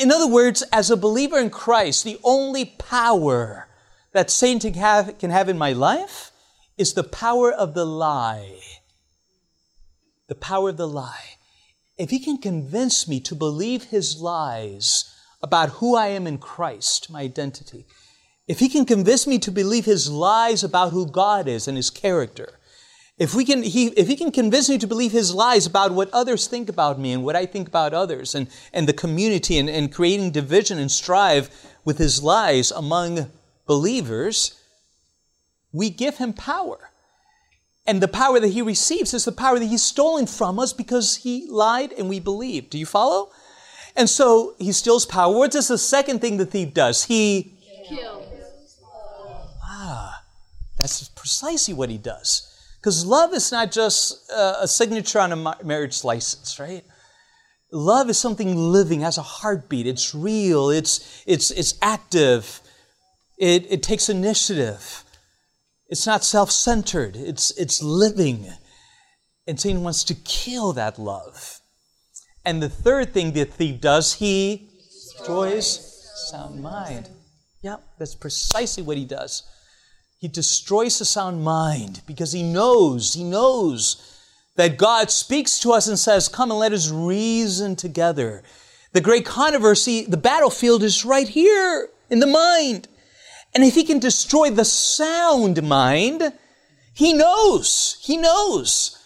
In 0.00 0.10
other 0.10 0.26
words, 0.26 0.62
as 0.72 0.90
a 0.90 0.96
believer 0.96 1.38
in 1.38 1.50
Christ, 1.50 2.02
the 2.02 2.18
only 2.24 2.64
power 2.64 3.68
that 4.12 4.30
Satan 4.30 4.74
have, 4.74 5.16
can 5.18 5.30
have 5.30 5.48
in 5.48 5.56
my 5.56 5.72
life 5.72 6.32
is 6.76 6.94
the 6.94 7.04
power 7.04 7.52
of 7.52 7.74
the 7.74 7.84
lie. 7.84 8.58
The 10.26 10.34
power 10.34 10.70
of 10.70 10.76
the 10.76 10.88
lie 10.88 11.36
if 12.00 12.10
he 12.10 12.18
can 12.18 12.38
convince 12.38 13.06
me 13.06 13.20
to 13.20 13.34
believe 13.34 13.84
his 13.84 14.20
lies 14.20 15.14
about 15.42 15.68
who 15.68 15.94
I 15.94 16.08
am 16.08 16.26
in 16.26 16.38
Christ, 16.38 17.10
my 17.10 17.20
identity, 17.20 17.86
if 18.48 18.58
he 18.58 18.68
can 18.68 18.86
convince 18.86 19.26
me 19.26 19.38
to 19.38 19.50
believe 19.50 19.84
his 19.84 20.10
lies 20.10 20.64
about 20.64 20.92
who 20.92 21.06
God 21.06 21.46
is 21.46 21.68
and 21.68 21.76
his 21.76 21.90
character, 21.90 22.58
If 23.20 23.34
we 23.34 23.44
can, 23.44 23.62
he, 23.62 23.88
if 23.88 24.08
he 24.08 24.16
can 24.16 24.32
convince 24.32 24.70
me 24.70 24.78
to 24.78 24.86
believe 24.86 25.12
his 25.12 25.34
lies 25.34 25.66
about 25.66 25.92
what 25.92 26.08
others 26.10 26.46
think 26.46 26.70
about 26.70 26.98
me 26.98 27.12
and 27.12 27.22
what 27.22 27.36
I 27.36 27.44
think 27.44 27.68
about 27.68 27.92
others 27.92 28.34
and, 28.34 28.48
and 28.72 28.88
the 28.88 28.94
community 28.94 29.58
and, 29.58 29.68
and 29.68 29.92
creating 29.92 30.30
division 30.30 30.78
and 30.78 30.90
strive 30.90 31.50
with 31.84 31.98
his 31.98 32.22
lies 32.22 32.70
among 32.70 33.30
believers, 33.66 34.58
we 35.70 35.90
give 35.90 36.16
him 36.16 36.32
power. 36.32 36.89
And 37.90 38.00
the 38.00 38.06
power 38.06 38.38
that 38.38 38.52
he 38.52 38.62
receives 38.62 39.12
is 39.14 39.24
the 39.24 39.32
power 39.32 39.58
that 39.58 39.66
he's 39.66 39.82
stolen 39.82 40.26
from 40.26 40.60
us 40.60 40.72
because 40.72 41.16
he 41.16 41.48
lied 41.48 41.92
and 41.98 42.08
we 42.08 42.20
believed. 42.20 42.70
Do 42.70 42.78
you 42.78 42.86
follow? 42.86 43.32
And 43.96 44.08
so 44.08 44.54
he 44.60 44.70
steals 44.70 45.04
power. 45.04 45.36
What 45.36 45.56
is 45.56 45.66
the 45.66 45.76
second 45.76 46.20
thing 46.20 46.36
the 46.36 46.46
thief 46.46 46.72
does? 46.72 47.02
He 47.02 47.52
kills. 47.88 48.28
Ah, 49.64 50.22
that's 50.78 51.08
precisely 51.08 51.74
what 51.74 51.90
he 51.90 51.98
does. 51.98 52.46
Because 52.78 53.04
love 53.04 53.34
is 53.34 53.50
not 53.50 53.72
just 53.72 54.30
a 54.30 54.68
signature 54.68 55.18
on 55.18 55.32
a 55.32 55.56
marriage 55.64 56.04
license, 56.04 56.60
right? 56.60 56.84
Love 57.72 58.08
is 58.08 58.18
something 58.18 58.56
living, 58.56 59.00
has 59.00 59.18
a 59.18 59.22
heartbeat. 59.22 59.88
It's 59.88 60.14
real. 60.14 60.70
It's 60.70 61.24
it's 61.26 61.50
it's 61.50 61.74
active. 61.82 62.60
It 63.36 63.66
it 63.68 63.82
takes 63.82 64.08
initiative. 64.08 65.02
It's 65.90 66.06
not 66.06 66.24
self-centered. 66.24 67.16
It's 67.16 67.50
it's 67.58 67.82
living. 67.82 68.46
And 69.46 69.60
Satan 69.60 69.82
wants 69.82 70.04
to 70.04 70.14
kill 70.14 70.72
that 70.74 70.98
love. 70.98 71.60
And 72.44 72.62
the 72.62 72.68
third 72.68 73.12
thing 73.12 73.32
the 73.32 73.44
thief 73.44 73.80
does, 73.80 74.14
he 74.14 74.68
destroys 75.18 76.00
sound 76.30 76.62
mind. 76.62 77.10
Yep, 77.62 77.82
that's 77.98 78.14
precisely 78.14 78.82
what 78.82 78.96
he 78.96 79.04
does. 79.04 79.42
He 80.18 80.28
destroys 80.28 80.98
the 80.98 81.04
sound 81.04 81.42
mind 81.42 82.02
because 82.06 82.32
he 82.32 82.42
knows, 82.42 83.14
he 83.14 83.24
knows 83.24 84.18
that 84.56 84.76
God 84.78 85.10
speaks 85.10 85.58
to 85.60 85.72
us 85.72 85.88
and 85.88 85.98
says, 85.98 86.28
Come 86.28 86.50
and 86.50 86.60
let 86.60 86.72
us 86.72 86.90
reason 86.90 87.74
together. 87.74 88.42
The 88.92 89.00
great 89.00 89.24
controversy, 89.24 90.04
the 90.04 90.16
battlefield 90.16 90.82
is 90.82 91.04
right 91.04 91.28
here 91.28 91.88
in 92.10 92.20
the 92.20 92.26
mind. 92.26 92.88
And 93.54 93.64
if 93.64 93.74
he 93.74 93.84
can 93.84 93.98
destroy 93.98 94.50
the 94.50 94.64
sound 94.64 95.62
mind, 95.62 96.32
he 96.94 97.12
knows, 97.12 97.98
he 98.02 98.16
knows 98.16 98.96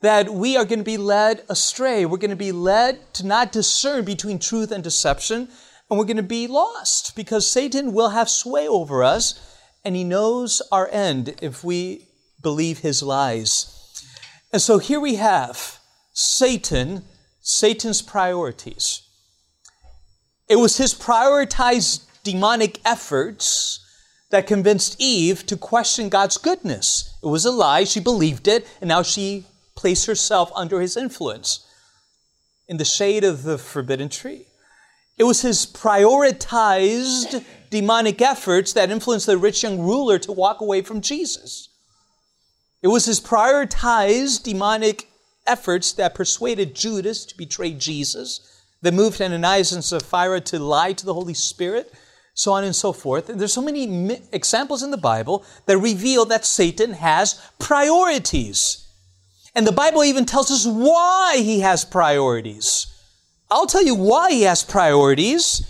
that 0.00 0.32
we 0.32 0.56
are 0.56 0.64
going 0.64 0.78
to 0.78 0.84
be 0.84 0.96
led 0.96 1.42
astray. 1.48 2.04
We're 2.04 2.18
going 2.18 2.30
to 2.30 2.36
be 2.36 2.52
led 2.52 3.12
to 3.14 3.26
not 3.26 3.52
discern 3.52 4.04
between 4.04 4.38
truth 4.38 4.70
and 4.70 4.84
deception, 4.84 5.48
and 5.88 5.98
we're 5.98 6.04
going 6.04 6.18
to 6.18 6.22
be 6.22 6.46
lost 6.46 7.16
because 7.16 7.50
Satan 7.50 7.92
will 7.92 8.10
have 8.10 8.28
sway 8.28 8.68
over 8.68 9.02
us 9.02 9.56
and 9.84 9.96
he 9.96 10.04
knows 10.04 10.60
our 10.70 10.88
end 10.88 11.34
if 11.40 11.64
we 11.64 12.06
believe 12.42 12.80
his 12.80 13.02
lies. 13.02 13.74
And 14.52 14.60
so 14.60 14.78
here 14.78 15.00
we 15.00 15.16
have 15.16 15.78
Satan, 16.12 17.04
Satan's 17.40 18.02
priorities. 18.02 19.02
It 20.48 20.56
was 20.56 20.76
his 20.76 20.94
prioritized 20.94 22.07
demonic 22.32 22.78
efforts 22.84 23.80
that 24.30 24.46
convinced 24.46 24.96
Eve 24.98 25.46
to 25.46 25.56
question 25.56 26.10
God's 26.10 26.36
goodness. 26.36 27.14
It 27.22 27.26
was 27.26 27.46
a 27.46 27.50
lie, 27.50 27.84
she 27.84 28.00
believed 28.00 28.46
it, 28.46 28.66
and 28.82 28.88
now 28.88 29.02
she 29.02 29.46
placed 29.74 30.04
herself 30.04 30.52
under 30.54 30.80
his 30.80 30.94
influence 30.96 31.66
in 32.66 32.76
the 32.76 32.84
shade 32.84 33.24
of 33.24 33.44
the 33.44 33.56
forbidden 33.56 34.10
tree. 34.10 34.44
It 35.16 35.24
was 35.24 35.40
his 35.40 35.64
prioritized 35.64 37.42
demonic 37.70 38.20
efforts 38.20 38.74
that 38.74 38.90
influenced 38.90 39.26
the 39.26 39.38
rich 39.38 39.62
young 39.62 39.80
ruler 39.80 40.18
to 40.18 40.32
walk 40.32 40.60
away 40.60 40.82
from 40.82 41.00
Jesus. 41.00 41.70
It 42.82 42.88
was 42.88 43.06
his 43.06 43.20
prioritized 43.20 44.42
demonic 44.42 45.08
efforts 45.46 45.92
that 45.92 46.14
persuaded 46.14 46.74
Judas 46.74 47.24
to 47.24 47.36
betray 47.36 47.72
Jesus, 47.72 48.62
that 48.82 48.92
moved 48.92 49.20
Ananias 49.20 49.72
and 49.72 49.82
Sapphira 49.82 50.42
to 50.42 50.58
lie 50.58 50.92
to 50.92 51.06
the 51.06 51.14
Holy 51.14 51.34
Spirit, 51.34 51.92
so 52.38 52.52
on 52.52 52.62
and 52.62 52.76
so 52.76 52.92
forth. 52.92 53.26
There's 53.26 53.52
so 53.52 53.60
many 53.60 54.22
examples 54.30 54.84
in 54.84 54.92
the 54.92 54.96
Bible 54.96 55.44
that 55.66 55.76
reveal 55.76 56.24
that 56.26 56.44
Satan 56.46 56.92
has 56.92 57.34
priorities. 57.58 58.86
And 59.56 59.66
the 59.66 59.72
Bible 59.72 60.04
even 60.04 60.24
tells 60.24 60.48
us 60.52 60.64
why 60.64 61.38
he 61.38 61.58
has 61.60 61.84
priorities. 61.84 62.86
I'll 63.50 63.66
tell 63.66 63.84
you 63.84 63.96
why 63.96 64.30
he 64.30 64.42
has 64.42 64.62
priorities. 64.62 65.66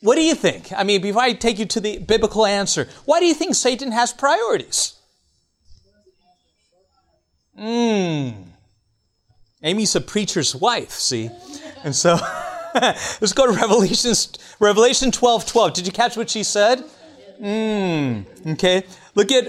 What 0.00 0.16
do 0.16 0.20
you 0.20 0.34
think? 0.34 0.70
I 0.76 0.84
mean, 0.84 1.00
before 1.00 1.22
I 1.22 1.32
take 1.32 1.58
you 1.58 1.64
to 1.64 1.80
the 1.80 1.96
biblical 2.00 2.44
answer, 2.44 2.86
why 3.06 3.18
do 3.18 3.24
you 3.24 3.32
think 3.32 3.54
Satan 3.54 3.90
has 3.92 4.12
priorities? 4.12 4.92
Hmm. 7.56 8.28
Amy's 9.62 9.96
a 9.96 10.02
preacher's 10.02 10.54
wife, 10.54 10.90
see? 10.90 11.30
And 11.82 11.96
so 11.96 12.18
let's 13.20 13.32
go 13.32 13.46
to 13.46 13.52
Revelation, 13.52 14.14
Revelation 14.60 15.10
12 15.10 15.46
12. 15.46 15.72
Did 15.74 15.86
you 15.86 15.92
catch 15.92 16.16
what 16.16 16.30
she 16.30 16.42
said? 16.42 16.84
Hmm. 17.38 18.22
Okay. 18.46 18.84
Look 19.14 19.30
at 19.32 19.46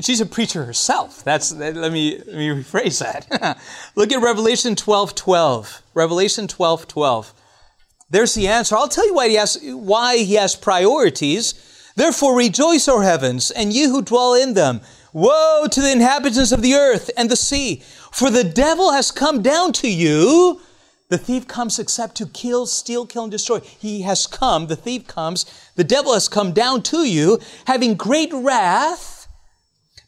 she's 0.00 0.20
a 0.20 0.26
preacher 0.26 0.64
herself. 0.64 1.24
That's 1.24 1.52
let 1.52 1.92
me 1.92 2.18
let 2.18 2.36
me 2.36 2.48
rephrase 2.48 3.00
that. 3.00 3.58
Look 3.96 4.12
at 4.12 4.22
Revelation 4.22 4.76
12, 4.76 5.14
12. 5.14 5.82
Revelation 5.94 6.48
12, 6.48 6.88
12. 6.88 7.34
There's 8.10 8.34
the 8.34 8.48
answer. 8.48 8.76
I'll 8.76 8.88
tell 8.88 9.06
you 9.06 9.14
why 9.14 9.28
he 9.28 9.34
has 9.34 9.58
why 9.62 10.18
he 10.18 10.34
has 10.34 10.56
priorities. 10.56 11.54
Therefore 11.96 12.36
rejoice, 12.36 12.88
O 12.88 13.00
heavens, 13.00 13.50
and 13.50 13.72
you 13.72 13.90
who 13.90 14.02
dwell 14.02 14.34
in 14.34 14.54
them. 14.54 14.80
Woe 15.12 15.66
to 15.70 15.80
the 15.80 15.92
inhabitants 15.92 16.50
of 16.50 16.60
the 16.60 16.74
earth 16.74 17.08
and 17.16 17.30
the 17.30 17.36
sea, 17.36 17.82
for 18.10 18.30
the 18.30 18.42
devil 18.42 18.92
has 18.92 19.12
come 19.12 19.42
down 19.42 19.72
to 19.74 19.88
you. 19.88 20.60
The 21.10 21.18
thief 21.18 21.46
comes 21.46 21.78
except 21.78 22.16
to 22.16 22.26
kill, 22.26 22.66
steal, 22.66 23.06
kill, 23.06 23.24
and 23.24 23.32
destroy. 23.32 23.60
He 23.60 24.02
has 24.02 24.26
come, 24.26 24.66
the 24.66 24.76
thief 24.76 25.06
comes, 25.06 25.44
the 25.76 25.84
devil 25.84 26.14
has 26.14 26.28
come 26.28 26.52
down 26.52 26.82
to 26.84 27.04
you, 27.04 27.40
having 27.66 27.94
great 27.94 28.32
wrath 28.32 29.28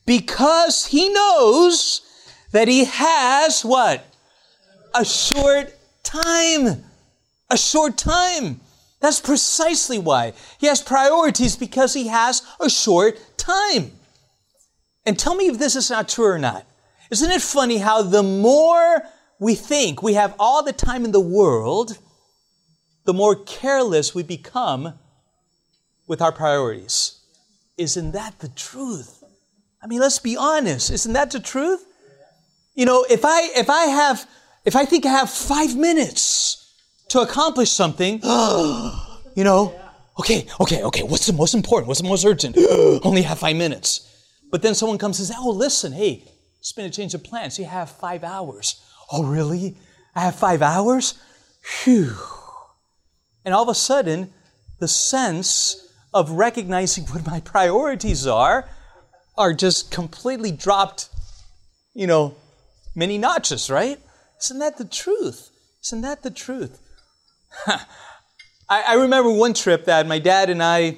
because 0.07 0.87
he 0.87 1.09
knows 1.09 2.01
that 2.53 2.69
he 2.69 2.85
has 2.85 3.65
what? 3.65 4.07
A 4.95 5.05
short 5.05 5.75
time. 6.03 6.85
A 7.51 7.59
short 7.59 7.99
time. 7.99 8.61
That's 9.01 9.21
precisely 9.21 9.99
why. 9.99 10.33
He 10.59 10.69
has 10.69 10.81
priorities 10.81 11.57
because 11.57 11.93
he 11.93 12.09
has 12.09 12.43
a 12.61 12.71
short 12.71 13.19
time. 13.37 13.93
And 15.05 15.19
tell 15.19 15.35
me 15.35 15.49
if 15.49 15.59
this 15.59 15.77
is 15.77 15.91
not 15.91 16.09
true 16.09 16.27
or 16.27 16.39
not. 16.39 16.65
Isn't 17.11 17.31
it 17.31 17.43
funny 17.43 17.79
how 17.79 18.03
the 18.03 18.23
more 18.23 19.03
we 19.39 19.55
think 19.55 20.03
we 20.03 20.15
have 20.15 20.35
all 20.39 20.63
the 20.63 20.73
time 20.73 21.05
in 21.05 21.13
the 21.13 21.21
world, 21.21 21.99
the 23.05 23.15
more 23.15 23.37
careless 23.37 24.15
we 24.15 24.23
become 24.23 24.99
with 26.07 26.23
our 26.23 26.33
priorities? 26.33 27.21
Isn't 27.77 28.13
that 28.13 28.39
the 28.39 28.49
truth? 28.49 29.23
I 29.83 29.87
mean, 29.87 30.01
let's 30.01 30.19
be 30.19 30.37
honest. 30.37 30.91
Isn't 30.91 31.13
that 31.13 31.31
the 31.31 31.41
truth? 31.41 31.85
You 32.75 32.87
know, 32.87 33.07
if 33.09 33.25
I 33.25 33.51
if 33.57 33.71
I 33.71 33.87
have 33.87 34.27
if 34.65 34.75
I 34.77 34.85
think 34.85 35.07
I 35.07 35.11
have 35.11 35.31
five 35.31 35.77
minutes 35.77 36.75
to 37.09 37.21
accomplish 37.21 37.71
something, 37.71 38.15
you 39.35 39.45
know, 39.45 39.79
okay, 40.19 40.47
okay, 40.61 40.83
okay, 40.83 41.03
what's 41.03 41.27
the 41.27 41.33
most 41.33 41.55
important? 41.55 41.89
What's 41.89 42.01
the 42.01 42.09
most 42.09 42.25
urgent? 42.25 42.57
Only 43.05 43.23
have 43.23 43.39
five 43.39 43.57
minutes. 43.57 44.03
But 44.51 44.63
then 44.63 44.75
someone 44.75 44.99
comes 44.99 45.19
and 45.19 45.29
says, 45.29 45.37
Oh, 45.39 45.51
listen, 45.51 45.93
hey, 45.93 46.25
it's 46.59 46.73
been 46.73 46.87
a 46.87 46.91
change 46.91 47.15
of 47.15 47.23
plans. 47.23 47.59
You 47.59 47.67
have 47.67 47.91
five 47.91 48.25
hours. 48.25 48.81
Oh, 49.11 49.25
really? 49.25 49.77
I 50.15 50.21
have 50.21 50.37
five 50.37 50.63
hours? 50.63 51.15
Phew. 51.63 52.15
And 53.45 53.55
all 53.55 53.63
of 53.63 53.69
a 53.69 53.75
sudden, 53.75 54.33
the 54.81 54.89
sense 54.89 55.93
of 56.13 56.31
recognizing 56.31 57.05
what 57.07 57.27
my 57.27 57.41
priorities 57.41 58.27
are 58.27 58.69
are 59.37 59.53
just 59.53 59.91
completely 59.91 60.51
dropped, 60.51 61.11
you 61.95 62.07
know, 62.07 62.35
many 62.95 63.19
notches, 63.19 63.71
right? 63.71 64.01
Isn't 64.43 64.59
that 64.59 64.79
the 64.79 64.85
truth? 64.85 65.51
Isn't 65.85 66.01
that 66.01 66.23
the 66.23 66.31
truth? 66.31 66.81
I, 67.67 67.85
I, 68.69 68.95
remember 68.95 69.31
one 69.31 69.55
trip 69.55 69.85
that 69.85 70.07
my 70.07 70.19
dad 70.19 70.51
and 70.51 70.63
I, 70.63 70.97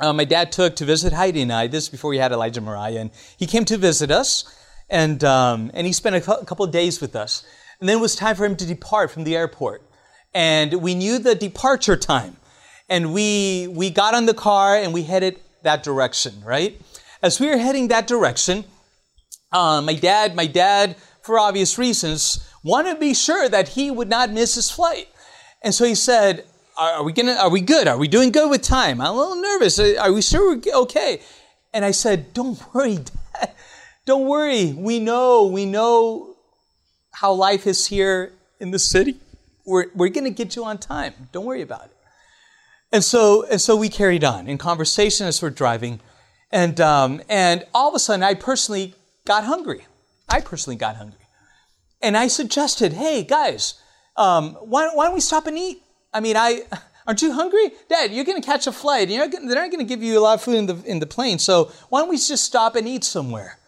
uh, 0.00 0.12
my 0.12 0.24
dad 0.24 0.50
took 0.50 0.76
to 0.76 0.84
visit 0.84 1.12
Heidi 1.12 1.42
and 1.42 1.52
I. 1.52 1.68
This 1.68 1.88
before 1.88 2.10
we 2.10 2.18
had 2.18 2.32
Elijah 2.32 2.60
Mariah, 2.60 2.98
and 2.98 3.10
he 3.38 3.46
came 3.46 3.64
to 3.66 3.76
visit 3.76 4.10
us, 4.10 4.44
and 4.90 5.22
um, 5.24 5.70
and 5.74 5.86
he 5.86 5.92
spent 5.92 6.16
a 6.16 6.20
couple 6.20 6.64
of 6.64 6.72
days 6.72 7.00
with 7.00 7.16
us. 7.16 7.44
And 7.80 7.88
then 7.88 7.96
it 7.96 8.00
was 8.00 8.14
time 8.14 8.36
for 8.36 8.44
him 8.44 8.56
to 8.56 8.66
depart 8.66 9.10
from 9.10 9.24
the 9.24 9.34
airport, 9.36 9.82
and 10.34 10.82
we 10.82 10.94
knew 10.94 11.18
the 11.18 11.34
departure 11.34 11.96
time, 11.96 12.36
and 12.88 13.14
we 13.14 13.68
we 13.68 13.90
got 13.90 14.14
on 14.14 14.26
the 14.26 14.34
car 14.34 14.76
and 14.76 14.92
we 14.92 15.04
headed 15.04 15.40
that 15.62 15.82
direction, 15.82 16.42
right? 16.44 16.80
as 17.22 17.38
we 17.40 17.48
were 17.48 17.58
heading 17.58 17.88
that 17.88 18.06
direction, 18.06 18.64
uh, 19.52 19.80
my 19.82 19.94
dad, 19.94 20.34
my 20.34 20.46
dad, 20.46 20.96
for 21.22 21.38
obvious 21.38 21.78
reasons, 21.78 22.48
wanted 22.62 22.94
to 22.94 23.00
be 23.00 23.14
sure 23.14 23.48
that 23.48 23.68
he 23.68 23.90
would 23.90 24.08
not 24.08 24.30
miss 24.30 24.54
his 24.54 24.70
flight. 24.70 25.08
And 25.62 25.74
so 25.74 25.84
he 25.84 25.94
said, 25.94 26.44
are, 26.78 26.92
are 26.92 27.02
we 27.02 27.12
gonna, 27.12 27.34
are 27.34 27.50
we 27.50 27.60
good? 27.60 27.88
Are 27.88 27.98
we 27.98 28.08
doing 28.08 28.32
good 28.32 28.48
with 28.48 28.62
time? 28.62 29.00
I'm 29.00 29.08
a 29.08 29.12
little 29.12 29.36
nervous. 29.36 29.78
Are 29.78 30.12
we 30.12 30.22
sure 30.22 30.56
we're 30.56 30.74
okay? 30.82 31.20
And 31.74 31.84
I 31.84 31.90
said, 31.90 32.32
don't 32.32 32.58
worry, 32.74 32.96
Dad. 33.40 33.50
Don't 34.10 34.26
worry. 34.26 34.72
We 34.72 34.98
know, 34.98 35.46
we 35.46 35.66
know 35.66 36.34
how 37.12 37.32
life 37.32 37.64
is 37.64 37.86
here 37.86 38.32
in 38.58 38.72
the 38.72 38.78
city. 38.80 39.14
We're, 39.64 39.86
we're 39.94 40.08
going 40.08 40.24
to 40.24 40.30
get 40.30 40.56
you 40.56 40.64
on 40.64 40.78
time. 40.78 41.14
Don't 41.30 41.44
worry 41.44 41.62
about 41.62 41.84
it. 41.84 41.96
And 42.90 43.04
so, 43.04 43.44
and 43.44 43.60
so 43.60 43.76
we 43.76 43.88
carried 43.88 44.24
on 44.24 44.48
in 44.48 44.58
conversation 44.58 45.28
as 45.28 45.40
we're 45.40 45.50
driving. 45.50 46.00
And, 46.50 46.80
um, 46.80 47.22
and 47.28 47.64
all 47.72 47.88
of 47.88 47.94
a 47.94 48.00
sudden, 48.00 48.24
I 48.24 48.34
personally 48.34 48.94
got 49.26 49.44
hungry. 49.44 49.86
I 50.28 50.40
personally 50.40 50.76
got 50.76 50.96
hungry. 50.96 51.24
And 52.02 52.16
I 52.16 52.26
suggested, 52.26 52.94
hey, 52.94 53.22
guys, 53.22 53.74
um, 54.16 54.54
why, 54.54 54.90
why 54.92 55.04
don't 55.04 55.14
we 55.14 55.20
stop 55.20 55.46
and 55.46 55.56
eat? 55.56 55.84
I 56.12 56.18
mean, 56.18 56.36
I, 56.36 56.62
aren't 57.06 57.22
you 57.22 57.30
hungry? 57.30 57.70
Dad, 57.88 58.12
you're 58.12 58.24
going 58.24 58.42
to 58.42 58.44
catch 58.44 58.66
a 58.66 58.72
flight. 58.72 59.08
You're 59.08 59.28
not, 59.28 59.30
they're 59.30 59.62
not 59.62 59.70
going 59.70 59.86
to 59.86 59.88
give 59.88 60.02
you 60.02 60.18
a 60.18 60.22
lot 60.22 60.34
of 60.34 60.42
food 60.42 60.56
in 60.56 60.66
the, 60.66 60.82
in 60.84 60.98
the 60.98 61.06
plane. 61.06 61.38
So 61.38 61.70
why 61.90 62.00
don't 62.00 62.08
we 62.08 62.16
just 62.16 62.42
stop 62.42 62.74
and 62.74 62.88
eat 62.88 63.04
somewhere? 63.04 63.59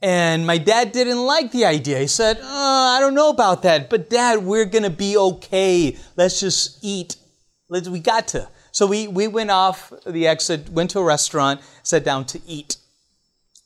And 0.00 0.46
my 0.46 0.58
dad 0.58 0.92
didn't 0.92 1.24
like 1.24 1.50
the 1.50 1.64
idea. 1.64 1.98
He 1.98 2.06
said, 2.06 2.38
oh, 2.40 2.96
I 2.96 3.00
don't 3.00 3.14
know 3.14 3.30
about 3.30 3.62
that, 3.62 3.90
but 3.90 4.08
dad, 4.08 4.44
we're 4.44 4.64
going 4.64 4.84
to 4.84 4.90
be 4.90 5.16
okay. 5.16 5.96
Let's 6.16 6.38
just 6.38 6.78
eat. 6.82 7.16
Let's, 7.68 7.88
we 7.88 7.98
got 7.98 8.28
to. 8.28 8.48
So 8.70 8.86
we, 8.86 9.08
we 9.08 9.26
went 9.26 9.50
off 9.50 9.92
the 10.06 10.28
exit, 10.28 10.68
went 10.68 10.90
to 10.90 11.00
a 11.00 11.04
restaurant, 11.04 11.60
sat 11.82 12.04
down 12.04 12.26
to 12.26 12.40
eat. 12.46 12.76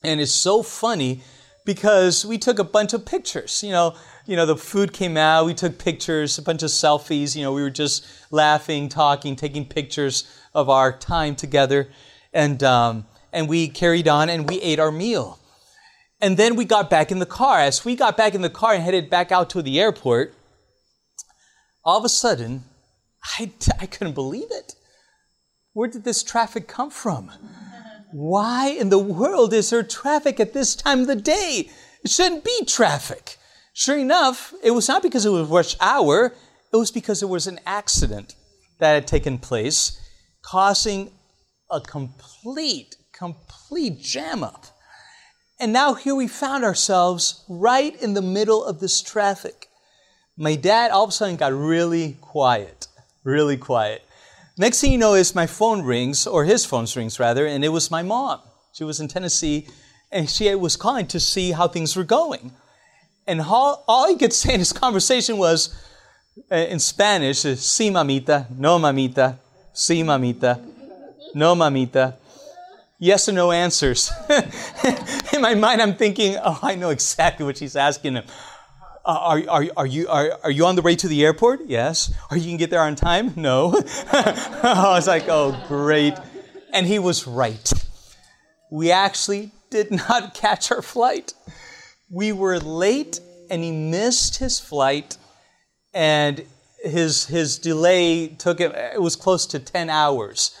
And 0.03 0.19
it's 0.19 0.31
so 0.31 0.63
funny 0.63 1.21
because 1.65 2.25
we 2.25 2.39
took 2.39 2.57
a 2.57 2.63
bunch 2.63 2.93
of 2.93 3.05
pictures. 3.05 3.63
You 3.63 3.71
know, 3.71 3.95
you 4.25 4.35
know, 4.35 4.47
the 4.47 4.57
food 4.57 4.91
came 4.91 5.17
out, 5.17 5.45
we 5.45 5.53
took 5.53 5.77
pictures, 5.77 6.39
a 6.39 6.41
bunch 6.41 6.63
of 6.63 6.69
selfies. 6.69 7.35
You 7.35 7.43
know, 7.43 7.53
we 7.53 7.61
were 7.61 7.69
just 7.69 8.07
laughing, 8.31 8.89
talking, 8.89 9.35
taking 9.35 9.65
pictures 9.65 10.27
of 10.55 10.67
our 10.67 10.91
time 10.97 11.35
together. 11.35 11.89
And, 12.33 12.63
um, 12.63 13.05
and 13.31 13.47
we 13.47 13.67
carried 13.67 14.07
on 14.07 14.29
and 14.29 14.49
we 14.49 14.59
ate 14.61 14.79
our 14.79 14.91
meal. 14.91 15.39
And 16.23 16.37
then 16.37 16.55
we 16.55 16.63
got 16.63 16.89
back 16.89 17.11
in 17.11 17.19
the 17.19 17.25
car. 17.25 17.59
As 17.59 17.83
we 17.83 17.97
got 17.97 18.15
back 18.15 18.33
in 18.33 18.41
the 18.41 18.49
car 18.49 18.73
and 18.73 18.81
headed 18.81 19.09
back 19.09 19.33
out 19.33 19.49
to 19.49 19.61
the 19.61 19.77
airport, 19.77 20.33
all 21.83 21.99
of 21.99 22.05
a 22.05 22.09
sudden, 22.09 22.63
I, 23.39 23.51
I 23.81 23.87
couldn't 23.87 24.13
believe 24.13 24.47
it. 24.49 24.75
Where 25.73 25.89
did 25.89 26.05
this 26.05 26.23
traffic 26.23 26.65
come 26.65 26.91
from? 26.91 27.29
Why 28.13 28.69
in 28.69 28.87
the 28.87 28.99
world 28.99 29.53
is 29.53 29.71
there 29.71 29.83
traffic 29.83 30.39
at 30.39 30.53
this 30.53 30.77
time 30.77 31.01
of 31.01 31.07
the 31.07 31.17
day? 31.17 31.69
It 32.05 32.09
shouldn't 32.09 32.45
be 32.45 32.63
traffic. 32.65 33.37
Sure 33.73 33.97
enough, 33.97 34.53
it 34.63 34.71
was 34.71 34.87
not 34.87 35.03
because 35.03 35.25
it 35.25 35.29
was 35.29 35.49
rush 35.49 35.75
hour, 35.81 36.27
it 36.71 36.77
was 36.77 36.91
because 36.91 37.19
there 37.19 37.27
was 37.27 37.47
an 37.47 37.59
accident 37.65 38.35
that 38.79 38.93
had 38.93 39.07
taken 39.07 39.39
place, 39.39 39.99
causing 40.41 41.11
a 41.69 41.81
complete, 41.81 42.95
complete 43.11 43.99
jam 43.99 44.41
up. 44.41 44.67
And 45.59 45.71
now 45.71 45.93
here 45.93 46.15
we 46.15 46.27
found 46.27 46.63
ourselves 46.63 47.43
right 47.47 47.99
in 48.01 48.13
the 48.13 48.21
middle 48.21 48.63
of 48.65 48.79
this 48.79 49.01
traffic. 49.01 49.67
My 50.35 50.55
dad 50.55 50.91
all 50.91 51.03
of 51.03 51.09
a 51.09 51.13
sudden 51.13 51.35
got 51.35 51.53
really 51.53 52.17
quiet, 52.21 52.87
really 53.23 53.57
quiet. 53.57 54.03
Next 54.57 54.81
thing 54.81 54.91
you 54.91 54.97
know 54.97 55.13
is 55.13 55.35
my 55.35 55.47
phone 55.47 55.83
rings, 55.83 56.27
or 56.27 56.45
his 56.45 56.65
phone 56.65 56.87
rings 56.95 57.19
rather, 57.19 57.45
and 57.45 57.63
it 57.63 57.69
was 57.69 57.91
my 57.91 58.01
mom. 58.01 58.39
She 58.73 58.83
was 58.83 58.99
in 58.99 59.07
Tennessee, 59.07 59.67
and 60.11 60.29
she 60.29 60.53
was 60.55 60.75
calling 60.75 61.07
to 61.07 61.19
see 61.19 61.51
how 61.51 61.67
things 61.67 61.95
were 61.95 62.03
going. 62.03 62.51
And 63.25 63.41
all, 63.41 63.83
all 63.87 64.07
he 64.07 64.17
could 64.17 64.33
say 64.41 64.53
in 64.53 64.59
his 64.59 64.73
conversation 64.73 65.37
was, 65.37 65.75
uh, 66.51 66.55
in 66.55 66.79
Spanish, 66.79 67.39
si 67.39 67.89
mamita, 67.91 68.49
no 68.57 68.79
mamita, 68.79 69.37
si 69.71 70.01
mamita, 70.01 70.59
no 71.35 71.55
mamita 71.55 72.15
yes 73.03 73.27
or 73.27 73.33
no 73.33 73.51
answers. 73.51 74.11
In 75.33 75.41
my 75.41 75.55
mind, 75.55 75.81
I'm 75.81 75.95
thinking, 75.95 76.37
oh, 76.43 76.59
I 76.61 76.75
know 76.75 76.91
exactly 76.91 77.45
what 77.45 77.57
she's 77.57 77.75
asking 77.75 78.15
him. 78.15 78.25
Uh, 79.03 79.17
are, 79.19 79.43
are, 79.49 79.65
are, 79.75 79.87
you, 79.87 80.07
are, 80.07 80.39
are 80.43 80.51
you 80.51 80.65
on 80.65 80.75
the 80.75 80.81
way 80.83 80.95
to 80.95 81.07
the 81.07 81.25
airport? 81.25 81.61
Yes. 81.65 82.13
Are 82.29 82.37
you 82.37 82.43
going 82.43 82.57
to 82.57 82.61
get 82.61 82.69
there 82.69 82.81
on 82.81 82.95
time? 82.95 83.33
No. 83.35 83.73
I 84.11 84.93
was 84.95 85.07
like, 85.07 85.27
oh, 85.27 85.59
great. 85.67 86.13
And 86.71 86.85
he 86.85 86.99
was 86.99 87.25
right. 87.25 87.73
We 88.71 88.91
actually 88.91 89.51
did 89.71 89.91
not 89.91 90.33
catch 90.35 90.71
our 90.71 90.83
flight. 90.83 91.33
We 92.09 92.31
were 92.31 92.59
late 92.59 93.19
and 93.49 93.63
he 93.63 93.71
missed 93.71 94.37
his 94.37 94.59
flight 94.59 95.17
and 95.93 96.45
his, 96.83 97.25
his 97.25 97.57
delay 97.57 98.27
took 98.27 98.59
him, 98.59 98.71
it 98.73 99.01
was 99.01 99.15
close 99.15 99.47
to 99.47 99.59
10 99.59 99.89
hours. 99.89 100.55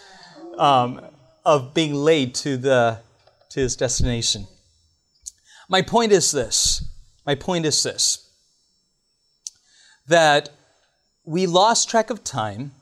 Um, 0.57 1.01
of 1.45 1.73
being 1.73 1.93
late 1.93 2.35
to, 2.35 2.57
the, 2.57 2.99
to 3.49 3.59
his 3.59 3.75
destination. 3.75 4.47
My 5.73 5.81
point 5.81 6.11
is 6.11 6.29
this. 6.29 6.85
My 7.25 7.33
point 7.33 7.65
is 7.65 7.81
this 7.81 8.29
that 10.07 10.49
we 11.25 11.47
lost 11.47 11.89
track 11.89 12.11
of 12.11 12.23
time 12.23 12.73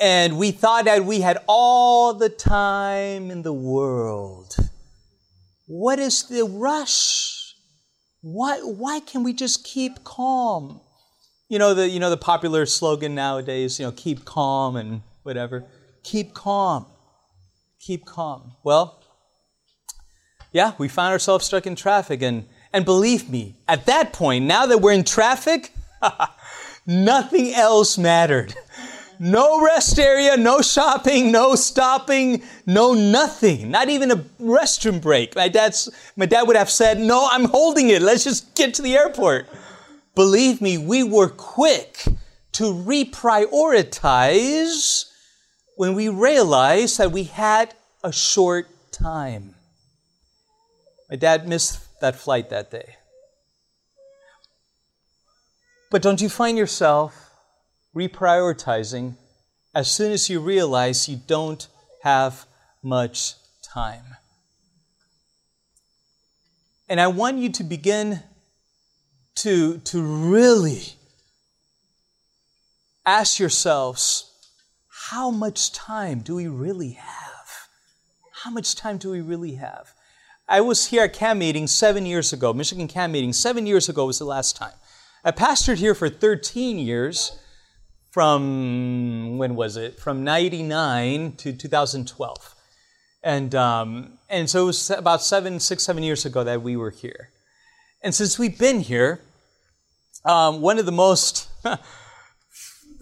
and 0.00 0.36
we 0.36 0.50
thought 0.50 0.86
that 0.86 1.04
we 1.04 1.20
had 1.20 1.38
all 1.46 2.12
the 2.12 2.28
time 2.28 3.30
in 3.30 3.42
the 3.42 3.52
world. 3.52 4.56
What 5.68 6.00
is 6.00 6.24
the 6.24 6.42
rush? 6.42 7.54
Why, 8.20 8.58
why 8.58 8.98
can 8.98 9.22
we 9.22 9.32
just 9.32 9.62
keep 9.62 10.02
calm? 10.02 10.80
You 11.48 11.60
know 11.60 11.72
the 11.72 11.88
you 11.88 12.00
know 12.00 12.10
the 12.10 12.16
popular 12.16 12.66
slogan 12.66 13.14
nowadays, 13.14 13.78
you 13.78 13.86
know, 13.86 13.92
keep 13.92 14.24
calm 14.24 14.74
and 14.74 15.02
whatever. 15.22 15.66
Keep 16.02 16.34
calm 16.34 16.86
keep 17.78 18.04
calm? 18.04 18.52
Well, 18.64 19.02
yeah, 20.52 20.72
we 20.78 20.88
found 20.88 21.12
ourselves 21.12 21.46
stuck 21.46 21.66
in 21.66 21.76
traffic. 21.76 22.22
And, 22.22 22.46
and 22.72 22.84
believe 22.84 23.28
me, 23.28 23.56
at 23.66 23.86
that 23.86 24.12
point, 24.12 24.44
now 24.44 24.66
that 24.66 24.80
we're 24.80 24.92
in 24.92 25.04
traffic, 25.04 25.72
nothing 26.86 27.54
else 27.54 27.98
mattered. 27.98 28.54
No 29.20 29.64
rest 29.64 29.98
area, 29.98 30.36
no 30.36 30.62
shopping, 30.62 31.32
no 31.32 31.56
stopping, 31.56 32.44
no 32.66 32.94
nothing. 32.94 33.68
Not 33.70 33.88
even 33.88 34.12
a 34.12 34.16
restroom 34.40 35.02
break. 35.02 35.34
My 35.34 35.48
dad's 35.48 35.90
my 36.14 36.24
dad 36.24 36.42
would 36.42 36.54
have 36.54 36.70
said, 36.70 37.00
"No, 37.00 37.28
I'm 37.28 37.46
holding 37.46 37.88
it. 37.88 38.00
Let's 38.00 38.22
just 38.22 38.54
get 38.54 38.74
to 38.74 38.82
the 38.82 38.96
airport." 38.96 39.48
Believe 40.14 40.60
me, 40.60 40.78
we 40.78 41.02
were 41.02 41.28
quick 41.28 42.04
to 42.52 42.72
reprioritize 42.72 45.10
when 45.76 45.94
we 45.94 46.08
realized 46.08 46.98
that 46.98 47.10
we 47.10 47.24
had 47.24 47.74
a 48.04 48.12
short 48.12 48.68
time. 48.92 49.56
My 51.10 51.16
dad 51.16 51.48
missed 51.48 52.00
that 52.00 52.16
flight 52.16 52.50
that 52.50 52.70
day. 52.70 52.96
But 55.90 56.02
don't 56.02 56.20
you 56.20 56.28
find 56.28 56.58
yourself 56.58 57.30
reprioritizing 57.96 59.14
as 59.74 59.90
soon 59.90 60.12
as 60.12 60.28
you 60.28 60.40
realize 60.40 61.08
you 61.08 61.18
don't 61.26 61.66
have 62.02 62.46
much 62.82 63.34
time? 63.62 64.16
And 66.90 67.00
I 67.00 67.06
want 67.06 67.38
you 67.38 67.50
to 67.52 67.64
begin 67.64 68.22
to, 69.36 69.78
to 69.78 70.02
really 70.02 70.94
ask 73.06 73.38
yourselves 73.38 74.30
how 75.10 75.30
much 75.30 75.72
time 75.72 76.20
do 76.20 76.34
we 76.34 76.48
really 76.48 76.92
have? 76.92 77.68
How 78.42 78.50
much 78.50 78.74
time 78.74 78.98
do 78.98 79.10
we 79.10 79.20
really 79.22 79.54
have? 79.54 79.94
I 80.48 80.62
was 80.62 80.86
here 80.86 81.02
at 81.02 81.12
camp 81.12 81.40
meeting 81.40 81.66
seven 81.66 82.06
years 82.06 82.32
ago, 82.32 82.54
Michigan 82.54 82.88
camp 82.88 83.12
meeting, 83.12 83.34
seven 83.34 83.66
years 83.66 83.90
ago 83.90 84.06
was 84.06 84.18
the 84.18 84.24
last 84.24 84.56
time. 84.56 84.72
I 85.22 85.30
pastored 85.30 85.76
here 85.76 85.94
for 85.94 86.08
13 86.08 86.78
years 86.78 87.38
from, 88.12 89.36
when 89.36 89.56
was 89.56 89.76
it? 89.76 90.00
From 90.00 90.24
99 90.24 91.32
to 91.32 91.52
2012. 91.52 92.54
And, 93.22 93.54
um, 93.54 94.18
and 94.30 94.48
so 94.48 94.62
it 94.62 94.66
was 94.66 94.90
about 94.90 95.22
seven, 95.22 95.60
six, 95.60 95.82
seven 95.82 96.02
years 96.02 96.24
ago 96.24 96.42
that 96.44 96.62
we 96.62 96.76
were 96.76 96.90
here. 96.90 97.28
And 98.02 98.14
since 98.14 98.38
we've 98.38 98.58
been 98.58 98.80
here, 98.80 99.20
um, 100.24 100.62
one 100.62 100.78
of 100.78 100.86
the 100.86 100.92
most 100.92 101.48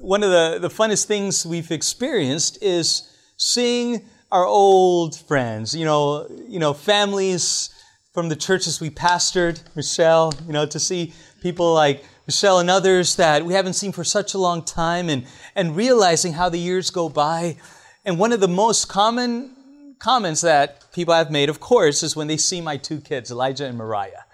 one 0.01 0.23
of 0.23 0.31
the, 0.31 0.59
the 0.61 0.69
funnest 0.69 1.05
things 1.05 1.47
we've 1.47 1.71
experienced 1.71 2.61
is 2.63 3.11
seeing 3.37 4.05
our 4.37 4.45
old 4.45 5.17
friends, 5.17 5.75
you 5.75 5.87
know, 5.87 6.27
you 6.47 6.59
know, 6.59 6.75
families 6.75 7.71
from 8.13 8.29
the 8.29 8.37
churches 8.37 8.83
we 8.83 8.91
pastored, 8.91 9.63
Michelle, 9.75 10.31
you 10.47 10.53
know, 10.53 10.67
to 10.67 10.79
see 10.79 11.15
people 11.41 11.73
like 11.73 12.05
Michelle 12.27 12.59
and 12.59 12.69
others 12.69 13.17
that 13.17 13.47
we 13.47 13.55
haven't 13.55 13.73
seen 13.73 13.93
for 13.93 14.05
such 14.05 14.35
a 14.35 14.39
long 14.39 14.63
time 14.63 15.09
and, 15.09 15.25
and 15.55 15.75
realizing 15.75 16.35
how 16.35 16.51
the 16.51 16.59
years 16.59 16.91
go 16.91 17.09
by. 17.09 17.57
And 18.05 18.19
one 18.19 18.31
of 18.31 18.41
the 18.41 18.49
most 18.49 18.91
common 18.91 19.57
comments 20.01 20.43
that 20.43 20.93
people 20.93 21.15
have 21.15 21.31
made, 21.31 21.49
of 21.49 21.59
course, 21.59 22.03
is 22.03 22.15
when 22.15 22.27
they 22.27 22.37
see 22.37 22.61
my 22.61 22.77
two 22.77 23.01
kids, 23.01 23.31
Elijah 23.31 23.65
and 23.65 23.79
Mariah, 23.79 24.25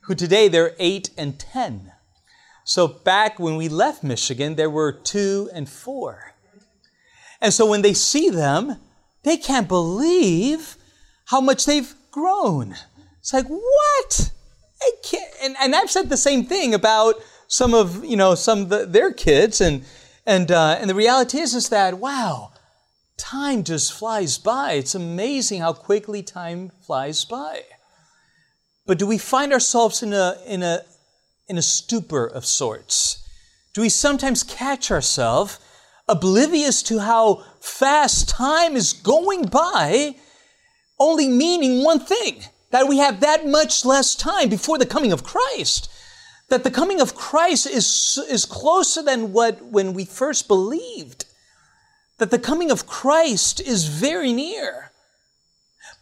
who 0.00 0.16
today 0.16 0.48
they're 0.48 0.74
eight 0.80 1.10
and 1.16 1.38
10. 1.38 1.92
So 2.64 2.88
back 2.88 3.38
when 3.38 3.54
we 3.54 3.68
left 3.68 4.02
Michigan, 4.02 4.56
there 4.56 4.70
were 4.70 4.90
two 4.90 5.48
and 5.54 5.68
four. 5.68 6.34
And 7.40 7.54
so 7.54 7.70
when 7.70 7.82
they 7.82 7.94
see 7.94 8.30
them, 8.30 8.80
they 9.24 9.36
can't 9.36 9.68
believe 9.68 10.76
how 11.26 11.40
much 11.40 11.64
they've 11.64 11.94
grown. 12.10 12.76
It's 13.18 13.32
like, 13.32 13.46
what? 13.46 14.30
I 14.82 14.90
can't. 15.02 15.32
And, 15.42 15.56
and 15.60 15.74
I've 15.74 15.90
said 15.90 16.10
the 16.10 16.16
same 16.16 16.44
thing 16.44 16.74
about 16.74 17.14
some 17.48 17.74
of, 17.74 18.04
you 18.04 18.16
know, 18.16 18.34
some 18.34 18.68
the, 18.68 18.84
their 18.86 19.12
kids. 19.12 19.60
And, 19.60 19.84
and, 20.26 20.50
uh, 20.50 20.76
and 20.78 20.88
the 20.88 20.94
reality 20.94 21.38
is, 21.38 21.54
is 21.54 21.70
that, 21.70 21.98
wow, 21.98 22.52
time 23.16 23.64
just 23.64 23.92
flies 23.92 24.38
by. 24.38 24.72
It's 24.72 24.94
amazing 24.94 25.62
how 25.62 25.72
quickly 25.72 26.22
time 26.22 26.70
flies 26.86 27.24
by. 27.24 27.62
But 28.86 28.98
do 28.98 29.06
we 29.06 29.16
find 29.16 29.52
ourselves 29.52 30.02
in 30.02 30.12
a, 30.12 30.36
in 30.46 30.62
a, 30.62 30.82
in 31.48 31.56
a 31.56 31.62
stupor 31.62 32.26
of 32.26 32.44
sorts? 32.44 33.26
Do 33.72 33.80
we 33.80 33.88
sometimes 33.88 34.42
catch 34.42 34.90
ourselves 34.90 35.58
oblivious 36.06 36.82
to 36.84 36.98
how 36.98 37.42
fast 37.64 38.28
time 38.28 38.76
is 38.76 38.92
going 38.92 39.46
by, 39.46 40.14
only 41.00 41.28
meaning 41.28 41.82
one 41.82 41.98
thing 41.98 42.42
that 42.70 42.86
we 42.86 42.98
have 42.98 43.20
that 43.20 43.46
much 43.46 43.84
less 43.84 44.14
time 44.14 44.48
before 44.48 44.78
the 44.78 44.86
coming 44.86 45.12
of 45.12 45.24
Christ? 45.24 45.90
That 46.48 46.62
the 46.62 46.70
coming 46.70 47.00
of 47.00 47.14
Christ 47.14 47.66
is, 47.66 48.22
is 48.28 48.44
closer 48.44 49.02
than 49.02 49.32
what 49.32 49.64
when 49.64 49.94
we 49.94 50.04
first 50.04 50.46
believed. 50.46 51.24
That 52.18 52.30
the 52.30 52.38
coming 52.38 52.70
of 52.70 52.86
Christ 52.86 53.60
is 53.60 53.86
very 53.86 54.32
near. 54.32 54.92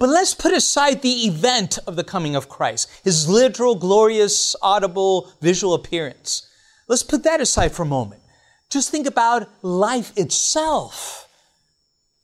But 0.00 0.08
let's 0.08 0.34
put 0.34 0.52
aside 0.52 1.00
the 1.00 1.26
event 1.26 1.78
of 1.86 1.94
the 1.94 2.04
coming 2.04 2.34
of 2.34 2.48
Christ, 2.48 2.90
his 3.04 3.28
literal, 3.28 3.76
glorious, 3.76 4.56
audible, 4.60 5.32
visual 5.40 5.74
appearance. 5.74 6.48
Let's 6.88 7.04
put 7.04 7.22
that 7.22 7.40
aside 7.40 7.70
for 7.70 7.84
a 7.84 7.86
moment. 7.86 8.20
Just 8.68 8.90
think 8.90 9.06
about 9.06 9.48
life 9.62 10.12
itself 10.16 11.28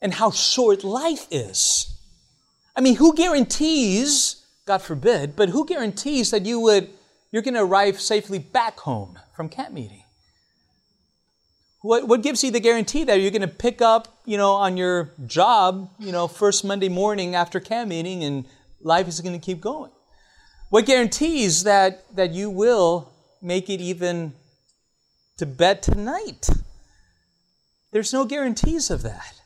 and 0.01 0.15
how 0.15 0.31
short 0.31 0.85
life 0.85 1.27
is. 1.31 1.95
I 2.77 2.81
mean, 2.81 2.97
who 2.97 3.15
guarantees, 3.15 4.45
God 4.65 4.79
forbid, 4.79 5.35
but 5.35 5.49
who 5.49 5.67
guarantees 5.67 6.31
that 6.31 6.47
you 6.47 6.61
would, 6.61 6.91
you're 7.33 7.43
going 7.43 7.55
to 7.55 7.63
arrive 7.63 8.01
safely 8.01 8.39
back 8.39 8.79
home 8.81 9.19
from 9.35 9.49
camp 9.49 9.73
meeting? 9.73 10.05
What, 11.83 12.09
what 12.09 12.23
gives 12.23 12.43
you 12.43 12.51
the 12.51 12.61
guarantee 12.61 13.05
that 13.05 13.21
you're 13.21 13.31
going 13.31 13.43
to 13.43 13.49
pick 13.49 13.81
up, 13.81 14.21
you 14.25 14.37
know, 14.37 14.53
on 14.53 14.77
your 14.77 15.11
job, 15.27 15.91
you 15.99 16.13
know, 16.13 16.27
first 16.27 16.65
Monday 16.65 16.89
morning 16.89 17.35
after 17.35 17.61
camp 17.61 17.89
meeting 17.89 18.25
and 18.25 18.45
life 18.81 19.07
is 19.09 19.21
going 19.21 19.39
to 19.39 19.45
keep 19.45 19.61
going? 19.61 19.91
What 20.71 20.87
guarantees 20.87 21.65
that, 21.65 22.05
that 22.15 22.33
you 22.33 22.51
will 22.51 23.11
make 23.41 23.71
it 23.71 23.81
even 23.81 24.35
to 25.39 25.47
bed 25.47 25.83
tonight? 25.83 26.49
There's 27.91 28.13
no 28.13 28.25
guarantees 28.25 28.91
of 28.91 29.03
that. 29.03 29.38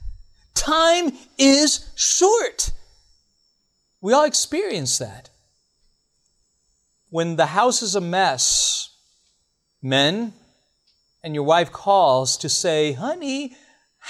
Time 0.63 1.11
is 1.39 1.91
short. 1.97 2.71
We 4.01 4.13
all 4.13 4.23
experience 4.23 4.97
that. 4.99 5.29
When 7.11 7.35
the 7.35 7.47
house 7.47 7.83
is 7.83 7.97
a 7.97 8.01
mess, 8.01 8.91
men, 9.83 10.35
and 11.25 11.35
your 11.35 11.43
wife 11.43 11.73
calls 11.73 12.37
to 12.37 12.49
say, 12.49 12.93
honey, 12.93 13.57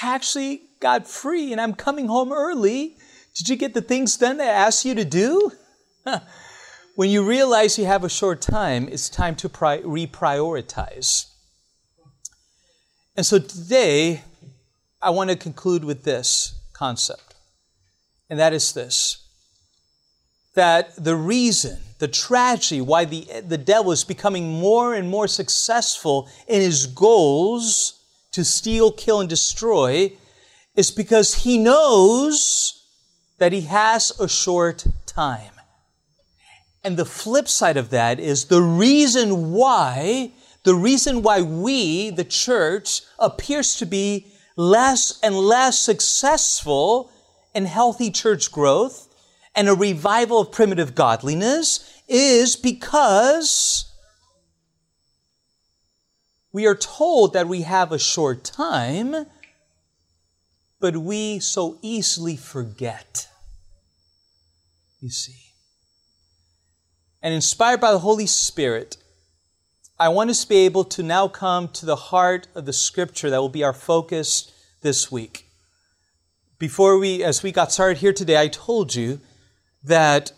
I 0.03 0.15
actually 0.15 0.61
got 0.79 1.09
free 1.09 1.53
and 1.53 1.61
I'm 1.61 1.73
coming 1.73 2.09
home 2.09 2.35
early. 2.35 2.99
Did 3.35 3.49
you 3.49 3.57
get 3.57 3.73
the 3.73 3.81
things 3.81 4.19
done 4.19 4.39
I 4.39 4.45
asked 4.45 4.85
you 4.85 4.95
to 4.95 5.07
do? 5.07 5.53
when 6.97 7.09
you 7.09 7.27
realize 7.27 7.79
you 7.79 7.87
have 7.87 8.05
a 8.05 8.11
short 8.11 8.43
time, 8.43 8.89
it's 8.89 9.09
time 9.09 9.37
to 9.37 9.49
pri- 9.49 9.81
reprioritize. 9.81 11.31
And 13.17 13.25
so 13.25 13.39
today, 13.39 14.21
I 15.03 15.11
want 15.11 15.31
to 15.31 15.37
conclude 15.37 15.85
with 15.85 16.05
this 16.05 16.55
concept, 16.73 17.35
and 18.31 18.39
that 18.39 18.53
is 18.53 18.73
this 18.73 19.19
that 20.55 20.95
the 21.03 21.17
reason, 21.17 21.79
the 21.99 22.09
tragedy 22.09 22.81
why 22.81 23.07
the, 23.07 23.27
the 23.47 23.59
devil 23.59 23.91
is 23.91 24.05
becoming 24.05 24.61
more 24.61 24.93
and 24.95 25.09
more 25.09 25.27
successful 25.27 26.29
in 26.47 26.61
his 26.61 26.87
goals 26.87 28.01
to 28.33 28.45
steal, 28.45 28.93
kill, 28.93 29.21
and 29.21 29.31
destroy 29.31 30.13
is 30.75 30.91
because 30.91 31.35
he 31.37 31.59
knows 31.59 32.85
that 33.39 33.53
he 33.53 33.63
has 33.63 34.13
a 34.21 34.29
short 34.29 34.87
time. 35.07 35.53
And 36.85 36.97
the 36.97 37.05
flip 37.05 37.49
side 37.49 37.77
of 37.77 37.91
that 37.91 38.19
is 38.19 38.47
the 38.47 38.63
reason 38.63 39.53
why, 39.53 40.33
the 40.65 40.75
reason 40.75 41.23
why 41.23 41.41
we, 41.43 42.11
the 42.11 42.25
church, 42.25 43.03
appears 43.19 43.77
to 43.77 43.87
be 43.87 44.32
less 44.57 45.19
and 45.23 45.37
less 45.37 45.79
successful 45.79 47.11
in 47.55 47.67
healthy 47.67 48.11
church 48.11 48.51
growth 48.51 49.09
and 49.55 49.69
a 49.69 49.75
revival 49.75 50.41
of 50.41 50.53
primitive 50.53 50.95
godliness 50.95 52.01
is 52.09 52.57
because 52.57 53.93
we 56.53 56.67
are 56.67 56.75
told 56.75 57.33
that 57.33 57.49
we 57.49 57.63
have 57.63 57.93
a 57.93 57.99
short 57.99 58.45
time, 58.45 59.27
but 60.81 60.97
we 60.97 61.39
so 61.39 61.79
easily 61.83 62.37
forget. 62.37 63.29
You 65.01 65.11
see. 65.11 65.39
And 67.23 67.33
inspired 67.33 67.81
by 67.81 67.93
the 67.93 68.01
Holy 68.01 68.27
Spirit, 68.27 68.97
I 70.03 70.09
want 70.09 70.31
us 70.31 70.43
to 70.43 70.49
be 70.49 70.57
able 70.67 70.83
to 70.87 71.03
now 71.05 71.29
come 71.29 71.69
to 71.69 71.87
the 71.87 71.95
heart 71.95 72.49
of 72.57 72.67
the 72.67 72.73
scripture 72.73 73.31
that 73.31 73.41
will 73.41 73.49
be 73.49 73.63
our 73.63 73.73
focus 73.73 74.51
this 74.81 75.13
week. 75.13 75.47
Before 76.59 76.99
we, 76.99 77.23
as 77.23 77.45
we 77.45 77.53
got 77.53 77.71
started 77.71 77.99
here 77.99 78.13
today, 78.13 78.37
I 78.37 78.49
told 78.49 78.97
you 78.97 79.21
that 79.85 80.33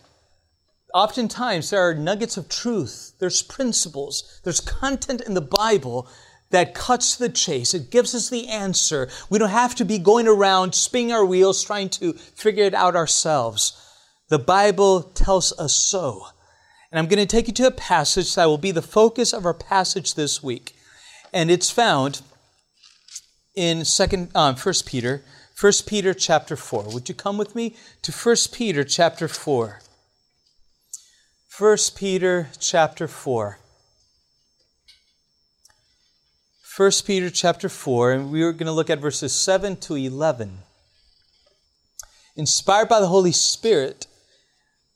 oftentimes 0.93 1.71
there 1.71 1.81
are 1.81 1.95
nuggets 1.95 2.37
of 2.37 2.51
truth, 2.51 3.15
there's 3.21 3.41
principles, 3.41 4.39
there's 4.45 4.61
content 4.61 5.23
in 5.23 5.33
the 5.33 5.41
Bible 5.41 6.09
that 6.51 6.75
cuts 6.75 7.17
the 7.17 7.31
chase. 7.31 7.73
It 7.73 7.91
gives 7.91 8.15
us 8.15 8.29
the 8.29 8.49
answer. 8.49 9.09
We 9.31 9.39
don't 9.39 9.49
have 9.49 9.75
to 9.77 9.87
be 9.87 9.99
going 9.99 10.29
around 10.29 10.75
spinning 10.75 11.11
our 11.11 11.25
wheels 11.25 11.65
trying 11.65 11.89
to 11.89 12.13
figure 12.13 12.65
it 12.65 12.75
out 12.75 12.97
ourselves. 12.97 13.81
The 14.29 14.39
Bible 14.39 15.05
tells 15.05 15.59
us 15.59 15.73
so. 15.73 16.27
And 16.95 17.01
I'm 17.01 17.09
going 17.09 17.19
to 17.19 17.27
take 17.27 17.49
you 17.49 17.55
to 17.55 17.67
a 17.67 17.73
passage 17.73 18.37
that 18.37 18.45
will 18.45 18.57
be 18.57 18.71
the 18.71 18.81
focus 18.81 19.33
of 19.33 19.45
our 19.45 19.53
passage 19.53 20.15
this 20.15 20.45
week. 20.45 20.77
And 21.33 21.51
it's 21.51 21.69
found 21.69 22.23
in 23.57 23.85
second, 23.85 24.31
um, 24.33 24.55
1 24.55 24.75
Peter 24.87 25.25
1 25.61 25.73
Peter 25.87 26.15
chapter 26.15 26.55
4. 26.55 26.85
Would 26.95 27.09
you 27.09 27.15
come 27.17 27.37
with 27.37 27.57
me 27.57 27.75
to 28.03 28.13
1 28.13 28.37
Peter 28.53 28.85
chapter 28.85 29.27
4? 29.27 29.81
1 31.59 31.79
Peter 31.97 32.51
chapter 32.61 33.09
4. 33.09 33.59
1 36.77 36.91
Peter 37.05 37.29
chapter 37.29 37.69
4, 37.69 38.13
and 38.13 38.31
we 38.31 38.43
are 38.43 38.53
going 38.53 38.67
to 38.67 38.73
look 38.73 38.89
at 38.91 39.01
verses 39.01 39.35
7 39.35 39.79
to 39.79 39.97
11. 39.97 40.59
Inspired 42.37 42.89
by 42.89 43.01
the 43.01 43.09
Holy 43.09 43.33
Spirit, 43.33 44.07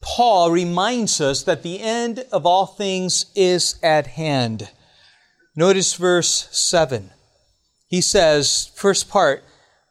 Paul 0.01 0.51
reminds 0.51 1.20
us 1.20 1.42
that 1.42 1.62
the 1.62 1.80
end 1.80 2.24
of 2.32 2.46
all 2.46 2.66
things 2.66 3.26
is 3.34 3.78
at 3.82 4.07
hand. 4.07 4.70
Notice 5.57 5.94
verse 5.94 6.49
7. 6.53 7.11
He 7.88 8.01
says, 8.01 8.70
first 8.74 9.09
part, 9.09 9.42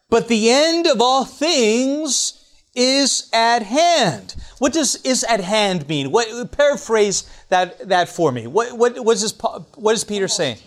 but 0.10 0.28
the 0.28 0.50
end 0.50 0.88
of 0.88 1.02
all 1.02 1.26
things 1.26 2.38
is 2.76 3.28
at 3.34 3.64
hand. 3.64 4.36
What 4.60 4.72
does 4.72 4.96
is 5.04 5.24
at 5.24 5.42
hand 5.42 5.90
mean? 5.90 6.12
What 6.12 6.52
paraphrase 6.52 7.30
that 7.50 7.90
that 7.90 8.08
for 8.08 8.32
me? 8.32 8.46
What 8.46 8.78
what 8.78 9.04
what 9.04 9.18
is 9.18 9.34
what 9.76 9.96
is 9.96 10.04
Peter 10.04 10.28
saying? 10.28 10.58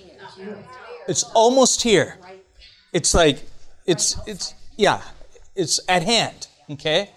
It's 1.06 1.22
almost 1.22 1.82
here. 1.82 2.18
It's 2.92 3.14
like 3.14 3.44
it's 3.86 4.16
it's 4.26 4.54
yeah, 4.76 5.02
it's 5.54 5.80
at 5.88 6.02
hand. 6.02 6.48
Okay? 6.68 7.10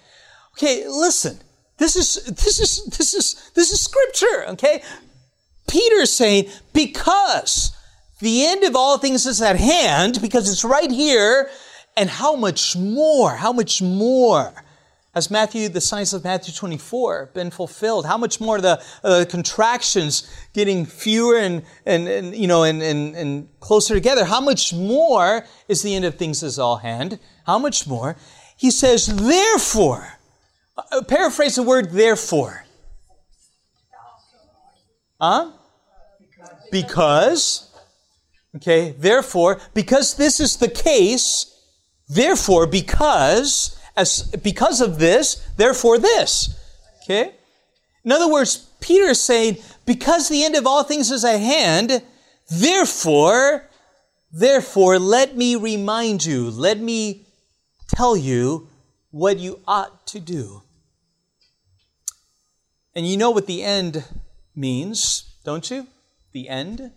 Okay, 0.54 0.88
listen. 0.88 1.40
This 1.78 1.96
is 1.96 2.24
this 2.26 2.60
is 2.60 2.86
this 2.98 3.14
is 3.14 3.52
this 3.56 3.72
is 3.72 3.82
scripture, 3.82 4.46
okay? 4.50 4.84
Peter's 5.68 6.14
saying 6.14 6.50
because 6.74 7.76
the 8.20 8.46
end 8.46 8.64
of 8.64 8.76
all 8.76 8.98
things 8.98 9.26
is 9.26 9.42
at 9.42 9.58
hand 9.58 10.22
because 10.22 10.50
it's 10.50 10.64
right 10.64 10.92
here 10.92 11.50
and 11.96 12.10
how 12.10 12.36
much 12.36 12.76
more, 12.76 13.36
how 13.36 13.52
much 13.52 13.82
more 13.82 14.54
has 15.14 15.30
Matthew, 15.30 15.70
the 15.70 15.82
signs 15.82 16.14
of 16.14 16.24
Matthew 16.24 16.54
24 16.54 17.32
been 17.34 17.52
fulfilled? 17.52 18.06
How 18.06 18.18
much 18.18 18.42
more 18.42 18.60
the 18.60 18.82
uh, 19.04 19.26
contractions 19.30 20.28
getting 20.54 20.86
fewer 20.86 21.38
and, 21.38 21.64
and, 21.86 22.08
and 22.08 22.36
you 22.36 22.48
know, 22.48 22.64
and, 22.64 22.82
and, 22.82 23.16
and 23.16 23.48
closer 23.60 23.94
together? 23.94 24.26
How 24.26 24.42
much 24.42 24.74
more 24.74 25.46
is 25.68 25.84
the 25.84 25.94
end 25.94 26.06
of 26.06 26.16
things 26.16 26.42
is 26.42 26.58
all 26.58 26.78
hand? 26.78 27.20
How 27.46 27.60
much 27.60 27.86
more? 27.86 28.16
He 28.58 28.72
says, 28.72 29.06
therefore, 29.06 30.18
uh, 30.78 31.02
paraphrase 31.04 31.56
the 31.56 31.64
word 31.64 31.92
therefore. 31.92 32.66
Huh? 35.20 35.52
Because, 36.72 37.72
okay, 38.56 38.96
therefore, 38.98 39.62
because 39.74 40.16
this 40.16 40.40
is 40.40 40.58
the 40.58 40.68
case, 40.68 41.54
Therefore, 42.14 42.68
because, 42.68 43.80
as, 43.96 44.24
because 44.44 44.82
of 44.82 45.00
this, 45.00 45.36
therefore 45.58 45.98
this. 45.98 46.60
Okay? 47.04 47.34
In 48.04 48.12
other 48.12 48.32
words, 48.32 48.70
Peter 48.82 49.06
is 49.06 49.22
saying, 49.22 49.58
because 49.86 50.30
the 50.30 50.44
end 50.44 50.56
of 50.56 50.68
all 50.68 50.84
things 50.84 51.12
is 51.12 51.24
at 51.24 51.40
hand, 51.40 52.04
therefore, 52.50 53.70
therefore, 54.32 55.00
let 55.00 55.38
me 55.38 55.56
remind 55.56 56.26
you, 56.26 56.50
let 56.50 56.80
me 56.80 57.26
tell 57.88 58.18
you 58.18 58.68
what 59.14 59.38
you 59.38 59.60
ought 59.68 60.08
to 60.08 60.20
do. 60.20 60.64
And 62.96 63.08
you 63.08 63.16
know 63.16 63.30
what 63.30 63.46
the 63.46 63.62
end 63.62 64.06
means, 64.56 65.36
don't 65.46 65.70
you? 65.70 65.86
The 66.32 66.50
end? 66.50 66.92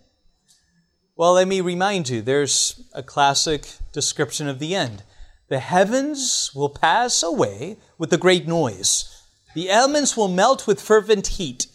Well, 1.15 1.33
let 1.33 1.47
me 1.47 1.61
remind 1.61 2.09
you 2.09 2.23
there's 2.23 2.81
a 2.91 3.03
classic 3.03 3.67
description 3.91 4.47
of 4.47 4.57
the 4.57 4.73
end. 4.73 5.03
The 5.49 5.59
heavens 5.59 6.51
will 6.55 6.69
pass 6.69 7.21
away 7.21 7.77
with 7.99 8.11
a 8.11 8.17
great 8.17 8.47
noise. 8.47 9.23
The 9.53 9.69
elements 9.69 10.17
will 10.17 10.27
melt 10.27 10.65
with 10.65 10.81
fervent 10.81 11.27
heat. 11.27 11.67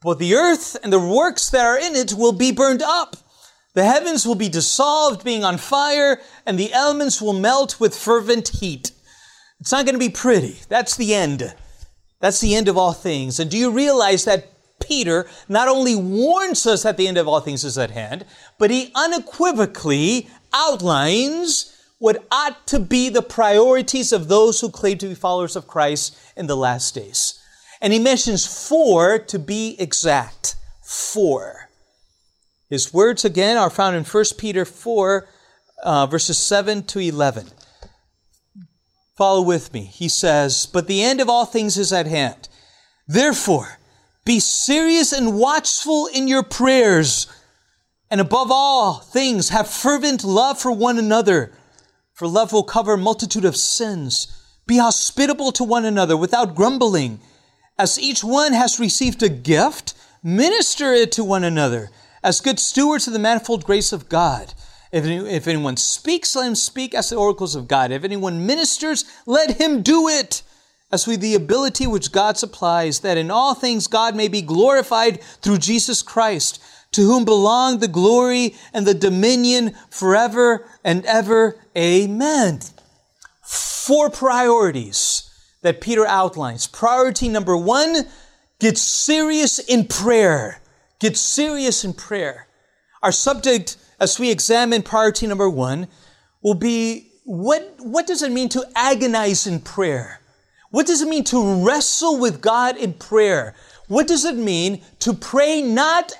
But 0.00 0.18
the 0.18 0.36
earth 0.36 0.78
and 0.82 0.90
the 0.90 0.98
works 0.98 1.50
that 1.50 1.66
are 1.66 1.78
in 1.78 1.94
it 1.94 2.14
will 2.14 2.32
be 2.32 2.50
burned 2.50 2.82
up. 2.82 3.18
The 3.74 3.84
heavens 3.84 4.24
will 4.24 4.36
be 4.36 4.48
dissolved, 4.48 5.22
being 5.22 5.44
on 5.44 5.58
fire, 5.58 6.18
and 6.46 6.58
the 6.58 6.72
elements 6.72 7.20
will 7.20 7.34
melt 7.34 7.78
with 7.78 7.94
fervent 7.94 8.48
heat. 8.48 8.92
It's 9.60 9.72
not 9.72 9.84
going 9.84 9.94
to 9.94 9.98
be 9.98 10.10
pretty. 10.10 10.58
That's 10.68 10.96
the 10.96 11.14
end. 11.14 11.54
That's 12.20 12.40
the 12.40 12.54
end 12.54 12.68
of 12.68 12.76
all 12.76 12.92
things. 12.92 13.40
And 13.40 13.50
do 13.50 13.56
you 13.56 13.70
realize 13.70 14.24
that 14.24 14.48
Peter 14.80 15.26
not 15.48 15.68
only 15.68 15.96
warns 15.96 16.66
us 16.66 16.82
that 16.82 16.96
the 16.96 17.08
end 17.08 17.18
of 17.18 17.26
all 17.26 17.40
things 17.40 17.64
is 17.64 17.78
at 17.78 17.90
hand, 17.90 18.24
but 18.58 18.70
he 18.70 18.92
unequivocally 18.94 20.28
outlines 20.52 21.72
what 21.98 22.26
ought 22.30 22.66
to 22.66 22.78
be 22.78 23.08
the 23.08 23.22
priorities 23.22 24.12
of 24.12 24.28
those 24.28 24.60
who 24.60 24.70
claim 24.70 24.98
to 24.98 25.08
be 25.08 25.14
followers 25.14 25.56
of 25.56 25.66
Christ 25.66 26.16
in 26.36 26.46
the 26.46 26.56
last 26.56 26.94
days. 26.94 27.40
And 27.80 27.92
he 27.92 27.98
mentions 27.98 28.68
four 28.68 29.18
to 29.18 29.38
be 29.38 29.76
exact. 29.78 30.56
Four. 30.82 31.70
His 32.68 32.92
words 32.92 33.24
again 33.24 33.56
are 33.56 33.70
found 33.70 33.96
in 33.96 34.04
1 34.04 34.24
Peter 34.38 34.64
4, 34.64 35.28
uh, 35.82 36.06
verses 36.06 36.38
7 36.38 36.82
to 36.84 36.98
11. 36.98 37.48
Follow 39.16 39.42
with 39.42 39.72
me. 39.72 39.84
He 39.84 40.08
says, 40.08 40.66
But 40.66 40.86
the 40.86 41.02
end 41.02 41.20
of 41.20 41.28
all 41.28 41.46
things 41.46 41.76
is 41.78 41.92
at 41.92 42.06
hand. 42.06 42.48
Therefore, 43.08 43.78
be 44.24 44.40
serious 44.40 45.12
and 45.12 45.38
watchful 45.38 46.08
in 46.12 46.28
your 46.28 46.42
prayers. 46.42 47.26
And 48.10 48.20
above 48.20 48.50
all 48.50 48.94
things, 48.94 49.48
have 49.48 49.68
fervent 49.68 50.22
love 50.22 50.58
for 50.60 50.70
one 50.70 50.98
another. 50.98 51.52
For 52.12 52.28
love 52.28 52.52
will 52.52 52.62
cover 52.62 52.94
a 52.94 52.98
multitude 52.98 53.44
of 53.44 53.56
sins. 53.56 54.28
Be 54.66 54.78
hospitable 54.78 55.52
to 55.52 55.64
one 55.64 55.84
another 55.84 56.16
without 56.16 56.54
grumbling. 56.54 57.20
As 57.78 57.98
each 57.98 58.22
one 58.22 58.52
has 58.52 58.80
received 58.80 59.22
a 59.22 59.28
gift, 59.28 59.94
minister 60.22 60.92
it 60.92 61.12
to 61.12 61.24
one 61.24 61.44
another 61.44 61.90
as 62.26 62.40
good 62.40 62.58
stewards 62.58 63.06
of 63.06 63.12
the 63.12 63.18
manifold 63.20 63.64
grace 63.64 63.92
of 63.92 64.08
God. 64.08 64.52
If, 64.92 65.04
if 65.04 65.48
anyone 65.48 65.76
speaks, 65.76 66.36
let 66.36 66.46
him 66.46 66.54
speak 66.54 66.94
as 66.94 67.10
the 67.10 67.16
oracles 67.16 67.54
of 67.54 67.68
God. 67.68 67.90
If 67.90 68.04
anyone 68.04 68.46
ministers, 68.46 69.04
let 69.26 69.60
him 69.60 69.82
do 69.82 70.08
it 70.08 70.42
as 70.92 71.06
with 71.06 71.20
the 71.20 71.34
ability 71.34 71.86
which 71.86 72.12
God 72.12 72.38
supplies, 72.38 73.00
that 73.00 73.18
in 73.18 73.30
all 73.30 73.54
things 73.54 73.88
God 73.88 74.14
may 74.14 74.28
be 74.28 74.42
glorified 74.42 75.20
through 75.42 75.58
Jesus 75.58 76.02
Christ, 76.02 76.62
to 76.92 77.02
whom 77.02 77.24
belong 77.24 77.78
the 77.78 77.88
glory 77.88 78.54
and 78.72 78.86
the 78.86 78.94
dominion 78.94 79.74
forever 79.90 80.66
and 80.84 81.04
ever. 81.04 81.58
Amen. 81.76 82.60
Four 83.42 84.10
priorities 84.10 85.30
that 85.62 85.80
Peter 85.80 86.06
outlines. 86.06 86.66
Priority 86.68 87.28
number 87.28 87.56
one, 87.56 88.06
get 88.60 88.78
serious 88.78 89.58
in 89.58 89.86
prayer. 89.86 90.60
Get 91.00 91.16
serious 91.16 91.84
in 91.84 91.92
prayer. 91.92 92.46
Our 93.02 93.12
subject 93.12 93.76
as 94.00 94.18
we 94.18 94.30
examine 94.30 94.82
priority 94.82 95.26
number 95.26 95.48
one, 95.48 95.88
will 96.42 96.54
be 96.54 97.10
what, 97.24 97.76
what 97.78 98.06
does 98.06 98.22
it 98.22 98.30
mean 98.30 98.48
to 98.50 98.64
agonize 98.76 99.46
in 99.46 99.60
prayer? 99.60 100.20
What 100.70 100.86
does 100.86 101.02
it 101.02 101.08
mean 101.08 101.24
to 101.24 101.64
wrestle 101.64 102.18
with 102.18 102.40
God 102.40 102.76
in 102.76 102.92
prayer? 102.92 103.54
What 103.88 104.06
does 104.06 104.24
it 104.24 104.36
mean 104.36 104.82
to 105.00 105.14
pray 105.14 105.62
not, 105.62 106.12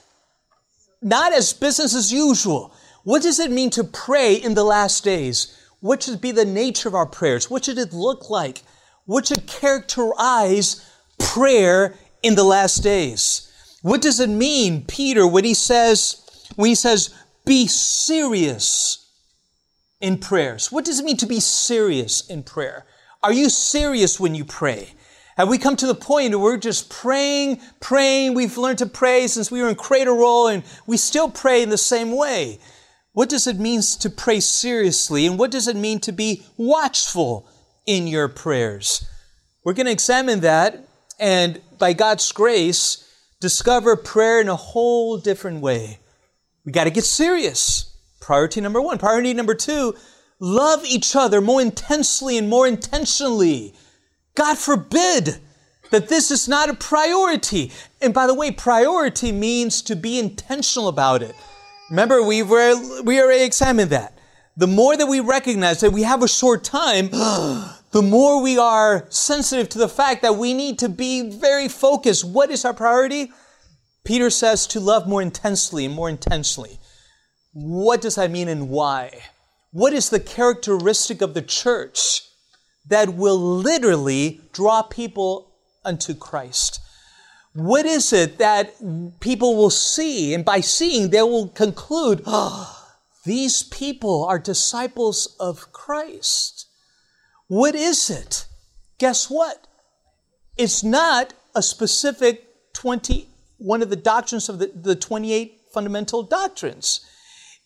not 1.02 1.32
as 1.32 1.52
business 1.52 1.94
as 1.94 2.12
usual? 2.12 2.72
What 3.04 3.22
does 3.22 3.38
it 3.38 3.50
mean 3.50 3.70
to 3.70 3.84
pray 3.84 4.34
in 4.34 4.54
the 4.54 4.64
last 4.64 5.04
days? 5.04 5.56
What 5.80 6.02
should 6.02 6.20
be 6.20 6.32
the 6.32 6.44
nature 6.44 6.88
of 6.88 6.94
our 6.94 7.06
prayers? 7.06 7.50
What 7.50 7.64
should 7.64 7.78
it 7.78 7.92
look 7.92 8.30
like? 8.30 8.62
What 9.04 9.26
should 9.26 9.46
characterize 9.46 10.84
prayer 11.18 11.94
in 12.22 12.34
the 12.34 12.44
last 12.44 12.78
days? 12.78 13.52
What 13.82 14.02
does 14.02 14.18
it 14.18 14.30
mean, 14.30 14.84
Peter, 14.86 15.26
when 15.26 15.44
he 15.44 15.54
says, 15.54 16.20
when 16.56 16.68
he 16.68 16.74
says, 16.74 17.14
be 17.46 17.66
serious 17.66 19.10
in 20.00 20.18
prayers. 20.18 20.70
What 20.70 20.84
does 20.84 21.00
it 21.00 21.04
mean 21.04 21.16
to 21.18 21.26
be 21.26 21.40
serious 21.40 22.28
in 22.28 22.42
prayer? 22.42 22.84
Are 23.22 23.32
you 23.32 23.48
serious 23.48 24.20
when 24.20 24.34
you 24.34 24.44
pray? 24.44 24.92
Have 25.36 25.48
we 25.48 25.58
come 25.58 25.76
to 25.76 25.86
the 25.86 25.94
point 25.94 26.30
where 26.30 26.38
we're 26.38 26.56
just 26.58 26.90
praying, 26.90 27.60
praying? 27.80 28.34
We've 28.34 28.58
learned 28.58 28.78
to 28.78 28.86
pray 28.86 29.26
since 29.26 29.50
we 29.50 29.62
were 29.62 29.68
in 29.68 29.74
cradle 29.74 30.16
roll 30.16 30.48
and 30.48 30.62
we 30.86 30.96
still 30.96 31.30
pray 31.30 31.62
in 31.62 31.70
the 31.70 31.78
same 31.78 32.12
way. 32.12 32.58
What 33.12 33.28
does 33.28 33.46
it 33.46 33.58
mean 33.58 33.80
to 34.00 34.10
pray 34.10 34.40
seriously? 34.40 35.26
And 35.26 35.38
what 35.38 35.50
does 35.50 35.68
it 35.68 35.76
mean 35.76 36.00
to 36.00 36.12
be 36.12 36.44
watchful 36.56 37.48
in 37.86 38.06
your 38.06 38.28
prayers? 38.28 39.06
We're 39.64 39.72
going 39.72 39.86
to 39.86 39.92
examine 39.92 40.40
that 40.40 40.86
and 41.18 41.60
by 41.78 41.92
God's 41.92 42.30
grace, 42.32 43.02
discover 43.40 43.96
prayer 43.96 44.40
in 44.40 44.48
a 44.48 44.56
whole 44.56 45.18
different 45.18 45.60
way. 45.60 45.98
We 46.66 46.72
got 46.72 46.84
to 46.84 46.90
get 46.90 47.04
serious. 47.04 47.96
Priority 48.20 48.60
number 48.60 48.82
one. 48.82 48.98
Priority 48.98 49.32
number 49.32 49.54
two, 49.54 49.94
love 50.40 50.84
each 50.84 51.14
other 51.14 51.40
more 51.40 51.62
intensely 51.62 52.36
and 52.36 52.50
more 52.50 52.66
intentionally. 52.66 53.72
God 54.34 54.58
forbid 54.58 55.38
that 55.92 56.08
this 56.08 56.32
is 56.32 56.48
not 56.48 56.68
a 56.68 56.74
priority. 56.74 57.70
And 58.02 58.12
by 58.12 58.26
the 58.26 58.34
way, 58.34 58.50
priority 58.50 59.30
means 59.30 59.80
to 59.82 59.94
be 59.94 60.18
intentional 60.18 60.88
about 60.88 61.22
it. 61.22 61.36
Remember, 61.88 62.20
we 62.20 62.42
were, 62.42 63.02
we 63.02 63.20
already 63.20 63.44
examined 63.44 63.90
that. 63.90 64.18
The 64.56 64.66
more 64.66 64.96
that 64.96 65.06
we 65.06 65.20
recognize 65.20 65.80
that 65.80 65.92
we 65.92 66.02
have 66.02 66.22
a 66.22 66.28
short 66.28 66.64
time, 66.64 67.10
the 67.92 68.02
more 68.02 68.42
we 68.42 68.58
are 68.58 69.06
sensitive 69.08 69.68
to 69.70 69.78
the 69.78 69.88
fact 69.88 70.22
that 70.22 70.36
we 70.36 70.52
need 70.52 70.80
to 70.80 70.88
be 70.88 71.30
very 71.30 71.68
focused. 71.68 72.24
What 72.24 72.50
is 72.50 72.64
our 72.64 72.74
priority? 72.74 73.30
Peter 74.06 74.30
says 74.30 74.68
to 74.68 74.78
love 74.78 75.08
more 75.08 75.20
intensely 75.20 75.84
and 75.84 75.94
more 75.94 76.08
intensely. 76.08 76.78
What 77.52 78.00
does 78.00 78.14
that 78.14 78.30
mean 78.30 78.48
and 78.48 78.70
why? 78.70 79.20
What 79.72 79.92
is 79.92 80.10
the 80.10 80.20
characteristic 80.20 81.20
of 81.20 81.34
the 81.34 81.42
church 81.42 82.22
that 82.86 83.14
will 83.14 83.38
literally 83.38 84.40
draw 84.52 84.82
people 84.82 85.52
unto 85.84 86.14
Christ? 86.14 86.80
What 87.52 87.84
is 87.84 88.12
it 88.12 88.38
that 88.38 88.74
people 89.18 89.56
will 89.56 89.70
see? 89.70 90.34
And 90.34 90.44
by 90.44 90.60
seeing, 90.60 91.10
they 91.10 91.22
will 91.22 91.48
conclude, 91.48 92.22
oh, 92.26 92.86
these 93.24 93.64
people 93.64 94.24
are 94.24 94.38
disciples 94.38 95.34
of 95.40 95.72
Christ. 95.72 96.68
What 97.48 97.74
is 97.74 98.08
it? 98.08 98.46
Guess 98.98 99.28
what? 99.30 99.66
It's 100.56 100.84
not 100.84 101.34
a 101.56 101.62
specific 101.62 102.72
20 102.74 103.26
one 103.58 103.82
of 103.82 103.90
the 103.90 103.96
doctrines 103.96 104.48
of 104.48 104.58
the, 104.58 104.70
the 104.74 104.96
28 104.96 105.60
fundamental 105.72 106.22
doctrines. 106.22 107.00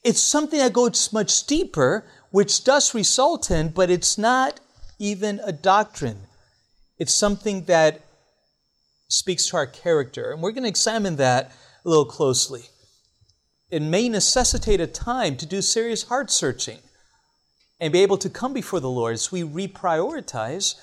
It's 0.03 0.21
something 0.21 0.59
that 0.59 0.73
goes 0.73 1.13
much 1.13 1.47
deeper, 1.47 2.07
which 2.31 2.65
does 2.65 2.95
result 2.95 3.51
in, 3.51 3.69
but 3.69 3.91
it's 3.91 4.17
not 4.17 4.61
even 4.99 5.41
a 5.45 5.53
doctrine. 5.53 6.21
It's 6.99 7.15
something 7.15 7.65
that 7.65 8.03
speaks 9.09 9.49
to 9.49 9.57
our 9.57 9.67
character. 9.67 10.31
And 10.31 10.43
we're 10.43 10.53
going 10.53 10.65
to 10.65 10.69
examine 10.69 11.17
that 11.17 11.53
a 11.85 11.89
little 11.89 12.05
closely. 12.05 12.65
It 13.71 13.83
may 13.83 14.09
necessitate 14.09 14.81
a 14.81 14.87
time 14.87 15.37
to 15.37 15.47
do 15.47 15.63
serious 15.63 16.05
heart 16.05 16.31
searching 16.31 16.79
and 17.81 17.93
be 17.93 18.01
able 18.01 18.19
to 18.19 18.29
come 18.29 18.53
before 18.53 18.81
the 18.81 18.91
Lord 18.91 19.15
as 19.15 19.33
we 19.33 19.43
reprioritize. 19.43 20.75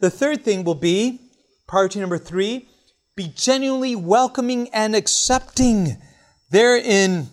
The 0.00 0.10
third 0.10 0.44
thing 0.44 0.64
will 0.64 0.74
be 0.74 1.20
priority 1.66 2.00
number 2.00 2.18
three 2.18 2.68
be 3.14 3.28
genuinely 3.28 3.94
welcoming 3.94 4.68
and 4.70 4.96
accepting. 4.96 5.98
There 6.50 6.76
in, 6.76 7.28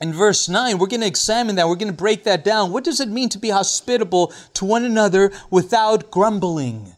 in 0.00 0.12
verse 0.12 0.48
9, 0.48 0.78
we're 0.78 0.86
going 0.86 1.00
to 1.00 1.06
examine 1.06 1.56
that. 1.56 1.68
We're 1.68 1.76
going 1.76 1.92
to 1.92 1.96
break 1.96 2.24
that 2.24 2.44
down. 2.44 2.72
What 2.72 2.84
does 2.84 3.00
it 3.00 3.08
mean 3.08 3.28
to 3.30 3.38
be 3.38 3.50
hospitable 3.50 4.32
to 4.54 4.64
one 4.64 4.84
another 4.84 5.32
without 5.50 6.10
grumbling? 6.10 6.94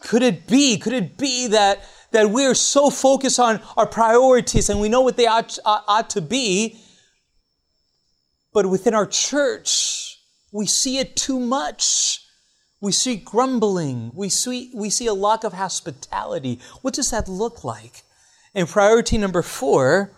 Could 0.00 0.22
it 0.22 0.46
be, 0.46 0.78
could 0.78 0.92
it 0.92 1.16
be 1.16 1.46
that, 1.48 1.84
that 2.10 2.30
we're 2.30 2.54
so 2.54 2.90
focused 2.90 3.40
on 3.40 3.62
our 3.76 3.86
priorities 3.86 4.68
and 4.68 4.80
we 4.80 4.88
know 4.88 5.00
what 5.00 5.16
they 5.16 5.26
ought, 5.26 5.58
ought 5.64 6.10
to 6.10 6.20
be, 6.20 6.78
but 8.52 8.66
within 8.66 8.94
our 8.94 9.06
church, 9.06 10.18
we 10.52 10.66
see 10.66 10.98
it 10.98 11.16
too 11.16 11.40
much. 11.40 12.21
We 12.82 12.90
see 12.90 13.14
grumbling. 13.14 14.10
We 14.12 14.28
see, 14.28 14.72
we 14.74 14.90
see 14.90 15.06
a 15.06 15.14
lack 15.14 15.44
of 15.44 15.52
hospitality. 15.52 16.58
What 16.82 16.94
does 16.94 17.10
that 17.10 17.28
look 17.28 17.62
like? 17.62 18.02
And 18.56 18.68
priority 18.68 19.18
number 19.18 19.40
four 19.40 20.10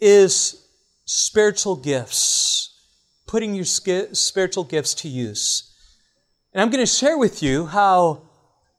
is 0.00 0.66
spiritual 1.04 1.76
gifts, 1.76 2.76
putting 3.28 3.54
your 3.54 3.64
spiritual 3.64 4.64
gifts 4.64 4.92
to 4.94 5.08
use. 5.08 5.72
And 6.52 6.60
I'm 6.60 6.70
going 6.70 6.84
to 6.84 6.92
share 6.92 7.16
with 7.16 7.44
you 7.44 7.66
how, 7.66 8.22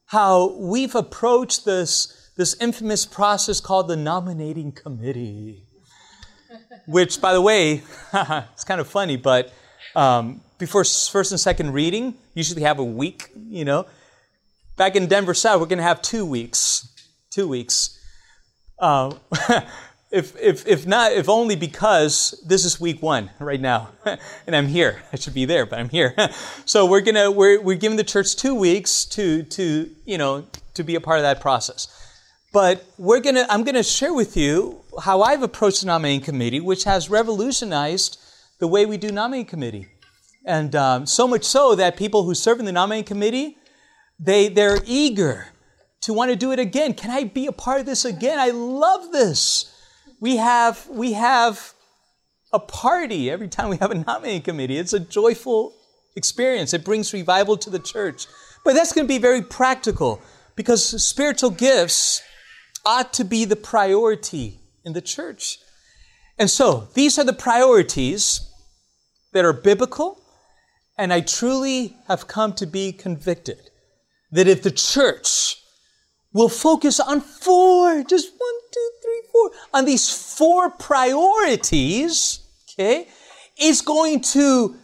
how 0.08 0.58
we've 0.58 0.94
approached 0.94 1.64
this, 1.64 2.32
this 2.36 2.54
infamous 2.60 3.06
process 3.06 3.62
called 3.62 3.88
the 3.88 3.96
nominating 3.96 4.74
committee. 4.74 5.64
Which, 6.86 7.22
by 7.22 7.32
the 7.32 7.42
way, 7.42 7.82
it's 8.14 8.66
kind 8.66 8.82
of 8.82 8.90
funny, 8.90 9.16
but 9.16 9.54
um, 9.96 10.42
before 10.58 10.84
first 10.84 11.32
and 11.32 11.40
second 11.40 11.74
reading, 11.74 12.16
usually 12.34 12.62
have 12.64 12.80
a 12.80 12.84
week, 12.84 13.30
you 13.36 13.66
know. 13.66 13.86
Back 14.78 14.96
in 14.96 15.08
Denver 15.08 15.34
South, 15.34 15.60
we're 15.60 15.68
going 15.68 15.78
to 15.78 15.84
have 15.84 16.02
two 16.02 16.26
weeks. 16.26 16.88
Two 17.30 17.48
weeks. 17.48 18.00
Uh, 18.80 19.14
if, 20.12 20.36
if, 20.40 20.68
if 20.68 20.86
not, 20.86 21.14
if 21.14 21.30
only 21.30 21.56
because 21.56 22.42
this 22.46 22.66
is 22.66 22.80
week 22.80 23.02
one 23.02 23.30
right 23.40 23.60
now, 23.60 23.90
and 24.06 24.56
I'm 24.56 24.68
here. 24.68 25.02
I 25.14 25.18
should 25.18 25.34
be 25.34 25.46
there, 25.46 25.66
but 25.66 25.80
I'm 25.80 25.90
here. 25.90 26.16
so 26.66 26.86
we're 26.86 27.02
gonna 27.02 27.32
we're 27.32 27.62
we're 27.62 27.78
giving 27.78 27.98
the 27.98 28.04
church 28.04 28.36
two 28.36 28.56
weeks 28.56 29.06
to 29.06 29.44
to 29.44 29.90
you 30.06 30.18
know 30.18 30.46
to 30.74 30.84
be 30.84 30.96
a 30.96 31.02
part 31.02 31.20
of 31.20 31.24
that 31.24 31.42
process. 31.42 31.88
But 32.54 32.86
we're 32.98 33.22
gonna 33.22 33.46
I'm 33.50 33.64
gonna 33.64 33.84
share 33.84 34.14
with 34.14 34.36
you 34.36 34.82
how 35.02 35.22
I've 35.22 35.44
approached 35.44 35.82
the 35.82 35.88
nominating 35.88 36.22
committee, 36.22 36.60
which 36.60 36.84
has 36.84 37.10
revolutionized 37.10 38.21
the 38.62 38.68
way 38.68 38.86
we 38.86 38.96
do 38.96 39.12
nominating 39.12 39.48
committee, 39.48 39.88
and 40.46 40.74
um, 40.74 41.06
so 41.06 41.28
much 41.28 41.44
so 41.44 41.76
that 41.76 41.98
people 41.98 42.24
who 42.24 42.34
serve 42.34 42.62
in 42.62 42.66
the 42.66 42.72
nominating 42.72 43.04
committee, 43.04 43.58
they 44.18 44.48
they're 44.48 44.80
eager 44.86 45.48
to 46.04 46.14
want 46.14 46.32
to 46.32 46.38
do 46.38 46.54
it 46.54 46.60
again. 46.60 46.94
Can 46.94 47.12
I 47.12 47.26
be 47.26 47.48
a 47.48 47.52
part 47.52 47.82
of 47.82 47.86
this 47.86 48.06
again? 48.06 48.40
I 48.40 48.52
love 48.52 49.12
this 49.12 49.72
we 50.22 50.38
have, 50.38 50.88
we 50.88 51.14
have 51.14 51.74
a 52.54 52.60
party 52.60 53.30
every 53.30 53.48
time 53.48 53.70
we 53.70 53.78
have 53.78 53.92
a 53.92 53.96
nominating 53.96 54.44
committee. 54.44 54.78
It's 54.78 54.94
a 54.94 55.00
joyful 55.00 55.74
experience. 56.16 56.74
It 56.74 56.86
brings 56.86 57.12
revival 57.12 57.58
to 57.58 57.70
the 57.70 57.80
church. 57.80 58.28
But 58.64 58.76
that's 58.76 58.94
going 58.94 59.08
to 59.08 59.14
be 59.14 59.18
very 59.18 59.42
practical 59.42 60.22
because 60.56 61.04
spiritual 61.04 61.50
gifts 61.50 62.22
ought 62.86 63.14
to 63.14 63.26
be 63.26 63.46
the 63.46 63.56
priority 63.56 64.60
in 64.86 64.94
the 64.94 65.02
church. 65.02 65.58
And 66.38 66.50
so 66.50 66.88
these 66.94 67.18
are 67.18 67.24
the 67.26 67.34
priorities 67.34 68.48
that 69.34 69.46
are 69.46 69.54
biblical, 69.54 70.22
and 70.98 71.12
I 71.14 71.22
truly 71.22 71.96
have 72.08 72.28
come 72.28 72.54
to 72.54 72.66
be 72.66 72.92
convicted 72.92 73.70
that 74.32 74.48
if 74.48 74.64
the 74.64 74.72
church 74.72 75.58
will 76.34 76.50
focus 76.50 77.00
on 77.00 77.22
four, 77.22 78.04
just 78.04 78.32
one, 78.38 78.60
two, 78.72 78.90
three, 79.04 79.22
four, 79.32 79.52
on 79.74 79.86
these 79.86 80.10
four 80.10 80.70
priorities, 80.70 82.40
okay, 82.72 83.08
is 83.60 83.82
going 83.82 84.22
to 84.22 84.76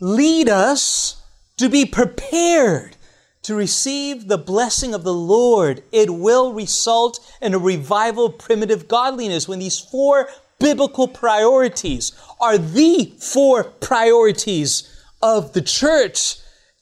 lead 0.00 0.48
us 0.48 1.22
to 1.56 1.68
be 1.68 1.86
prepared 1.86 2.96
to 3.42 3.54
receive 3.54 4.26
the 4.26 4.38
blessing 4.38 4.92
of 4.92 5.04
the 5.04 5.14
Lord. 5.14 5.82
It 5.92 6.10
will 6.10 6.52
result 6.52 7.20
in 7.40 7.54
a 7.54 7.58
revival 7.58 8.26
of 8.26 8.38
primitive 8.38 8.88
godliness 8.88 9.46
when 9.46 9.60
these 9.60 9.78
four 9.78 10.28
biblical 10.58 11.08
priorities 11.08 12.12
are 12.40 12.58
the 12.58 13.12
four 13.18 13.64
priorities 13.64 14.92
of 15.22 15.52
the 15.52 15.62
church 15.62 16.36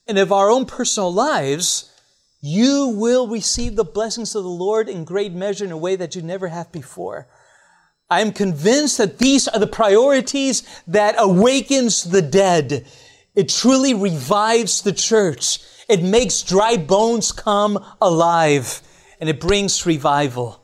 and 0.06 0.18
of 0.18 0.32
our 0.32 0.50
own 0.50 0.66
personal 0.66 1.12
lives 1.12 1.90
you 2.46 2.88
will 2.88 3.26
receive 3.26 3.74
the 3.74 3.84
blessings 3.84 4.34
of 4.34 4.42
the 4.42 4.50
Lord 4.50 4.86
in 4.86 5.04
great 5.04 5.32
measure 5.32 5.64
in 5.64 5.72
a 5.72 5.78
way 5.78 5.96
that 5.96 6.14
you 6.14 6.20
never 6.20 6.48
have 6.48 6.70
before. 6.72 7.26
I 8.10 8.20
am 8.20 8.32
convinced 8.32 8.98
that 8.98 9.16
these 9.16 9.48
are 9.48 9.58
the 9.58 9.66
priorities 9.66 10.62
that 10.86 11.14
awakens 11.16 12.04
the 12.04 12.20
dead. 12.20 12.86
It 13.34 13.48
truly 13.48 13.94
revives 13.94 14.82
the 14.82 14.92
church. 14.92 15.58
It 15.88 16.02
makes 16.02 16.42
dry 16.42 16.76
bones 16.76 17.32
come 17.32 17.82
alive 18.02 18.82
and 19.20 19.30
it 19.30 19.40
brings 19.40 19.86
revival. 19.86 20.63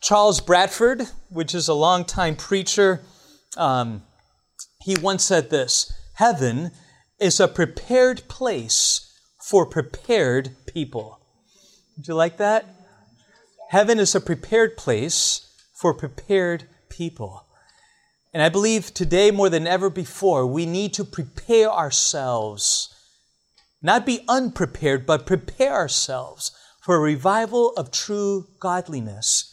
Charles 0.00 0.40
Bradford, 0.40 1.02
which 1.28 1.54
is 1.54 1.68
a 1.68 1.74
longtime 1.74 2.36
preacher, 2.36 3.02
um, 3.56 4.02
he 4.80 4.96
once 4.96 5.24
said 5.24 5.50
this 5.50 5.92
Heaven 6.14 6.70
is 7.20 7.38
a 7.38 7.48
prepared 7.48 8.26
place 8.28 9.12
for 9.42 9.66
prepared 9.66 10.56
people. 10.66 11.20
Did 11.96 12.08
you 12.08 12.14
like 12.14 12.38
that? 12.38 12.64
Heaven 13.68 13.98
is 13.98 14.14
a 14.14 14.20
prepared 14.20 14.76
place 14.76 15.46
for 15.74 15.92
prepared 15.92 16.64
people. 16.88 17.46
And 18.32 18.42
I 18.42 18.48
believe 18.48 18.94
today 18.94 19.30
more 19.30 19.50
than 19.50 19.66
ever 19.66 19.90
before, 19.90 20.46
we 20.46 20.64
need 20.64 20.94
to 20.94 21.04
prepare 21.04 21.70
ourselves. 21.70 22.94
Not 23.82 24.06
be 24.06 24.24
unprepared, 24.28 25.04
but 25.04 25.26
prepare 25.26 25.72
ourselves 25.72 26.52
for 26.82 26.96
a 26.96 27.00
revival 27.00 27.72
of 27.76 27.90
true 27.90 28.46
godliness. 28.60 29.49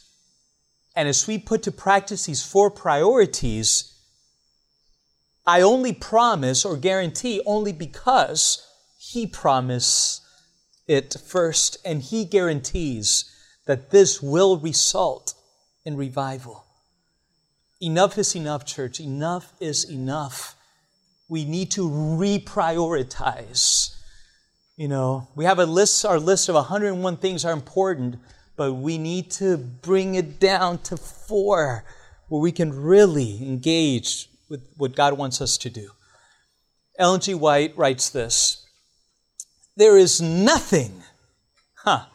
And 0.98 1.08
as 1.08 1.28
we 1.28 1.38
put 1.38 1.64
to 1.64 1.72
practice 1.72 2.26
these 2.26 2.44
four 2.44 2.70
priorities, 2.72 3.94
I 5.46 5.62
only 5.62 5.94
promise 5.94 6.66
or 6.66 6.76
guarantee 6.76 7.42
only 7.46 7.72
because 7.72 8.68
he 8.98 9.28
promised 9.28 10.24
it 10.88 11.16
first, 11.26 11.78
and 11.86 12.02
He 12.02 12.26
guarantees 12.26 13.32
that 13.66 13.92
this 13.92 14.22
will 14.22 14.58
result 14.58 15.34
in 15.86 15.96
revival. 15.98 16.66
Enough 17.82 18.18
is 18.18 18.36
enough, 18.36 18.66
church. 18.66 19.00
Enough 19.00 19.54
is 19.60 19.88
enough. 19.90 20.56
We 21.30 21.46
need 21.46 21.72
to 21.72 21.90
reprioritize. 21.90 23.96
You 24.78 24.88
know, 24.88 25.28
we 25.36 25.46
have 25.46 25.60
a 25.60 25.66
list, 25.66 26.06
our 26.06 26.20
list 26.20 26.50
of 26.50 26.56
101 26.56 27.18
things 27.18 27.46
are 27.46 27.54
important, 27.54 28.16
but 28.58 28.74
we 28.74 28.98
need 28.98 29.30
to 29.32 29.56
bring 29.56 30.16
it 30.16 30.40
down 30.40 30.80
to 30.80 30.98
four 30.98 31.86
where 32.28 32.42
we 32.42 32.52
can 32.52 32.74
really 32.74 33.38
engage 33.42 34.30
with 34.50 34.62
what 34.76 34.96
God 34.96 35.18
wants 35.18 35.40
us 35.40 35.58
to 35.60 35.70
do. 35.70 35.92
Ellen 37.00 37.22
G. 37.22 37.34
White 37.34 37.78
writes 37.78 38.10
this 38.10 38.66
there 39.78 39.98
is 39.98 40.20
nothing, 40.20 41.04
huh, 41.76 42.06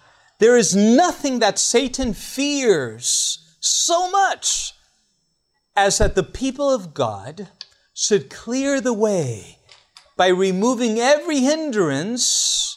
there 0.41 0.57
is 0.57 0.75
nothing 0.75 1.39
that 1.39 1.59
Satan 1.59 2.13
fears 2.13 3.57
so 3.61 4.11
much 4.11 4.75
as 5.77 5.99
that 5.99 6.17
the 6.17 6.25
people 6.25 6.69
of 6.69 6.93
God 6.93 7.49
should 7.95 8.29
clear 8.29 8.81
the 8.81 8.93
way 8.93 9.59
by 10.17 10.27
removing 10.27 10.99
every 10.99 11.39
hindrance 11.39 12.77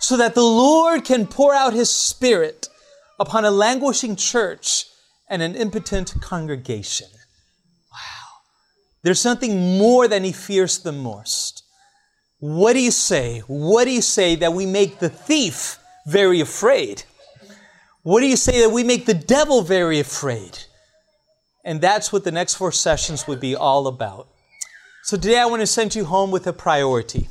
so 0.00 0.16
that 0.16 0.34
the 0.34 0.42
Lord 0.42 1.04
can 1.04 1.26
pour 1.26 1.54
out 1.54 1.74
his 1.74 1.90
spirit 1.90 2.68
upon 3.18 3.44
a 3.44 3.50
languishing 3.50 4.16
church 4.16 4.86
and 5.28 5.42
an 5.42 5.54
impotent 5.54 6.14
congregation. 6.20 7.08
Wow. 7.90 8.40
There's 9.02 9.20
something 9.20 9.78
more 9.78 10.08
than 10.08 10.24
he 10.24 10.32
fears 10.32 10.78
the 10.78 10.92
most. 10.92 11.64
What 12.38 12.72
do 12.72 12.80
you 12.80 12.90
say? 12.90 13.40
What 13.46 13.84
do 13.84 13.90
you 13.90 14.02
say 14.02 14.34
that 14.36 14.52
we 14.52 14.66
make 14.66 14.98
the 14.98 15.08
thief 15.08 15.78
very 16.06 16.40
afraid? 16.40 17.04
What 18.02 18.20
do 18.20 18.26
you 18.26 18.36
say 18.36 18.60
that 18.60 18.70
we 18.70 18.82
make 18.82 19.06
the 19.06 19.14
devil 19.14 19.62
very 19.62 20.00
afraid? 20.00 20.58
And 21.64 21.80
that's 21.80 22.12
what 22.12 22.24
the 22.24 22.32
next 22.32 22.56
four 22.56 22.72
sessions 22.72 23.28
would 23.28 23.38
be 23.38 23.54
all 23.54 23.86
about. 23.86 24.26
So 25.04 25.16
today 25.16 25.38
I 25.38 25.46
want 25.46 25.60
to 25.60 25.66
send 25.66 25.94
you 25.94 26.04
home 26.04 26.30
with 26.30 26.46
a 26.46 26.52
priority. 26.52 27.28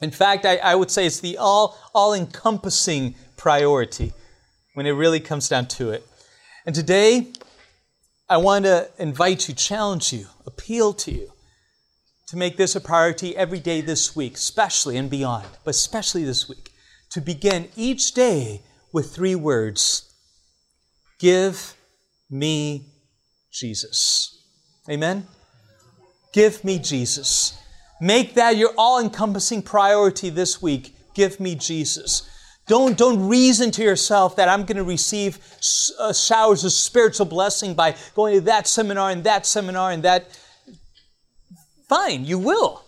In 0.00 0.10
fact, 0.10 0.46
I, 0.46 0.56
I 0.56 0.74
would 0.76 0.90
say 0.90 1.06
it's 1.06 1.20
the 1.20 1.36
all, 1.36 1.78
all 1.94 2.14
encompassing 2.14 3.14
priority 3.36 4.12
when 4.74 4.86
it 4.86 4.92
really 4.92 5.20
comes 5.20 5.48
down 5.48 5.66
to 5.66 5.90
it. 5.90 6.06
And 6.66 6.74
today, 6.74 7.32
I 8.28 8.36
want 8.38 8.64
to 8.64 8.88
invite 8.98 9.48
you, 9.48 9.54
challenge 9.54 10.12
you, 10.12 10.26
appeal 10.46 10.92
to 10.94 11.12
you 11.12 11.32
to 12.28 12.36
make 12.36 12.56
this 12.56 12.74
a 12.74 12.80
priority 12.80 13.36
every 13.36 13.60
day 13.60 13.82
this 13.82 14.16
week, 14.16 14.36
especially 14.36 14.96
and 14.96 15.10
beyond, 15.10 15.46
but 15.64 15.70
especially 15.70 16.24
this 16.24 16.48
week, 16.48 16.70
to 17.10 17.20
begin 17.20 17.68
each 17.76 18.12
day 18.12 18.62
with 18.92 19.14
three 19.14 19.34
words 19.34 20.08
Give 21.18 21.76
me 22.28 22.86
Jesus. 23.52 24.44
Amen? 24.90 25.28
Give 26.32 26.64
me 26.64 26.80
Jesus. 26.80 27.56
Make 28.00 28.34
that 28.34 28.56
your 28.56 28.72
all 28.76 28.98
encompassing 28.98 29.62
priority 29.62 30.30
this 30.30 30.60
week. 30.60 30.96
Give 31.14 31.38
me 31.38 31.54
Jesus. 31.54 32.28
Don't, 32.68 32.96
don't 32.96 33.28
reason 33.28 33.70
to 33.72 33.82
yourself 33.82 34.36
that 34.36 34.48
I'm 34.48 34.64
going 34.64 34.76
to 34.76 34.84
receive 34.84 35.38
uh, 35.98 36.12
showers 36.12 36.64
of 36.64 36.72
spiritual 36.72 37.26
blessing 37.26 37.74
by 37.74 37.96
going 38.14 38.34
to 38.34 38.40
that 38.42 38.66
seminar 38.66 39.10
and 39.10 39.24
that 39.24 39.46
seminar 39.46 39.90
and 39.90 40.02
that 40.04 40.38
Fine, 41.92 42.24
you 42.24 42.38
will. 42.38 42.86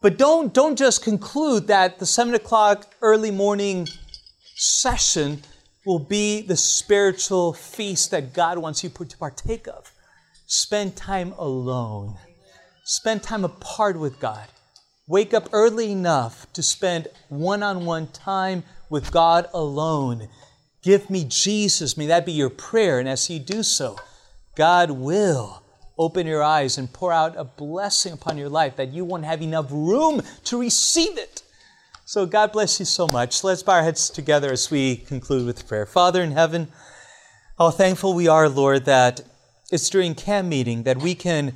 But 0.00 0.16
don't, 0.16 0.54
don't 0.54 0.78
just 0.78 1.02
conclude 1.02 1.66
that 1.66 1.98
the 1.98 2.06
seven 2.06 2.34
o'clock 2.34 2.94
early 3.02 3.32
morning 3.32 3.88
session 4.54 5.42
will 5.84 5.98
be 5.98 6.42
the 6.42 6.56
spiritual 6.56 7.52
feast 7.52 8.12
that 8.12 8.32
God 8.32 8.58
wants 8.58 8.84
you 8.84 8.90
to 8.90 9.16
partake 9.16 9.66
of. 9.66 9.90
Spend 10.46 10.94
time 10.94 11.32
alone. 11.36 12.16
Spend 12.84 13.24
time 13.24 13.44
apart 13.44 13.98
with 13.98 14.20
God. 14.20 14.46
Wake 15.08 15.34
up 15.34 15.48
early 15.52 15.90
enough 15.90 16.46
to 16.52 16.62
spend 16.62 17.08
one 17.28 17.64
on 17.64 17.84
one 17.84 18.06
time 18.06 18.62
with 18.90 19.10
God 19.10 19.46
alone. 19.52 20.28
Give 20.82 21.10
me 21.10 21.24
Jesus. 21.24 21.96
May 21.96 22.06
that 22.06 22.26
be 22.26 22.32
your 22.32 22.50
prayer. 22.50 22.98
And 22.98 23.08
as 23.08 23.28
you 23.28 23.38
do 23.38 23.62
so, 23.62 23.96
God 24.54 24.90
will 24.90 25.62
open 25.98 26.26
your 26.26 26.42
eyes 26.42 26.78
and 26.78 26.92
pour 26.92 27.12
out 27.12 27.34
a 27.36 27.44
blessing 27.44 28.12
upon 28.12 28.38
your 28.38 28.48
life 28.48 28.76
that 28.76 28.92
you 28.92 29.04
won't 29.04 29.24
have 29.24 29.42
enough 29.42 29.66
room 29.70 30.22
to 30.44 30.60
receive 30.60 31.18
it. 31.18 31.42
So 32.04 32.24
God 32.24 32.52
bless 32.52 32.78
you 32.78 32.86
so 32.86 33.08
much. 33.08 33.44
Let's 33.44 33.62
bow 33.62 33.74
our 33.74 33.82
heads 33.82 34.08
together 34.08 34.50
as 34.50 34.70
we 34.70 34.96
conclude 34.96 35.44
with 35.44 35.66
prayer. 35.68 35.84
Father 35.84 36.22
in 36.22 36.32
heaven, 36.32 36.68
how 37.58 37.70
thankful 37.70 38.14
we 38.14 38.28
are, 38.28 38.48
Lord, 38.48 38.84
that 38.84 39.20
it's 39.70 39.90
during 39.90 40.14
camp 40.14 40.48
meeting 40.48 40.84
that 40.84 40.98
we 40.98 41.14
can 41.14 41.54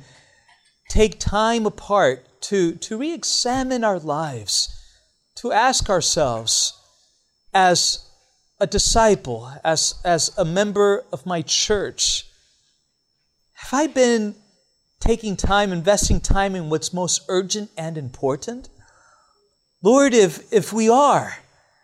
take 0.89 1.19
time 1.19 1.65
apart 1.65 2.27
to, 2.41 2.75
to 2.75 2.97
re 2.97 3.13
examine 3.13 3.83
our 3.83 3.97
lives, 3.97 4.69
to 5.35 5.51
ask 5.51 5.89
ourselves, 5.89 6.79
as 7.53 8.09
a 8.59 8.67
disciple, 8.67 9.51
as, 9.63 9.95
as 10.05 10.31
a 10.37 10.45
member 10.45 11.03
of 11.11 11.25
my 11.25 11.41
church, 11.41 12.25
have 13.53 13.73
I 13.73 13.87
been 13.87 14.35
taking 14.99 15.35
time, 15.35 15.71
investing 15.71 16.21
time 16.21 16.55
in 16.55 16.69
what's 16.69 16.93
most 16.93 17.21
urgent 17.27 17.69
and 17.77 17.97
important? 17.97 18.69
Lord, 19.81 20.13
if, 20.13 20.51
if 20.51 20.71
we 20.71 20.87
are, 20.87 21.37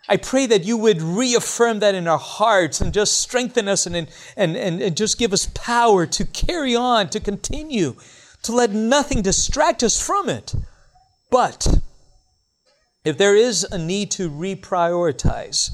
I 0.08 0.16
pray 0.16 0.46
that 0.46 0.64
you 0.64 0.76
would 0.76 1.02
reaffirm 1.02 1.80
that 1.80 1.94
in 1.94 2.08
our 2.08 2.18
hearts 2.18 2.80
and 2.80 2.92
just 2.92 3.20
strengthen 3.20 3.68
us 3.68 3.86
and, 3.86 3.94
and, 3.94 4.08
and, 4.36 4.56
and 4.56 4.96
just 4.96 5.18
give 5.18 5.32
us 5.32 5.46
power 5.54 6.06
to 6.06 6.24
carry 6.24 6.74
on, 6.74 7.10
to 7.10 7.20
continue, 7.20 7.94
to 8.42 8.52
let 8.52 8.70
nothing 8.70 9.22
distract 9.22 9.82
us 9.82 10.04
from 10.04 10.28
it. 10.28 10.54
But 11.30 11.80
if 13.04 13.16
there 13.18 13.34
is 13.34 13.64
a 13.64 13.78
need 13.78 14.10
to 14.12 14.30
reprioritize, 14.30 15.70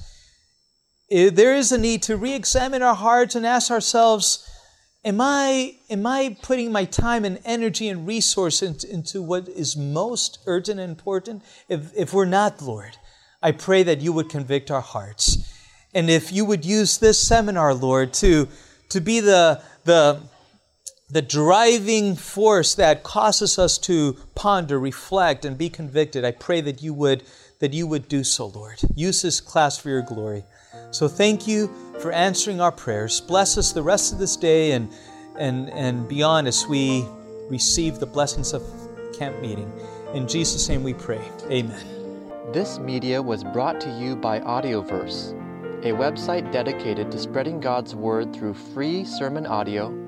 if 1.09 1.35
there 1.35 1.55
is 1.55 1.72
a 1.72 1.79
need 1.79 2.03
to 2.05 2.16
re 2.16 2.35
examine 2.35 2.83
our 2.83 2.95
hearts 2.95 3.35
and 3.35 3.47
ask 3.47 3.70
ourselves, 3.70 4.49
Am 5.07 5.20
I, 5.20 5.77
am 5.89 6.05
I 6.05 6.37
putting 6.43 6.72
my 6.72 6.85
time 6.85 7.24
and 7.24 7.39
energy 7.45 7.89
and 7.89 8.09
resource 8.09 8.61
into, 8.61 8.93
into 8.93 9.22
what 9.22 9.49
is 9.49 9.77
most 9.77 10.41
urgent 10.47 10.81
and 10.81 10.91
important? 10.91 11.45
If, 11.68 11.93
if 11.97 12.12
we're 12.12 12.24
not, 12.24 12.61
Lord, 12.61 12.97
I 13.41 13.53
pray 13.53 13.85
that 13.85 14.01
you 14.01 14.12
would 14.12 14.29
convict 14.29 14.68
our 14.68 14.81
hearts. 14.81 15.55
And 15.95 16.11
if 16.11 16.33
you 16.33 16.45
would 16.45 16.64
use 16.64 16.99
this 16.99 17.20
seminar, 17.20 17.72
Lord, 17.72 18.12
to, 18.14 18.49
to 18.89 19.01
be 19.01 19.20
the, 19.20 19.62
the, 19.85 20.22
the 21.09 21.22
driving 21.22 22.16
force 22.16 22.74
that 22.74 23.04
causes 23.04 23.59
us 23.59 23.78
to 23.78 24.16
ponder, 24.34 24.78
reflect, 24.78 25.44
and 25.44 25.57
be 25.57 25.68
convicted, 25.68 26.24
I 26.24 26.32
pray 26.32 26.61
that 26.62 26.82
you 26.82 26.92
would, 26.94 27.22
that 27.61 27.72
you 27.72 27.86
would 27.86 28.09
do 28.09 28.24
so, 28.24 28.46
Lord. 28.46 28.80
Use 28.94 29.22
this 29.22 29.40
class 29.40 29.78
for 29.78 29.88
your 29.88 30.02
glory. 30.02 30.44
So 30.90 31.07
thank 31.07 31.46
you 31.46 31.72
for 32.00 32.11
answering 32.11 32.61
our 32.61 32.72
prayers. 32.72 33.20
Bless 33.20 33.57
us 33.57 33.72
the 33.72 33.82
rest 33.82 34.12
of 34.12 34.18
this 34.18 34.36
day 34.36 34.72
and, 34.72 34.92
and, 35.38 35.70
and 35.70 36.09
beyond 36.09 36.48
as 36.48 36.66
we 36.66 37.07
receive 37.48 38.00
the 38.00 38.07
blessings 38.07 38.52
of 38.52 38.62
camp 39.16 39.40
meeting. 39.40 39.72
In 40.12 40.26
Jesus' 40.26 40.68
name 40.68 40.82
we 40.82 40.94
pray. 40.94 41.22
Amen. 41.50 41.86
This 42.52 42.78
media 42.80 43.22
was 43.22 43.44
brought 43.44 43.80
to 43.82 43.90
you 43.90 44.16
by 44.16 44.40
Audioverse, 44.40 45.32
a 45.84 45.92
website 45.92 46.50
dedicated 46.50 47.12
to 47.12 47.18
spreading 47.18 47.61
God's 47.61 47.94
Word 47.94 48.34
through 48.34 48.54
free 48.54 49.04
sermon 49.04 49.46
audio 49.46 50.05